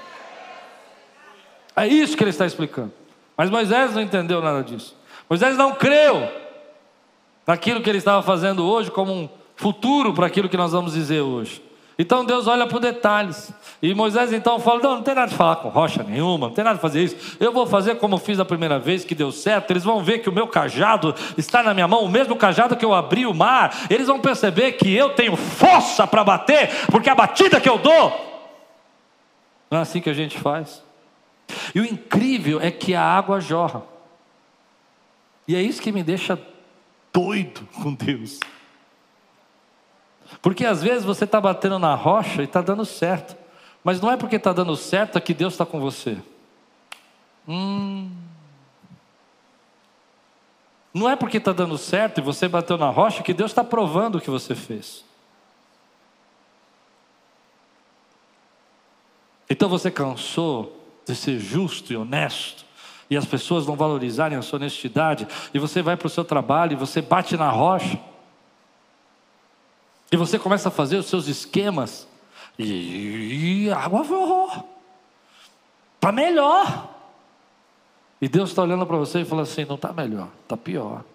É 1.79 1.87
isso 1.87 2.17
que 2.17 2.23
ele 2.23 2.29
está 2.29 2.45
explicando. 2.45 2.91
Mas 3.37 3.49
Moisés 3.49 3.95
não 3.95 4.01
entendeu 4.01 4.41
nada 4.41 4.61
disso. 4.61 4.95
Moisés 5.29 5.55
não 5.55 5.73
creu 5.73 6.29
naquilo 7.47 7.81
que 7.81 7.89
ele 7.89 7.99
estava 7.99 8.21
fazendo 8.21 8.65
hoje 8.65 8.91
como 8.91 9.13
um 9.13 9.29
futuro 9.55 10.13
para 10.13 10.27
aquilo 10.27 10.49
que 10.49 10.57
nós 10.57 10.73
vamos 10.73 10.93
dizer 10.93 11.21
hoje. 11.21 11.63
Então 11.97 12.25
Deus 12.25 12.47
olha 12.47 12.67
para 12.67 12.75
os 12.75 12.81
detalhes. 12.81 13.53
E 13.81 13.93
Moisés 13.93 14.33
então 14.33 14.59
fala: 14.59 14.81
Não, 14.81 14.95
não 14.95 15.03
tem 15.03 15.15
nada 15.15 15.29
de 15.29 15.35
falar 15.35 15.57
com 15.57 15.69
rocha 15.69 16.03
nenhuma, 16.03 16.47
não 16.47 16.53
tem 16.53 16.65
nada 16.65 16.75
de 16.75 16.81
fazer 16.81 17.01
isso. 17.01 17.37
Eu 17.39 17.53
vou 17.53 17.65
fazer 17.65 17.95
como 17.95 18.17
fiz 18.17 18.39
a 18.39 18.45
primeira 18.45 18.77
vez, 18.77 19.05
que 19.05 19.15
deu 19.15 19.31
certo. 19.31 19.71
Eles 19.71 19.83
vão 19.85 20.03
ver 20.03 20.19
que 20.19 20.27
o 20.27 20.33
meu 20.33 20.47
cajado 20.47 21.15
está 21.37 21.63
na 21.63 21.73
minha 21.73 21.87
mão, 21.87 22.03
o 22.03 22.09
mesmo 22.09 22.35
cajado 22.35 22.75
que 22.75 22.83
eu 22.83 22.93
abri 22.93 23.25
o 23.25 23.33
mar. 23.33 23.73
Eles 23.89 24.07
vão 24.07 24.19
perceber 24.19 24.73
que 24.73 24.93
eu 24.93 25.11
tenho 25.11 25.37
força 25.37 26.05
para 26.05 26.25
bater, 26.25 26.69
porque 26.87 27.09
a 27.09 27.15
batida 27.15 27.61
que 27.61 27.69
eu 27.69 27.77
dou. 27.77 28.27
Não 29.71 29.79
é 29.79 29.81
assim 29.81 30.01
que 30.01 30.09
a 30.09 30.13
gente 30.13 30.37
faz. 30.37 30.88
E 31.73 31.79
o 31.79 31.85
incrível 31.85 32.61
é 32.61 32.71
que 32.71 32.95
a 32.95 33.03
água 33.03 33.39
jorra. 33.39 33.83
E 35.47 35.55
é 35.55 35.61
isso 35.61 35.81
que 35.81 35.91
me 35.91 36.03
deixa 36.03 36.39
doido 37.11 37.67
com 37.81 37.93
Deus. 37.93 38.39
Porque 40.41 40.65
às 40.65 40.81
vezes 40.81 41.03
você 41.03 41.23
está 41.23 41.41
batendo 41.41 41.79
na 41.79 41.95
rocha 41.95 42.41
e 42.41 42.45
está 42.45 42.61
dando 42.61 42.85
certo. 42.85 43.35
Mas 43.83 43.99
não 43.99 44.11
é 44.11 44.17
porque 44.17 44.35
está 44.35 44.53
dando 44.53 44.75
certo 44.75 45.19
que 45.19 45.33
Deus 45.33 45.53
está 45.53 45.65
com 45.65 45.79
você. 45.79 46.17
Hum. 47.47 48.11
Não 50.93 51.09
é 51.09 51.15
porque 51.15 51.37
está 51.37 51.51
dando 51.51 51.77
certo 51.77 52.19
e 52.19 52.21
você 52.21 52.47
bateu 52.47 52.77
na 52.77 52.89
rocha 52.89 53.23
que 53.23 53.33
Deus 53.33 53.51
está 53.51 53.63
provando 53.63 54.15
o 54.17 54.21
que 54.21 54.29
você 54.29 54.53
fez. 54.53 55.03
Então 59.49 59.67
você 59.67 59.89
cansou 59.89 60.78
de 61.05 61.15
ser 61.15 61.39
justo 61.39 61.91
e 61.91 61.97
honesto, 61.97 62.65
e 63.09 63.17
as 63.17 63.25
pessoas 63.25 63.65
não 63.65 63.75
valorizarem 63.75 64.37
a 64.37 64.41
sua 64.41 64.57
honestidade, 64.57 65.27
e 65.53 65.59
você 65.59 65.81
vai 65.81 65.97
para 65.97 66.07
o 66.07 66.09
seu 66.09 66.23
trabalho 66.23 66.73
e 66.73 66.75
você 66.75 67.01
bate 67.01 67.35
na 67.35 67.49
rocha, 67.49 67.99
e 70.11 70.17
você 70.17 70.37
começa 70.39 70.69
a 70.69 70.71
fazer 70.71 70.97
os 70.97 71.07
seus 71.07 71.27
esquemas, 71.27 72.07
e, 72.57 73.69
a 73.71 73.77
água 73.77 74.03
vorrou, 74.03 74.51
está 75.95 76.11
melhor. 76.11 76.89
E 78.21 78.27
Deus 78.27 78.49
está 78.49 78.63
olhando 78.63 78.85
para 78.85 78.97
você 78.97 79.21
e 79.21 79.25
fala 79.25 79.43
assim: 79.43 79.63
não 79.63 79.75
está 79.75 79.93
melhor, 79.93 80.27
está 80.43 80.57
pior. 80.57 81.05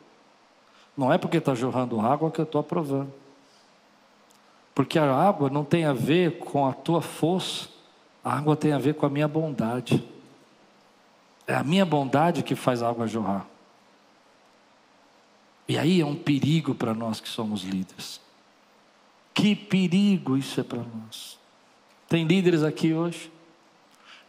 Não 0.97 1.13
é 1.13 1.19
porque 1.19 1.37
está 1.37 1.55
jorrando 1.55 2.01
água 2.01 2.31
que 2.31 2.41
eu 2.41 2.45
estou 2.45 2.61
aprovando. 2.61 3.13
Porque 4.75 4.99
a 4.99 5.13
água 5.13 5.51
não 5.51 5.65
tem 5.65 5.85
a 5.85 5.93
ver 5.93 6.39
com 6.39 6.67
a 6.67 6.73
tua 6.73 7.03
força, 7.03 7.69
a 8.25 8.39
água 8.39 8.57
tem 8.57 8.73
a 8.73 8.79
ver 8.79 8.95
com 8.95 9.05
a 9.05 9.11
minha 9.11 9.29
bondade. 9.29 10.03
É 11.47 11.55
a 11.55 11.63
minha 11.63 11.85
bondade 11.85 12.43
que 12.43 12.55
faz 12.55 12.83
a 12.83 12.89
água 12.89 13.07
jorrar. 13.07 13.47
E 15.69 15.79
aí 15.79 16.01
é 16.01 16.07
um 16.07 16.17
perigo 16.17 16.75
para 16.75 16.95
nós 16.95 17.21
que 17.21 17.29
somos 17.29 17.63
líderes. 17.63 18.21
Que 19.35 19.55
perigo 19.55 20.39
isso 20.39 20.59
é 20.59 20.63
para 20.65 20.79
nós. 20.83 21.39
Tem 22.09 22.25
líderes 22.25 22.63
aqui 22.63 22.95
hoje? 22.95 23.31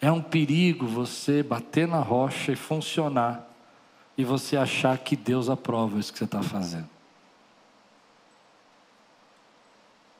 É 0.01 0.11
um 0.11 0.21
perigo 0.21 0.85
você 0.85 1.41
bater 1.41 1.87
na 1.87 1.99
rocha 1.99 2.51
e 2.51 2.55
funcionar 2.55 3.47
e 4.17 4.23
você 4.23 4.57
achar 4.57 4.97
que 4.97 5.15
Deus 5.15 5.49
aprova 5.49 5.99
isso 5.99 6.11
que 6.11 6.19
você 6.19 6.25
está 6.25 6.41
fazendo. 6.41 6.89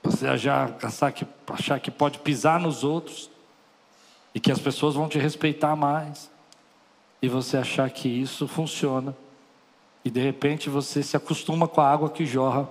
Você 0.03 0.28
achar, 0.28 0.78
achar, 0.82 1.11
que, 1.11 1.26
achar 1.47 1.80
que 1.80 1.91
pode 1.91 2.19
pisar 2.19 2.59
nos 2.59 2.84
outros 2.84 3.30
e 4.36 4.39
que 4.39 4.51
as 4.51 4.59
pessoas 4.59 4.95
vão 4.95 5.07
te 5.07 5.17
respeitar 5.17 5.77
mais, 5.77 6.29
e 7.21 7.29
você 7.29 7.55
achar 7.55 7.89
que 7.89 8.09
isso 8.09 8.49
funciona, 8.49 9.15
e 10.03 10.11
de 10.11 10.19
repente 10.19 10.69
você 10.69 11.01
se 11.01 11.15
acostuma 11.15 11.69
com 11.69 11.79
a 11.79 11.89
água 11.89 12.09
que 12.09 12.25
jorra, 12.25 12.69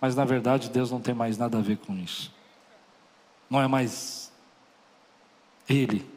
mas 0.00 0.14
na 0.14 0.24
verdade 0.24 0.70
Deus 0.70 0.92
não 0.92 1.00
tem 1.00 1.12
mais 1.12 1.36
nada 1.36 1.58
a 1.58 1.60
ver 1.60 1.78
com 1.78 1.94
isso. 1.96 2.32
Não 3.50 3.60
é 3.60 3.66
mais 3.66 4.32
Ele, 5.68 6.08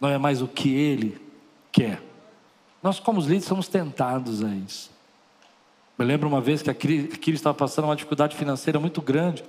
não 0.00 0.08
é 0.08 0.18
mais 0.18 0.42
o 0.42 0.48
que 0.48 0.74
Ele 0.74 1.18
quer. 1.70 2.02
Nós, 2.82 2.98
como 2.98 3.20
líderes, 3.20 3.44
somos 3.44 3.68
tentados 3.68 4.44
a 4.44 4.48
isso. 4.48 4.90
Eu 5.98 6.04
lembro 6.04 6.28
uma 6.28 6.40
vez 6.40 6.62
que 6.62 6.70
a 6.70 6.74
Kiri 6.74 7.08
estava 7.28 7.54
passando 7.54 7.86
uma 7.86 7.96
dificuldade 7.96 8.36
financeira 8.36 8.78
muito 8.78 9.00
grande. 9.00 9.42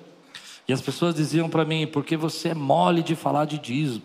E 0.68 0.74
as 0.74 0.82
pessoas 0.82 1.16
diziam 1.16 1.50
para 1.50 1.64
mim: 1.64 1.88
porque 1.88 2.18
você 2.18 2.50
é 2.50 2.54
mole 2.54 3.02
de 3.02 3.16
falar 3.16 3.46
de 3.46 3.58
dízimo, 3.58 4.04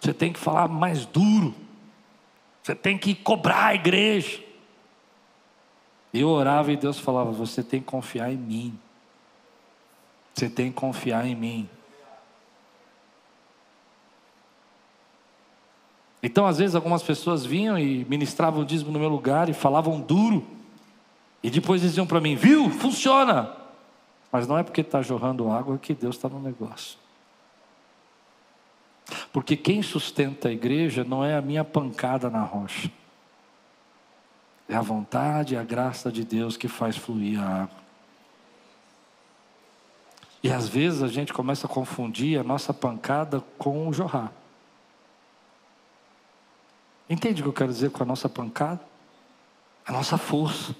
você 0.00 0.14
tem 0.14 0.32
que 0.32 0.38
falar 0.38 0.68
mais 0.68 1.04
duro, 1.04 1.54
você 2.62 2.74
tem 2.74 2.96
que 2.96 3.14
cobrar 3.14 3.66
a 3.66 3.74
igreja. 3.74 4.42
Eu 6.14 6.28
orava 6.28 6.72
e 6.72 6.76
Deus 6.76 6.98
falava: 6.98 7.30
você 7.30 7.62
tem 7.62 7.80
que 7.80 7.86
confiar 7.86 8.32
em 8.32 8.36
mim, 8.36 8.78
você 10.34 10.48
tem 10.48 10.70
que 10.70 10.76
confiar 10.76 11.26
em 11.26 11.34
mim. 11.34 11.68
Então, 16.22 16.46
às 16.46 16.58
vezes, 16.58 16.76
algumas 16.76 17.02
pessoas 17.02 17.44
vinham 17.44 17.76
e 17.76 18.04
ministravam 18.04 18.62
o 18.62 18.64
dízimo 18.64 18.92
no 18.92 18.98
meu 18.98 19.08
lugar 19.08 19.48
e 19.48 19.52
falavam 19.52 20.00
duro. 20.00 20.46
E 21.42 21.50
depois 21.50 21.82
diziam 21.82 22.06
para 22.06 22.20
mim: 22.20 22.36
Viu, 22.36 22.70
funciona. 22.70 23.61
Mas 24.32 24.48
não 24.48 24.56
é 24.56 24.62
porque 24.62 24.80
está 24.80 25.02
jorrando 25.02 25.50
água 25.50 25.76
que 25.76 25.92
Deus 25.92 26.16
está 26.16 26.26
no 26.26 26.40
negócio. 26.40 26.98
Porque 29.30 29.56
quem 29.56 29.82
sustenta 29.82 30.48
a 30.48 30.52
igreja 30.52 31.04
não 31.04 31.22
é 31.22 31.36
a 31.36 31.42
minha 31.42 31.62
pancada 31.62 32.30
na 32.30 32.42
rocha. 32.42 32.90
É 34.66 34.74
a 34.74 34.80
vontade 34.80 35.52
e 35.52 35.56
a 35.58 35.62
graça 35.62 36.10
de 36.10 36.24
Deus 36.24 36.56
que 36.56 36.66
faz 36.66 36.96
fluir 36.96 37.38
a 37.38 37.64
água. 37.64 37.82
E 40.42 40.50
às 40.50 40.66
vezes 40.66 41.02
a 41.02 41.08
gente 41.08 41.32
começa 41.32 41.66
a 41.66 41.70
confundir 41.70 42.40
a 42.40 42.42
nossa 42.42 42.72
pancada 42.72 43.40
com 43.58 43.86
o 43.86 43.92
jorrar. 43.92 44.32
Entende 47.08 47.42
o 47.42 47.44
que 47.44 47.48
eu 47.50 47.52
quero 47.52 47.72
dizer 47.72 47.90
com 47.90 48.02
a 48.02 48.06
nossa 48.06 48.28
pancada? 48.28 48.80
A 49.86 49.92
nossa 49.92 50.16
força, 50.16 50.74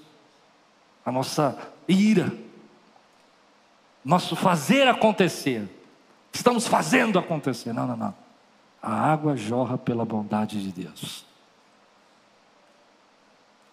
a 1.05 1.11
nossa 1.11 1.57
ira, 1.87 2.31
nosso 4.03 4.35
fazer 4.35 4.87
acontecer. 4.87 5.67
Estamos 6.31 6.67
fazendo 6.67 7.17
acontecer. 7.17 7.73
Não, 7.73 7.87
não, 7.87 7.97
não. 7.97 8.15
A 8.81 8.93
água 8.93 9.35
jorra 9.35 9.77
pela 9.77 10.03
bondade 10.03 10.61
de 10.61 10.71
Deus. 10.71 11.25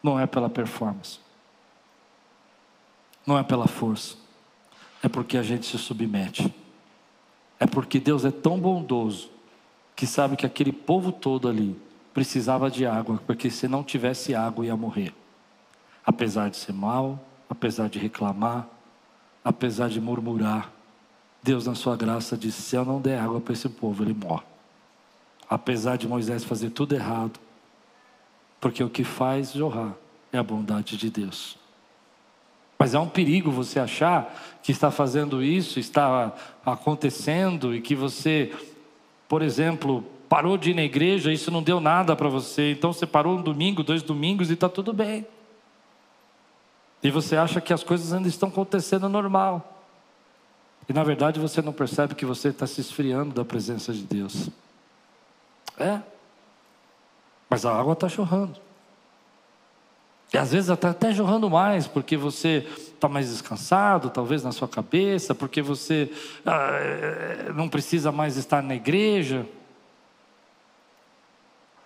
Não 0.02 0.18
é 0.18 0.26
pela 0.26 0.48
performance. 0.48 1.18
Não 3.26 3.38
é 3.38 3.42
pela 3.42 3.66
força. 3.66 4.16
É 5.02 5.08
porque 5.08 5.36
a 5.36 5.42
gente 5.42 5.66
se 5.66 5.78
submete. 5.78 6.54
É 7.58 7.66
porque 7.66 7.98
Deus 7.98 8.24
é 8.24 8.30
tão 8.30 8.58
bondoso 8.58 9.30
que 9.94 10.06
sabe 10.06 10.36
que 10.36 10.46
aquele 10.46 10.72
povo 10.72 11.12
todo 11.12 11.48
ali 11.48 11.78
precisava 12.14 12.70
de 12.70 12.86
água, 12.86 13.20
porque 13.26 13.50
se 13.50 13.68
não 13.68 13.84
tivesse 13.84 14.34
água 14.34 14.64
ia 14.64 14.76
morrer. 14.76 15.14
Apesar 16.04 16.50
de 16.50 16.56
ser 16.56 16.72
mal, 16.72 17.20
apesar 17.48 17.88
de 17.88 17.98
reclamar, 17.98 18.66
apesar 19.44 19.88
de 19.88 20.00
murmurar, 20.00 20.72
Deus, 21.42 21.66
na 21.66 21.74
sua 21.74 21.96
graça, 21.96 22.36
disse: 22.36 22.62
se 22.62 22.76
eu 22.76 22.84
não 22.84 23.00
der 23.00 23.18
água 23.18 23.40
para 23.40 23.52
esse 23.52 23.68
povo, 23.68 24.02
ele 24.02 24.14
morre. 24.14 24.44
Apesar 25.48 25.96
de 25.96 26.06
Moisés 26.06 26.44
fazer 26.44 26.70
tudo 26.70 26.94
errado, 26.94 27.40
porque 28.60 28.84
o 28.84 28.90
que 28.90 29.02
faz 29.02 29.52
jorrar 29.52 29.94
é 30.32 30.38
a 30.38 30.42
bondade 30.42 30.96
de 30.96 31.10
Deus. 31.10 31.56
Mas 32.78 32.94
é 32.94 32.98
um 32.98 33.08
perigo 33.08 33.50
você 33.50 33.78
achar 33.78 34.58
que 34.62 34.72
está 34.72 34.90
fazendo 34.90 35.42
isso, 35.42 35.78
está 35.78 36.34
acontecendo 36.64 37.74
e 37.74 37.80
que 37.80 37.94
você, 37.94 38.54
por 39.28 39.42
exemplo, 39.42 40.04
parou 40.28 40.56
de 40.56 40.70
ir 40.70 40.74
na 40.74 40.82
igreja, 40.82 41.32
isso 41.32 41.50
não 41.50 41.62
deu 41.62 41.80
nada 41.80 42.14
para 42.14 42.28
você, 42.28 42.72
então 42.72 42.92
você 42.92 43.06
parou 43.06 43.36
um 43.36 43.42
domingo, 43.42 43.82
dois 43.82 44.02
domingos 44.02 44.48
e 44.48 44.54
está 44.54 44.68
tudo 44.68 44.92
bem. 44.92 45.26
E 47.02 47.10
você 47.10 47.36
acha 47.36 47.60
que 47.60 47.72
as 47.72 47.82
coisas 47.82 48.12
ainda 48.12 48.28
estão 48.28 48.48
acontecendo 48.48 49.08
normal. 49.08 49.82
E 50.88 50.92
na 50.92 51.02
verdade 51.02 51.38
você 51.38 51.62
não 51.62 51.72
percebe 51.72 52.14
que 52.14 52.26
você 52.26 52.48
está 52.48 52.66
se 52.66 52.80
esfriando 52.80 53.34
da 53.34 53.44
presença 53.44 53.92
de 53.92 54.02
Deus. 54.02 54.48
É. 55.78 56.00
Mas 57.48 57.64
a 57.64 57.74
água 57.74 57.94
está 57.94 58.08
jorrando. 58.08 58.60
E 60.32 60.38
às 60.38 60.52
vezes 60.52 60.70
está 60.70 60.90
até 60.90 61.12
jorrando 61.12 61.50
mais, 61.50 61.88
porque 61.88 62.16
você 62.16 62.66
está 62.94 63.08
mais 63.08 63.28
descansado, 63.28 64.10
talvez 64.10 64.44
na 64.44 64.52
sua 64.52 64.68
cabeça, 64.68 65.34
porque 65.34 65.60
você 65.60 66.12
ah, 66.46 67.52
não 67.54 67.68
precisa 67.68 68.12
mais 68.12 68.36
estar 68.36 68.62
na 68.62 68.76
igreja. 68.76 69.44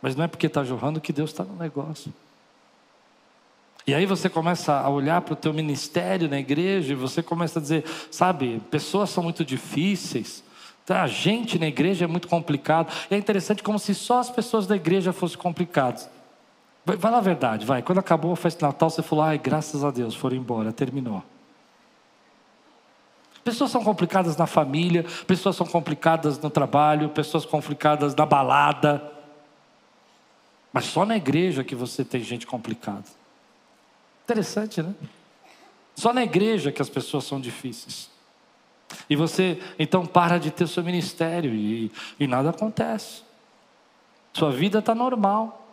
Mas 0.02 0.14
não 0.14 0.24
é 0.24 0.28
porque 0.28 0.46
está 0.46 0.62
jorrando 0.62 1.00
que 1.00 1.12
Deus 1.12 1.30
está 1.30 1.44
no 1.44 1.56
negócio. 1.56 2.12
E 3.86 3.94
aí 3.94 4.06
você 4.06 4.30
começa 4.30 4.72
a 4.72 4.88
olhar 4.88 5.20
para 5.20 5.34
o 5.34 5.36
teu 5.36 5.52
ministério 5.52 6.28
na 6.28 6.38
igreja 6.38 6.92
e 6.92 6.96
você 6.96 7.22
começa 7.22 7.58
a 7.58 7.62
dizer, 7.62 7.84
sabe, 8.10 8.60
pessoas 8.70 9.10
são 9.10 9.22
muito 9.22 9.44
difíceis, 9.44 10.42
tá? 10.86 11.02
a 11.02 11.06
gente 11.06 11.58
na 11.58 11.66
igreja 11.66 12.06
é 12.06 12.08
muito 12.08 12.26
complicado. 12.26 12.90
E 13.10 13.14
é 13.14 13.18
interessante 13.18 13.62
como 13.62 13.78
se 13.78 13.94
só 13.94 14.20
as 14.20 14.30
pessoas 14.30 14.66
da 14.66 14.74
igreja 14.74 15.12
fossem 15.12 15.36
complicadas. 15.36 16.08
Vai, 16.84 16.96
vai 16.96 17.12
na 17.12 17.20
verdade, 17.20 17.66
vai. 17.66 17.82
Quando 17.82 17.98
acabou 17.98 18.32
a 18.32 18.36
festa 18.36 18.60
de 18.60 18.64
Natal, 18.64 18.88
você 18.88 19.02
falou, 19.02 19.24
ai, 19.24 19.36
graças 19.36 19.84
a 19.84 19.90
Deus, 19.90 20.14
foram 20.14 20.36
embora, 20.36 20.72
terminou. 20.72 21.22
Pessoas 23.44 23.70
são 23.70 23.84
complicadas 23.84 24.38
na 24.38 24.46
família, 24.46 25.04
pessoas 25.26 25.56
são 25.56 25.66
complicadas 25.66 26.38
no 26.38 26.48
trabalho, 26.48 27.10
pessoas 27.10 27.44
complicadas 27.44 28.14
na 28.14 28.24
balada. 28.24 29.12
Mas 30.72 30.86
só 30.86 31.04
na 31.04 31.18
igreja 31.18 31.62
que 31.62 31.74
você 31.74 32.02
tem 32.02 32.22
gente 32.22 32.46
complicada. 32.46 33.04
Interessante, 34.24 34.82
né? 34.82 34.94
Só 35.94 36.12
na 36.12 36.22
igreja 36.22 36.72
que 36.72 36.82
as 36.82 36.88
pessoas 36.88 37.24
são 37.24 37.40
difíceis. 37.40 38.10
E 39.08 39.14
você 39.14 39.60
então 39.78 40.06
para 40.06 40.38
de 40.38 40.50
ter 40.50 40.66
seu 40.66 40.82
ministério 40.82 41.54
e, 41.54 41.92
e 42.18 42.26
nada 42.26 42.50
acontece. 42.50 43.22
Sua 44.32 44.50
vida 44.50 44.78
está 44.80 44.94
normal. 44.94 45.72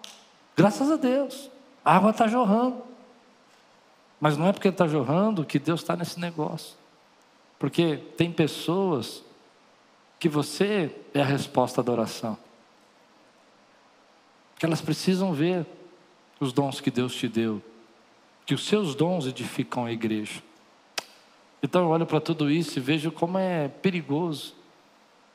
Graças 0.56 0.92
a 0.92 0.98
Deus. 0.98 1.50
A 1.84 1.96
água 1.96 2.12
está 2.12 2.28
jorrando. 2.28 2.84
Mas 4.20 4.38
não 4.38 4.48
é 4.48 4.54
porque 4.54 4.68
está 4.68 4.88
jorrando 4.88 5.46
que 5.46 5.58
Deus 5.58 5.82
está 5.82 5.96
nesse 5.96 6.20
negócio. 6.20 6.76
Porque 7.58 7.98
tem 8.18 8.32
pessoas 8.32 9.24
que 10.20 10.30
você 10.30 10.96
é 11.14 11.22
a 11.22 11.26
resposta 11.26 11.82
da 11.82 11.92
oração. 11.92 12.38
Que 14.60 14.66
elas 14.66 14.82
precisam 14.82 15.34
ver 15.34 15.66
os 16.40 16.54
dons 16.54 16.80
que 16.80 16.92
Deus 16.92 17.16
te 17.16 17.28
deu 17.28 17.62
que 18.52 18.56
os 18.56 18.66
seus 18.66 18.96
dons 18.96 19.26
edificam 19.26 19.86
a 19.86 19.94
igreja. 19.94 20.44
Então 21.64 21.84
eu 21.84 21.88
olho 21.88 22.06
para 22.06 22.20
tudo 22.20 22.52
isso 22.52 22.78
e 22.78 22.82
vejo 22.82 23.10
como 23.10 23.38
é 23.38 23.70
perigoso. 23.70 24.54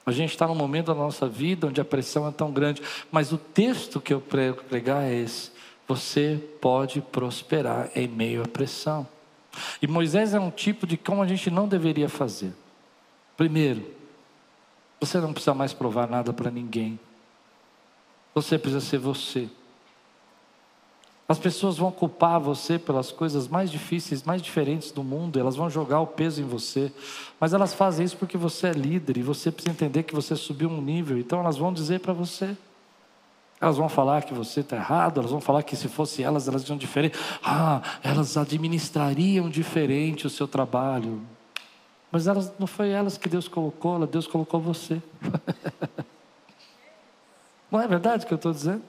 A 0.04 0.12
gente 0.12 0.32
está 0.32 0.46
num 0.46 0.54
momento 0.54 0.88
da 0.88 0.94
nossa 0.94 1.26
vida 1.26 1.66
onde 1.66 1.80
a 1.80 1.84
pressão 1.84 2.28
é 2.28 2.30
tão 2.30 2.52
grande, 2.52 2.82
mas 3.10 3.32
o 3.32 3.38
texto 3.38 4.02
que 4.02 4.12
eu 4.12 4.20
prego 4.20 4.62
pregar 4.64 5.02
é 5.02 5.14
esse: 5.14 5.50
você 5.88 6.38
pode 6.60 7.00
prosperar 7.00 7.90
em 7.94 8.06
meio 8.06 8.42
à 8.42 8.46
pressão. 8.46 9.08
E 9.80 9.86
Moisés 9.86 10.34
é 10.34 10.38
um 10.38 10.50
tipo 10.50 10.86
de 10.86 10.98
como 10.98 11.22
a 11.22 11.26
gente 11.26 11.50
não 11.50 11.66
deveria 11.66 12.10
fazer. 12.10 12.52
Primeiro, 13.34 13.82
você 15.00 15.18
não 15.20 15.32
precisa 15.32 15.54
mais 15.54 15.72
provar 15.72 16.06
nada 16.06 16.34
para 16.34 16.50
ninguém. 16.50 17.00
Você 18.34 18.58
precisa 18.58 18.82
ser 18.82 18.98
você. 18.98 19.48
As 21.28 21.38
pessoas 21.40 21.76
vão 21.76 21.90
culpar 21.90 22.38
você 22.38 22.78
pelas 22.78 23.10
coisas 23.10 23.48
mais 23.48 23.68
difíceis, 23.68 24.22
mais 24.22 24.40
diferentes 24.40 24.92
do 24.92 25.02
mundo, 25.02 25.40
elas 25.40 25.56
vão 25.56 25.68
jogar 25.68 26.00
o 26.00 26.06
peso 26.06 26.40
em 26.40 26.44
você, 26.44 26.92
mas 27.40 27.52
elas 27.52 27.74
fazem 27.74 28.06
isso 28.06 28.16
porque 28.16 28.38
você 28.38 28.68
é 28.68 28.72
líder 28.72 29.16
e 29.16 29.22
você 29.22 29.50
precisa 29.50 29.72
entender 29.72 30.04
que 30.04 30.14
você 30.14 30.36
subiu 30.36 30.68
um 30.68 30.80
nível, 30.80 31.18
então 31.18 31.40
elas 31.40 31.56
vão 31.56 31.72
dizer 31.72 31.98
para 31.98 32.12
você. 32.12 32.56
Elas 33.60 33.76
vão 33.76 33.88
falar 33.88 34.22
que 34.22 34.34
você 34.34 34.60
está 34.60 34.76
errado, 34.76 35.18
elas 35.18 35.30
vão 35.30 35.40
falar 35.40 35.62
que 35.62 35.74
se 35.74 35.88
fosse 35.88 36.22
elas, 36.22 36.46
elas 36.46 36.68
iam 36.68 36.76
diferente. 36.76 37.18
Ah, 37.42 37.80
elas 38.02 38.36
administrariam 38.36 39.48
diferente 39.48 40.26
o 40.26 40.30
seu 40.30 40.46
trabalho. 40.46 41.22
Mas 42.12 42.26
elas, 42.26 42.52
não 42.58 42.66
foi 42.66 42.90
elas 42.90 43.16
que 43.16 43.28
Deus 43.28 43.48
colocou, 43.48 44.06
Deus 44.06 44.26
colocou 44.26 44.60
você. 44.60 45.00
não 47.72 47.80
é 47.80 47.88
verdade 47.88 48.24
o 48.24 48.28
que 48.28 48.34
eu 48.34 48.36
estou 48.36 48.52
dizendo? 48.52 48.82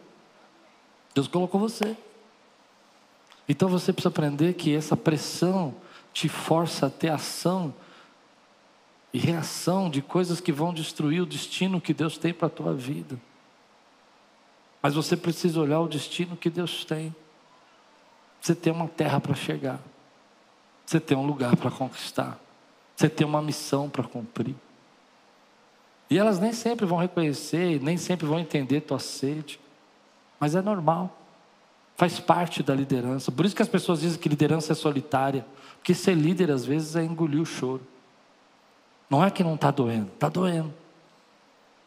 Deus 1.16 1.28
colocou 1.28 1.60
você. 1.60 1.96
Então 3.48 3.70
você 3.70 3.94
precisa 3.94 4.10
aprender 4.10 4.54
que 4.54 4.76
essa 4.76 4.98
pressão 4.98 5.74
te 6.14 6.28
força 6.28 6.88
a 6.88 6.90
ter 6.90 7.10
ação 7.10 7.74
e 9.14 9.20
reação 9.20 9.90
de 9.90 10.02
coisas 10.02 10.42
que 10.42 10.52
vão 10.52 10.74
destruir 10.74 11.22
o 11.22 11.26
destino 11.26 11.80
que 11.80 11.94
Deus 11.94 12.18
tem 12.18 12.34
para 12.34 12.48
a 12.48 12.52
tua 12.52 12.74
vida. 12.74 13.20
Mas 14.82 14.96
você 14.96 15.16
precisa 15.16 15.60
olhar 15.60 15.80
o 15.80 15.88
destino 15.88 16.36
que 16.36 16.50
Deus 16.50 16.86
tem. 16.86 17.16
Você 18.42 18.54
tem 18.54 18.72
uma 18.72 18.88
terra 18.88 19.20
para 19.20 19.34
chegar. 19.34 19.80
Você 20.86 21.00
tem 21.00 21.18
um 21.18 21.26
lugar 21.26 21.56
para 21.56 21.72
conquistar. 21.72 22.40
Você 22.96 23.10
tem 23.10 23.26
uma 23.26 23.42
missão 23.42 23.90
para 23.90 24.04
cumprir. 24.04 24.56
E 26.10 26.18
elas 26.18 26.40
nem 26.40 26.54
sempre 26.54 26.86
vão 26.86 26.98
reconhecer, 26.98 27.82
nem 27.82 27.98
sempre 27.98 28.26
vão 28.26 28.40
entender 28.40 28.82
tua 28.82 29.00
sede. 29.00 29.60
Mas 30.40 30.56
é 30.56 30.62
normal. 30.62 31.16
Faz 31.98 32.20
parte 32.20 32.62
da 32.62 32.76
liderança. 32.76 33.32
Por 33.32 33.46
isso 33.46 33.56
que 33.56 33.62
as 33.62 33.68
pessoas 33.68 34.02
dizem 34.02 34.20
que 34.20 34.30
liderança 34.30 34.72
é 34.72 34.76
solitária. 34.76 35.44
Porque 35.78 35.96
ser 35.96 36.14
líder, 36.14 36.52
às 36.52 36.64
vezes, 36.64 36.96
é 36.96 37.04
engolir 37.04 37.42
o 37.42 37.46
choro. 37.46 37.82
Não 39.10 39.24
é 39.24 39.32
que 39.32 39.44
não 39.44 39.56
está 39.56 39.72
doendo, 39.72 40.10
está 40.14 40.30
doendo. 40.30 40.72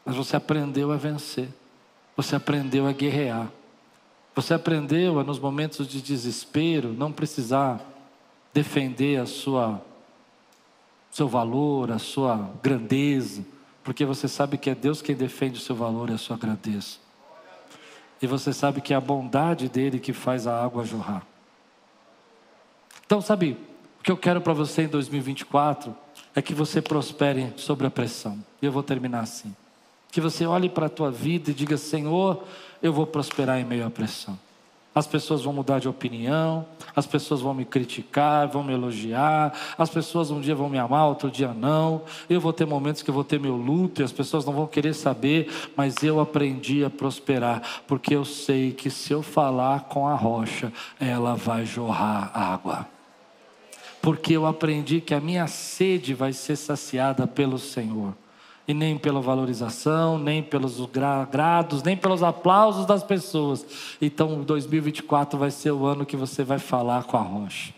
Mas 0.05 0.17
você 0.17 0.35
aprendeu 0.37 0.91
a 0.91 0.97
vencer. 0.97 1.49
Você 2.17 2.35
aprendeu 2.35 2.89
a 2.89 2.93
guerrear. 2.93 3.49
Você 4.35 4.53
aprendeu 4.53 5.21
a, 5.21 5.25
nos 5.25 5.39
momentos 5.39 5.87
de 5.87 6.03
desespero, 6.03 6.93
não 6.93 7.13
precisar 7.13 7.81
defender 8.53 9.21
a 9.21 9.27
sua 9.27 9.81
seu 11.11 11.29
valor, 11.29 11.91
a 11.91 11.99
sua 11.99 12.51
grandeza, 12.63 13.45
porque 13.83 14.05
você 14.05 14.29
sabe 14.29 14.57
que 14.57 14.71
é 14.71 14.75
Deus 14.75 15.03
quem 15.03 15.17
defende 15.17 15.59
o 15.59 15.63
seu 15.63 15.75
valor 15.75 16.09
e 16.09 16.13
a 16.13 16.19
sua 16.19 16.37
grandeza. 16.37 16.99
E 18.21 18.27
você 18.27 18.53
sabe 18.53 18.81
que 18.81 18.93
é 18.93 18.97
a 18.97 19.01
bondade 19.01 19.68
dele 19.68 19.99
que 19.99 20.12
faz 20.12 20.47
a 20.47 20.62
água 20.62 20.85
jorrar. 20.85 21.27
Então, 23.07 23.21
sabe, 23.21 23.57
O 24.01 24.03
que 24.03 24.11
eu 24.11 24.16
quero 24.16 24.41
para 24.41 24.55
você 24.55 24.83
em 24.83 24.89
2024 24.89 25.95
é 26.35 26.41
que 26.41 26.55
você 26.55 26.81
prospere 26.81 27.53
sobre 27.57 27.87
a 27.87 27.91
pressão. 27.91 28.43
E 28.62 28.66
eu 28.66 28.73
vou 28.73 28.83
terminar 28.83 29.21
assim. 29.21 29.55
Que 30.11 30.23
você 30.23 30.47
olhe 30.47 30.71
para 30.71 30.87
a 30.87 30.89
tua 30.89 31.11
vida 31.11 31.51
e 31.51 31.55
diga: 31.55 31.77
Senhor, 31.77 32.43
eu 32.83 32.93
vou 32.93 33.07
prosperar 33.07 33.59
em 33.61 33.64
meio 33.64 33.87
à 33.87 33.91
pressão. 33.91 34.39
As 34.93 35.07
pessoas 35.07 35.43
vão 35.43 35.53
mudar 35.53 35.78
de 35.78 35.88
opinião, 35.88 36.66
as 36.97 37.07
pessoas 37.07 37.41
vão 37.41 37.55
me 37.55 37.64
criticar, 37.64 38.49
vão 38.49 38.64
me 38.64 38.72
elogiar, 38.72 39.53
as 39.78 39.88
pessoas 39.88 40.32
um 40.32 40.41
dia 40.41 40.55
vão 40.55 40.68
me 40.68 40.78
amar, 40.78 41.07
outro 41.07 41.30
dia 41.30 41.55
não. 41.55 42.03
Eu 42.28 42.41
vou 42.41 42.53
ter 42.53 42.66
momentos 42.66 43.01
que 43.01 43.09
eu 43.09 43.14
vou 43.14 43.22
ter 43.22 43.38
meu 43.38 43.57
luto 43.57 44.03
e 44.03 44.05
as 44.05 44.11
pessoas 44.11 44.45
não 44.45 44.53
vão 44.53 44.66
querer 44.66 44.93
saber, 44.95 45.49
mas 45.76 46.03
eu 46.03 46.18
aprendi 46.18 46.84
a 46.84 46.91
prosperar, 46.91 47.62
porque 47.86 48.14
eu 48.16 48.24
sei 48.24 48.72
que 48.72 48.91
se 48.91 49.12
eu 49.12 49.22
falar 49.22 49.84
com 49.84 50.09
a 50.09 50.14
rocha, 50.14 50.72
ela 50.99 51.36
vai 51.36 51.64
jorrar 51.64 52.32
água. 52.34 52.88
Porque 54.03 54.32
eu 54.32 54.45
aprendi 54.45 55.01
que 55.01 55.14
a 55.14 55.20
minha 55.20 55.47
sede 55.47 56.14
vai 56.14 56.32
ser 56.32 56.57
saciada 56.57 57.28
pelo 57.28 57.59
Senhor 57.59 58.14
e 58.71 58.75
nem 58.75 58.97
pela 58.97 59.21
valorização, 59.21 60.16
nem 60.16 60.45
pelos 60.45 60.81
grados, 61.33 61.83
nem 61.83 61.97
pelos 61.97 62.23
aplausos 62.23 62.87
das 62.87 63.03
pessoas. 63.03 63.66
Então, 64.01 64.45
2024 64.45 65.37
vai 65.37 65.51
ser 65.51 65.73
o 65.73 65.85
ano 65.85 66.07
que 66.07 66.16
você 66.16 66.45
vai 66.45 66.61
falar 66.61 67.03
com 67.03 67.16
a 67.16 67.21
rocha. 67.21 67.75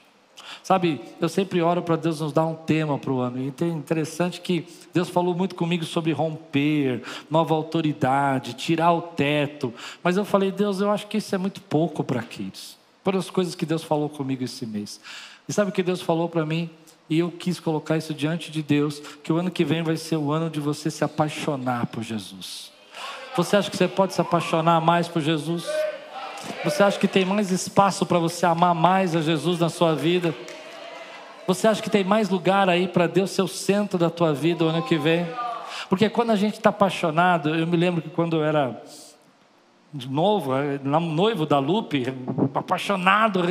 Sabe, 0.63 1.01
eu 1.19 1.31
sempre 1.31 1.63
oro 1.63 1.81
para 1.81 1.97
Deus 1.97 2.21
nos 2.21 2.31
dar 2.31 2.45
um 2.45 2.55
tema 2.55 2.99
para 2.99 3.11
o 3.11 3.21
ano. 3.21 3.39
E 3.39 3.65
é 3.65 3.69
interessante 3.69 4.43
que 4.43 4.67
Deus 4.93 5.09
falou 5.09 5.35
muito 5.35 5.55
comigo 5.55 5.85
sobre 5.87 6.13
romper, 6.13 7.03
nova 7.31 7.55
autoridade, 7.55 8.53
tirar 8.53 8.93
o 8.93 9.01
teto. 9.01 9.73
Mas 10.03 10.19
eu 10.19 10.27
falei, 10.27 10.53
Deus, 10.53 10.83
eu 10.83 10.91
acho 10.91 11.07
que 11.07 11.17
isso 11.17 11.35
é 11.35 11.39
muito 11.39 11.63
pouco 11.63 12.05
para 12.05 12.21
aqueles. 12.21 12.77
Por 13.03 13.17
as 13.17 13.31
coisas 13.31 13.55
que 13.55 13.65
Deus 13.65 13.83
falou 13.83 14.11
comigo 14.11 14.45
esse 14.45 14.67
mês. 14.67 15.01
E 15.49 15.53
sabe 15.55 15.71
o 15.71 15.73
que 15.73 15.83
Deus 15.83 16.03
falou 16.03 16.29
para 16.29 16.45
mim? 16.45 16.69
E 17.13 17.19
eu 17.19 17.31
quis 17.31 17.61
colocar 17.61 17.99
isso 17.99 18.15
diante 18.15 18.51
de 18.51 18.63
Deus, 18.63 18.99
que 19.23 19.31
o 19.31 19.37
ano 19.37 19.51
que 19.51 19.67
vem 19.67 19.83
vai 19.83 19.99
ser 19.99 20.17
o 20.17 20.33
ano 20.33 20.49
de 20.49 20.59
você 20.59 20.91
se 20.91 21.05
apaixonar 21.05 21.85
por 21.89 22.03
Jesus. 22.03 22.73
Você 23.37 23.55
acha 23.55 23.71
que 23.71 23.77
você 23.77 23.87
pode 23.87 24.15
se 24.15 24.21
apaixonar 24.23 24.81
mais 24.81 25.09
por 25.09 25.21
Jesus? 25.21 25.63
Você 26.65 26.83
acha 26.83 26.99
que 26.99 27.07
tem 27.07 27.27
mais 27.27 27.51
espaço 27.51 28.07
para 28.07 28.19
você 28.19 28.47
amar 28.47 28.75
mais 28.75 29.15
a 29.15 29.21
Jesus 29.21 29.61
na 29.61 29.69
sua 29.69 29.95
vida? 29.95 30.35
Você 31.47 31.69
acha 31.69 31.83
que 31.83 31.91
tem 31.91 32.03
mais 32.03 32.31
lugar 32.31 32.71
aí 32.71 32.89
para 32.89 33.07
Deus 33.07 33.31
ser 33.31 33.43
o 33.43 33.49
centro 33.49 33.99
da 33.99 34.09
tua 34.09 34.33
vida 34.33 34.65
o 34.65 34.69
ano 34.69 34.83
que 34.83 34.97
vem? 34.97 35.27
Porque 35.91 36.09
quando 36.09 36.31
a 36.31 36.37
gente 36.37 36.55
está 36.55 36.71
apaixonado, 36.71 37.55
eu 37.55 37.67
me 37.67 37.77
lembro 37.77 38.01
que 38.01 38.09
quando 38.09 38.37
eu 38.37 38.43
era 38.43 38.83
novo, 40.09 40.57
é, 40.57 40.79
noivo 40.83 41.45
da 41.45 41.59
Lupe, 41.59 42.07
apaixonado, 42.55 43.43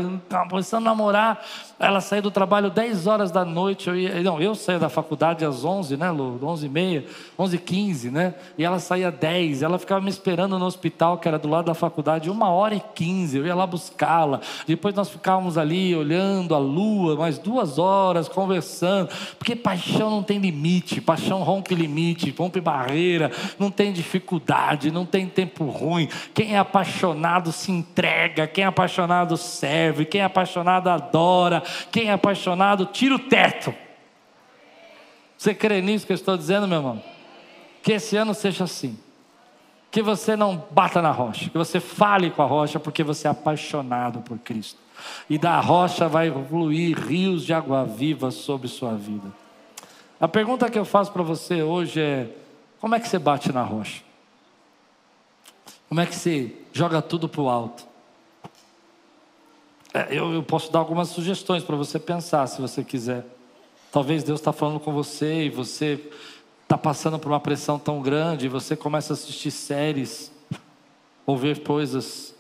começando 0.50 0.88
a 0.88 0.90
namorar. 0.90 1.44
Ela 1.80 2.00
saiu 2.00 2.22
do 2.22 2.30
trabalho 2.30 2.70
10 2.70 3.08
horas 3.08 3.32
da 3.32 3.44
noite. 3.44 3.90
Eu 3.90 3.96
ia, 3.96 4.22
não, 4.22 4.40
eu 4.40 4.54
saía 4.54 4.78
da 4.78 4.90
faculdade 4.90 5.44
às 5.44 5.66
11, 5.66 5.98
né, 5.98 6.12
Lu? 6.12 6.40
11 6.42 6.66
e 6.68 6.70
meia, 6.70 7.06
11 7.40 7.56
e 7.56 7.60
15, 7.60 8.12
né? 8.12 8.36
E 8.56 8.64
ela 8.64 8.78
saía 8.78 9.12
10. 9.12 9.64
Ela 9.64 9.80
ficava 9.80 10.00
me 10.00 10.10
esperando 10.10 10.60
no 10.60 10.66
hospital, 10.66 11.18
que 11.18 11.28
era 11.28 11.40
do 11.40 11.50
lado 11.50 11.66
da 11.66 11.74
faculdade, 11.74 12.30
uma 12.30 12.50
hora 12.50 12.76
e 12.76 12.80
15. 12.80 13.38
Eu 13.38 13.48
ia 13.48 13.56
lá 13.56 13.66
buscá-la. 13.66 14.42
Depois 14.68 14.94
nós 14.94 15.10
ficávamos 15.10 15.58
ali 15.58 15.96
olhando 15.96 16.54
a 16.54 16.60
lua, 16.60 17.16
mais 17.16 17.40
duas 17.40 17.80
horas, 17.80 18.30
conversando. 18.30 19.10
Porque 19.40 19.56
paixão 19.56 20.12
não 20.12 20.22
tem 20.22 20.38
limite. 20.38 21.02
Paixão 21.02 21.42
rompe 21.42 21.74
limite, 21.74 22.34
rompe 22.38 22.62
barreira, 22.62 23.32
não 23.58 23.72
tem 23.72 23.92
dificuldade, 23.92 24.92
não 24.92 25.06
tem 25.06 25.28
tempo 25.28 25.66
ruim. 25.66 26.08
Quem 26.34 26.54
é 26.54 26.60
apaixonado 26.60 27.52
se 27.52 27.72
entrega. 27.72 28.46
Quem 28.46 28.64
é 28.64 28.68
apaixonado 28.92 29.38
serve. 29.38 30.06
Quem 30.06 30.22
é 30.22 30.26
apaixonado 30.26 30.90
adora. 30.90 31.64
Quem 31.92 32.10
é 32.10 32.14
apaixonado, 32.14 32.86
tira 32.86 33.16
o 33.16 33.20
teto. 33.20 33.74
Você 35.38 35.54
crê 35.56 35.82
nisso 35.82 36.06
que 36.06 36.12
eu 36.12 36.16
estou 36.16 36.38
dizendo, 36.38 36.68
meu 36.68 36.80
irmão? 36.80 37.04
Que 37.82 37.94
esse 37.94 38.18
ano 38.18 38.34
seja 38.34 38.66
assim. 38.66 39.00
Que 39.90 40.02
você 40.02 40.36
não 40.36 40.64
bata 40.72 41.02
na 41.02 41.12
rocha, 41.12 41.50
que 41.50 41.58
você 41.58 41.80
fale 41.80 42.30
com 42.30 42.42
a 42.42 42.46
rocha, 42.46 42.80
porque 42.80 43.04
você 43.04 43.28
é 43.28 43.32
apaixonado 43.32 44.20
por 44.20 44.38
Cristo. 44.38 44.80
E 45.30 45.38
da 45.38 45.60
rocha 45.60 46.08
vai 46.08 46.32
fluir 46.48 46.98
rios 46.98 47.44
de 47.44 47.54
água 47.54 47.84
viva 47.84 48.30
sobre 48.30 48.68
sua 48.68 48.94
vida. 48.94 49.32
A 50.20 50.28
pergunta 50.28 50.70
que 50.70 50.78
eu 50.78 50.86
faço 50.86 51.12
para 51.12 51.24
você 51.24 51.64
hoje 51.64 52.00
é: 52.00 52.30
como 52.80 52.94
é 52.96 53.00
que 53.00 53.10
você 53.10 53.18
bate 53.18 53.52
na 53.52 53.64
rocha? 53.64 54.04
Como 55.90 56.00
é 56.00 56.06
que 56.06 56.16
você 56.16 56.56
joga 56.72 57.02
tudo 57.02 57.28
para 57.28 57.42
o 57.42 57.50
alto? 57.50 57.91
É, 59.94 60.08
eu, 60.10 60.34
eu 60.34 60.44
posso 60.44 60.72
dar 60.72 60.80
algumas 60.80 61.10
sugestões 61.10 61.64
para 61.64 61.76
você 61.76 62.00
pensar, 62.00 62.48
se 62.48 62.62
você 62.62 62.84
quiser. 62.84 63.26
Talvez 63.92 64.24
Deus 64.24 64.40
está 64.40 64.54
falando 64.54 64.80
com 64.80 64.94
você 64.94 65.44
e 65.44 65.50
você 65.50 66.00
está 66.64 66.78
passando 66.78 67.20
por 67.20 67.30
uma 67.30 67.40
pressão 67.40 67.78
tão 67.78 68.02
grande 68.02 68.46
e 68.46 68.50
você 68.50 68.76
começa 68.76 69.12
a 69.12 69.16
assistir 69.16 69.52
séries 69.52 70.32
ou 71.26 71.38
ver 71.38 71.62
coisas 71.62 72.34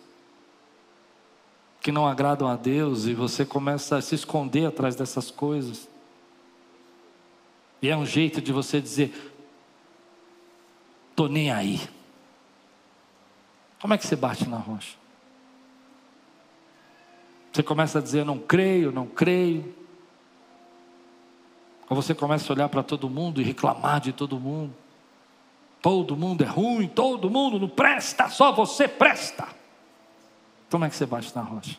que 1.81 1.91
não 1.91 2.07
agradam 2.07 2.47
a 2.47 2.55
Deus 2.55 3.05
e 3.05 3.13
você 3.13 3.43
começa 3.43 3.97
a 3.97 4.01
se 4.01 4.15
esconder 4.15 4.67
atrás 4.67 4.95
dessas 4.95 5.29
coisas. 5.29 5.89
E 7.81 7.89
é 7.89 7.97
um 7.97 8.05
jeito 8.05 8.39
de 8.39 8.53
você 8.53 8.79
dizer: 8.79 9.33
tô 11.15 11.27
nem 11.27 11.51
aí. 11.51 11.81
Como 13.81 13.93
é 13.93 13.97
que 13.97 14.05
você 14.05 14.15
bate 14.15 14.47
na 14.47 14.57
rocha? 14.57 15.00
Você 17.51 17.61
começa 17.63 17.99
a 17.99 18.01
dizer: 18.01 18.25
não 18.25 18.39
creio, 18.39 18.91
não 18.91 19.05
creio. 19.05 19.75
Ou 21.89 21.95
você 21.95 22.15
começa 22.15 22.51
a 22.51 22.55
olhar 22.55 22.69
para 22.69 22.83
todo 22.83 23.09
mundo 23.09 23.41
e 23.41 23.43
reclamar 23.43 23.99
de 23.99 24.13
todo 24.13 24.39
mundo. 24.39 24.73
Todo 25.81 26.15
mundo 26.15 26.43
é 26.43 26.47
ruim, 26.47 26.87
todo 26.87 27.29
mundo 27.29 27.59
não 27.59 27.67
presta, 27.67 28.29
só 28.29 28.51
você 28.51 28.87
presta. 28.87 29.47
Como 30.69 30.85
é 30.85 30.89
que 30.89 30.95
você 30.95 31.05
bate 31.05 31.35
na 31.35 31.41
rocha? 31.41 31.77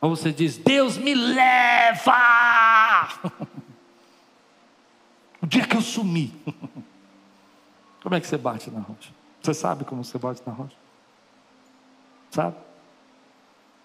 Ou 0.00 0.10
você 0.10 0.32
diz: 0.32 0.56
Deus 0.56 0.98
me 0.98 1.14
leva. 1.14 2.12
o 5.40 5.46
dia 5.46 5.64
que 5.66 5.76
eu 5.76 5.82
sumi. 5.82 6.34
Como 8.02 8.16
é 8.16 8.20
que 8.20 8.26
você 8.26 8.36
bate 8.36 8.68
na 8.68 8.80
rocha? 8.80 9.10
Você 9.40 9.54
sabe 9.54 9.84
como 9.84 10.04
você 10.04 10.18
bate 10.18 10.42
na 10.44 10.52
rocha? 10.52 10.76
Sabe? 12.32 12.56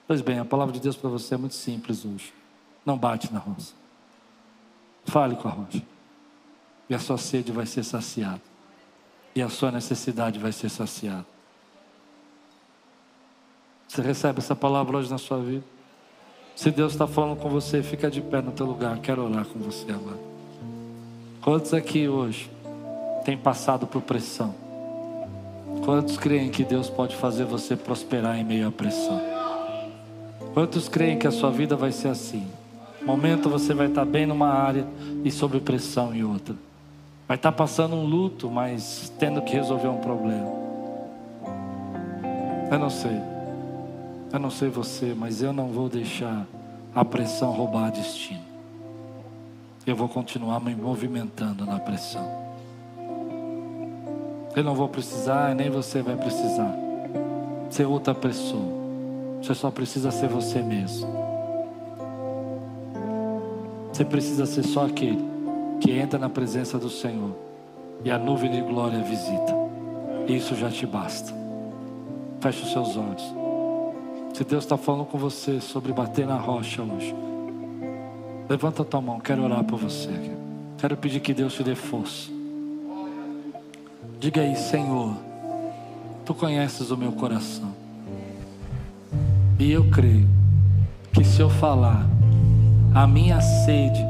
Pois 0.07 0.21
bem, 0.21 0.39
a 0.39 0.45
palavra 0.45 0.73
de 0.73 0.79
Deus 0.79 0.95
para 0.95 1.09
você 1.09 1.35
é 1.35 1.37
muito 1.37 1.55
simples 1.55 2.05
hoje. 2.05 2.33
Não 2.85 2.97
bate 2.97 3.31
na 3.33 3.39
rocha. 3.39 3.73
Fale 5.05 5.35
com 5.35 5.49
a 5.49 5.51
rocha. 5.51 5.83
E 6.89 6.95
a 6.95 6.99
sua 6.99 7.17
sede 7.17 7.51
vai 7.51 7.65
ser 7.65 7.83
saciada. 7.83 8.41
E 9.35 9.41
a 9.41 9.49
sua 9.49 9.69
necessidade 9.69 10.39
vai 10.39 10.53
ser 10.53 10.69
saciada. 10.69 11.25
Você 13.85 14.01
recebe 14.01 14.39
essa 14.39 14.55
palavra 14.55 14.97
hoje 14.97 15.09
na 15.09 15.17
sua 15.17 15.39
vida? 15.39 15.63
Se 16.55 16.71
Deus 16.71 16.93
está 16.93 17.05
falando 17.05 17.37
com 17.37 17.49
você, 17.49 17.83
fica 17.83 18.09
de 18.09 18.21
pé 18.21 18.41
no 18.41 18.51
teu 18.51 18.65
lugar. 18.65 18.97
Quero 18.99 19.29
orar 19.29 19.45
com 19.45 19.59
você 19.59 19.91
agora. 19.91 20.19
Quantos 21.41 21.73
aqui 21.73 22.07
hoje 22.07 22.49
têm 23.25 23.37
passado 23.37 23.85
por 23.85 24.01
pressão? 24.01 24.55
Quantos 25.83 26.17
creem 26.17 26.49
que 26.49 26.63
Deus 26.63 26.89
pode 26.89 27.15
fazer 27.15 27.45
você 27.45 27.75
prosperar 27.75 28.37
em 28.37 28.43
meio 28.43 28.69
à 28.69 28.71
pressão? 28.71 29.36
Quantos 30.57 30.89
creem 30.89 31.19
que 31.19 31.27
a 31.27 31.31
sua 31.31 31.51
vida 31.51 31.75
vai 31.75 31.91
ser 31.91 32.07
assim? 32.07 32.47
Momento 33.03 33.47
você 33.47 33.75
vai 33.75 33.85
estar 33.85 34.03
bem 34.03 34.25
numa 34.25 34.47
área 34.47 34.87
e 35.23 35.29
sob 35.29 35.59
pressão 35.59 36.15
em 36.15 36.23
outra. 36.23 36.55
Vai 37.27 37.37
estar 37.37 37.51
passando 37.51 37.95
um 37.95 38.03
luto, 38.03 38.49
mas 38.49 39.13
tendo 39.19 39.39
que 39.43 39.53
resolver 39.53 39.87
um 39.87 39.99
problema. 39.99 40.51
Eu 42.71 42.79
não 42.79 42.89
sei. 42.89 43.21
Eu 44.33 44.39
não 44.39 44.49
sei 44.49 44.67
você, 44.67 45.13
mas 45.15 45.43
eu 45.43 45.53
não 45.53 45.67
vou 45.67 45.87
deixar 45.87 46.47
a 46.95 47.05
pressão 47.05 47.51
roubar 47.51 47.91
destino. 47.91 48.41
Eu 49.85 49.95
vou 49.95 50.09
continuar 50.09 50.59
me 50.59 50.73
movimentando 50.73 51.67
na 51.67 51.77
pressão. 51.77 52.27
Eu 54.55 54.63
não 54.63 54.73
vou 54.73 54.89
precisar, 54.89 55.53
nem 55.53 55.69
você 55.69 56.01
vai 56.01 56.15
precisar 56.15 56.75
ser 57.69 57.85
outra 57.85 58.15
pessoa. 58.15 58.86
Você 59.41 59.53
só 59.53 59.71
precisa 59.71 60.11
ser 60.11 60.27
você 60.27 60.61
mesmo. 60.61 61.07
Você 63.91 64.05
precisa 64.05 64.45
ser 64.45 64.63
só 64.63 64.85
aquele 64.85 65.23
que 65.79 65.91
entra 65.91 66.19
na 66.19 66.29
presença 66.29 66.77
do 66.77 66.89
Senhor 66.89 67.35
e 68.03 68.11
a 68.11 68.17
nuvem 68.17 68.51
de 68.51 68.61
glória 68.61 69.01
visita. 69.01 69.55
Isso 70.27 70.55
já 70.55 70.69
te 70.69 70.85
basta. 70.85 71.33
Feche 72.39 72.63
os 72.63 72.71
seus 72.71 72.95
olhos. 72.97 73.23
Se 74.33 74.43
Deus 74.43 74.63
está 74.65 74.77
falando 74.77 75.05
com 75.05 75.17
você 75.17 75.59
sobre 75.59 75.91
bater 75.93 76.27
na 76.27 76.37
rocha 76.37 76.83
hoje, 76.83 77.15
levanta 78.47 78.83
a 78.83 78.85
tua 78.85 79.01
mão. 79.01 79.19
Quero 79.19 79.43
orar 79.43 79.63
por 79.63 79.79
você. 79.79 80.11
Quero 80.77 80.95
pedir 80.95 81.19
que 81.19 81.33
Deus 81.33 81.53
te 81.53 81.63
dê 81.63 81.73
força. 81.73 82.29
Diga 84.19 84.41
aí, 84.41 84.55
Senhor, 84.55 85.15
tu 86.23 86.35
conheces 86.35 86.91
o 86.91 86.97
meu 86.97 87.11
coração. 87.13 87.86
E 89.59 89.71
eu 89.71 89.89
creio 89.89 90.27
que 91.11 91.23
se 91.23 91.41
eu 91.41 91.49
falar, 91.49 92.05
a 92.93 93.07
minha 93.07 93.41
sede 93.41 94.05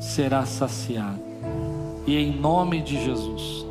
será 0.00 0.44
saciada. 0.44 1.22
E 2.06 2.16
em 2.16 2.32
nome 2.32 2.82
de 2.82 3.02
Jesus, 3.02 3.64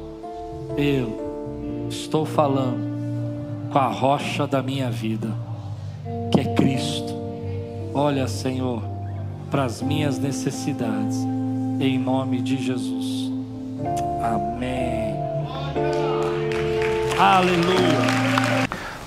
eu 0.77 1.87
estou 1.89 2.25
falando 2.25 2.93
com 3.71 3.77
a 3.77 3.87
rocha 3.87 4.47
da 4.47 4.63
minha 4.63 4.89
vida, 4.89 5.29
que 6.31 6.39
é 6.39 6.53
Cristo. 6.53 7.13
Olha, 7.93 8.27
Senhor, 8.27 8.81
para 9.51 9.65
as 9.65 9.81
minhas 9.81 10.17
necessidades, 10.17 11.17
em 11.79 11.99
nome 11.99 12.41
de 12.41 12.57
Jesus. 12.63 13.31
Amém. 14.21 15.13
Aleluia. 17.19 18.32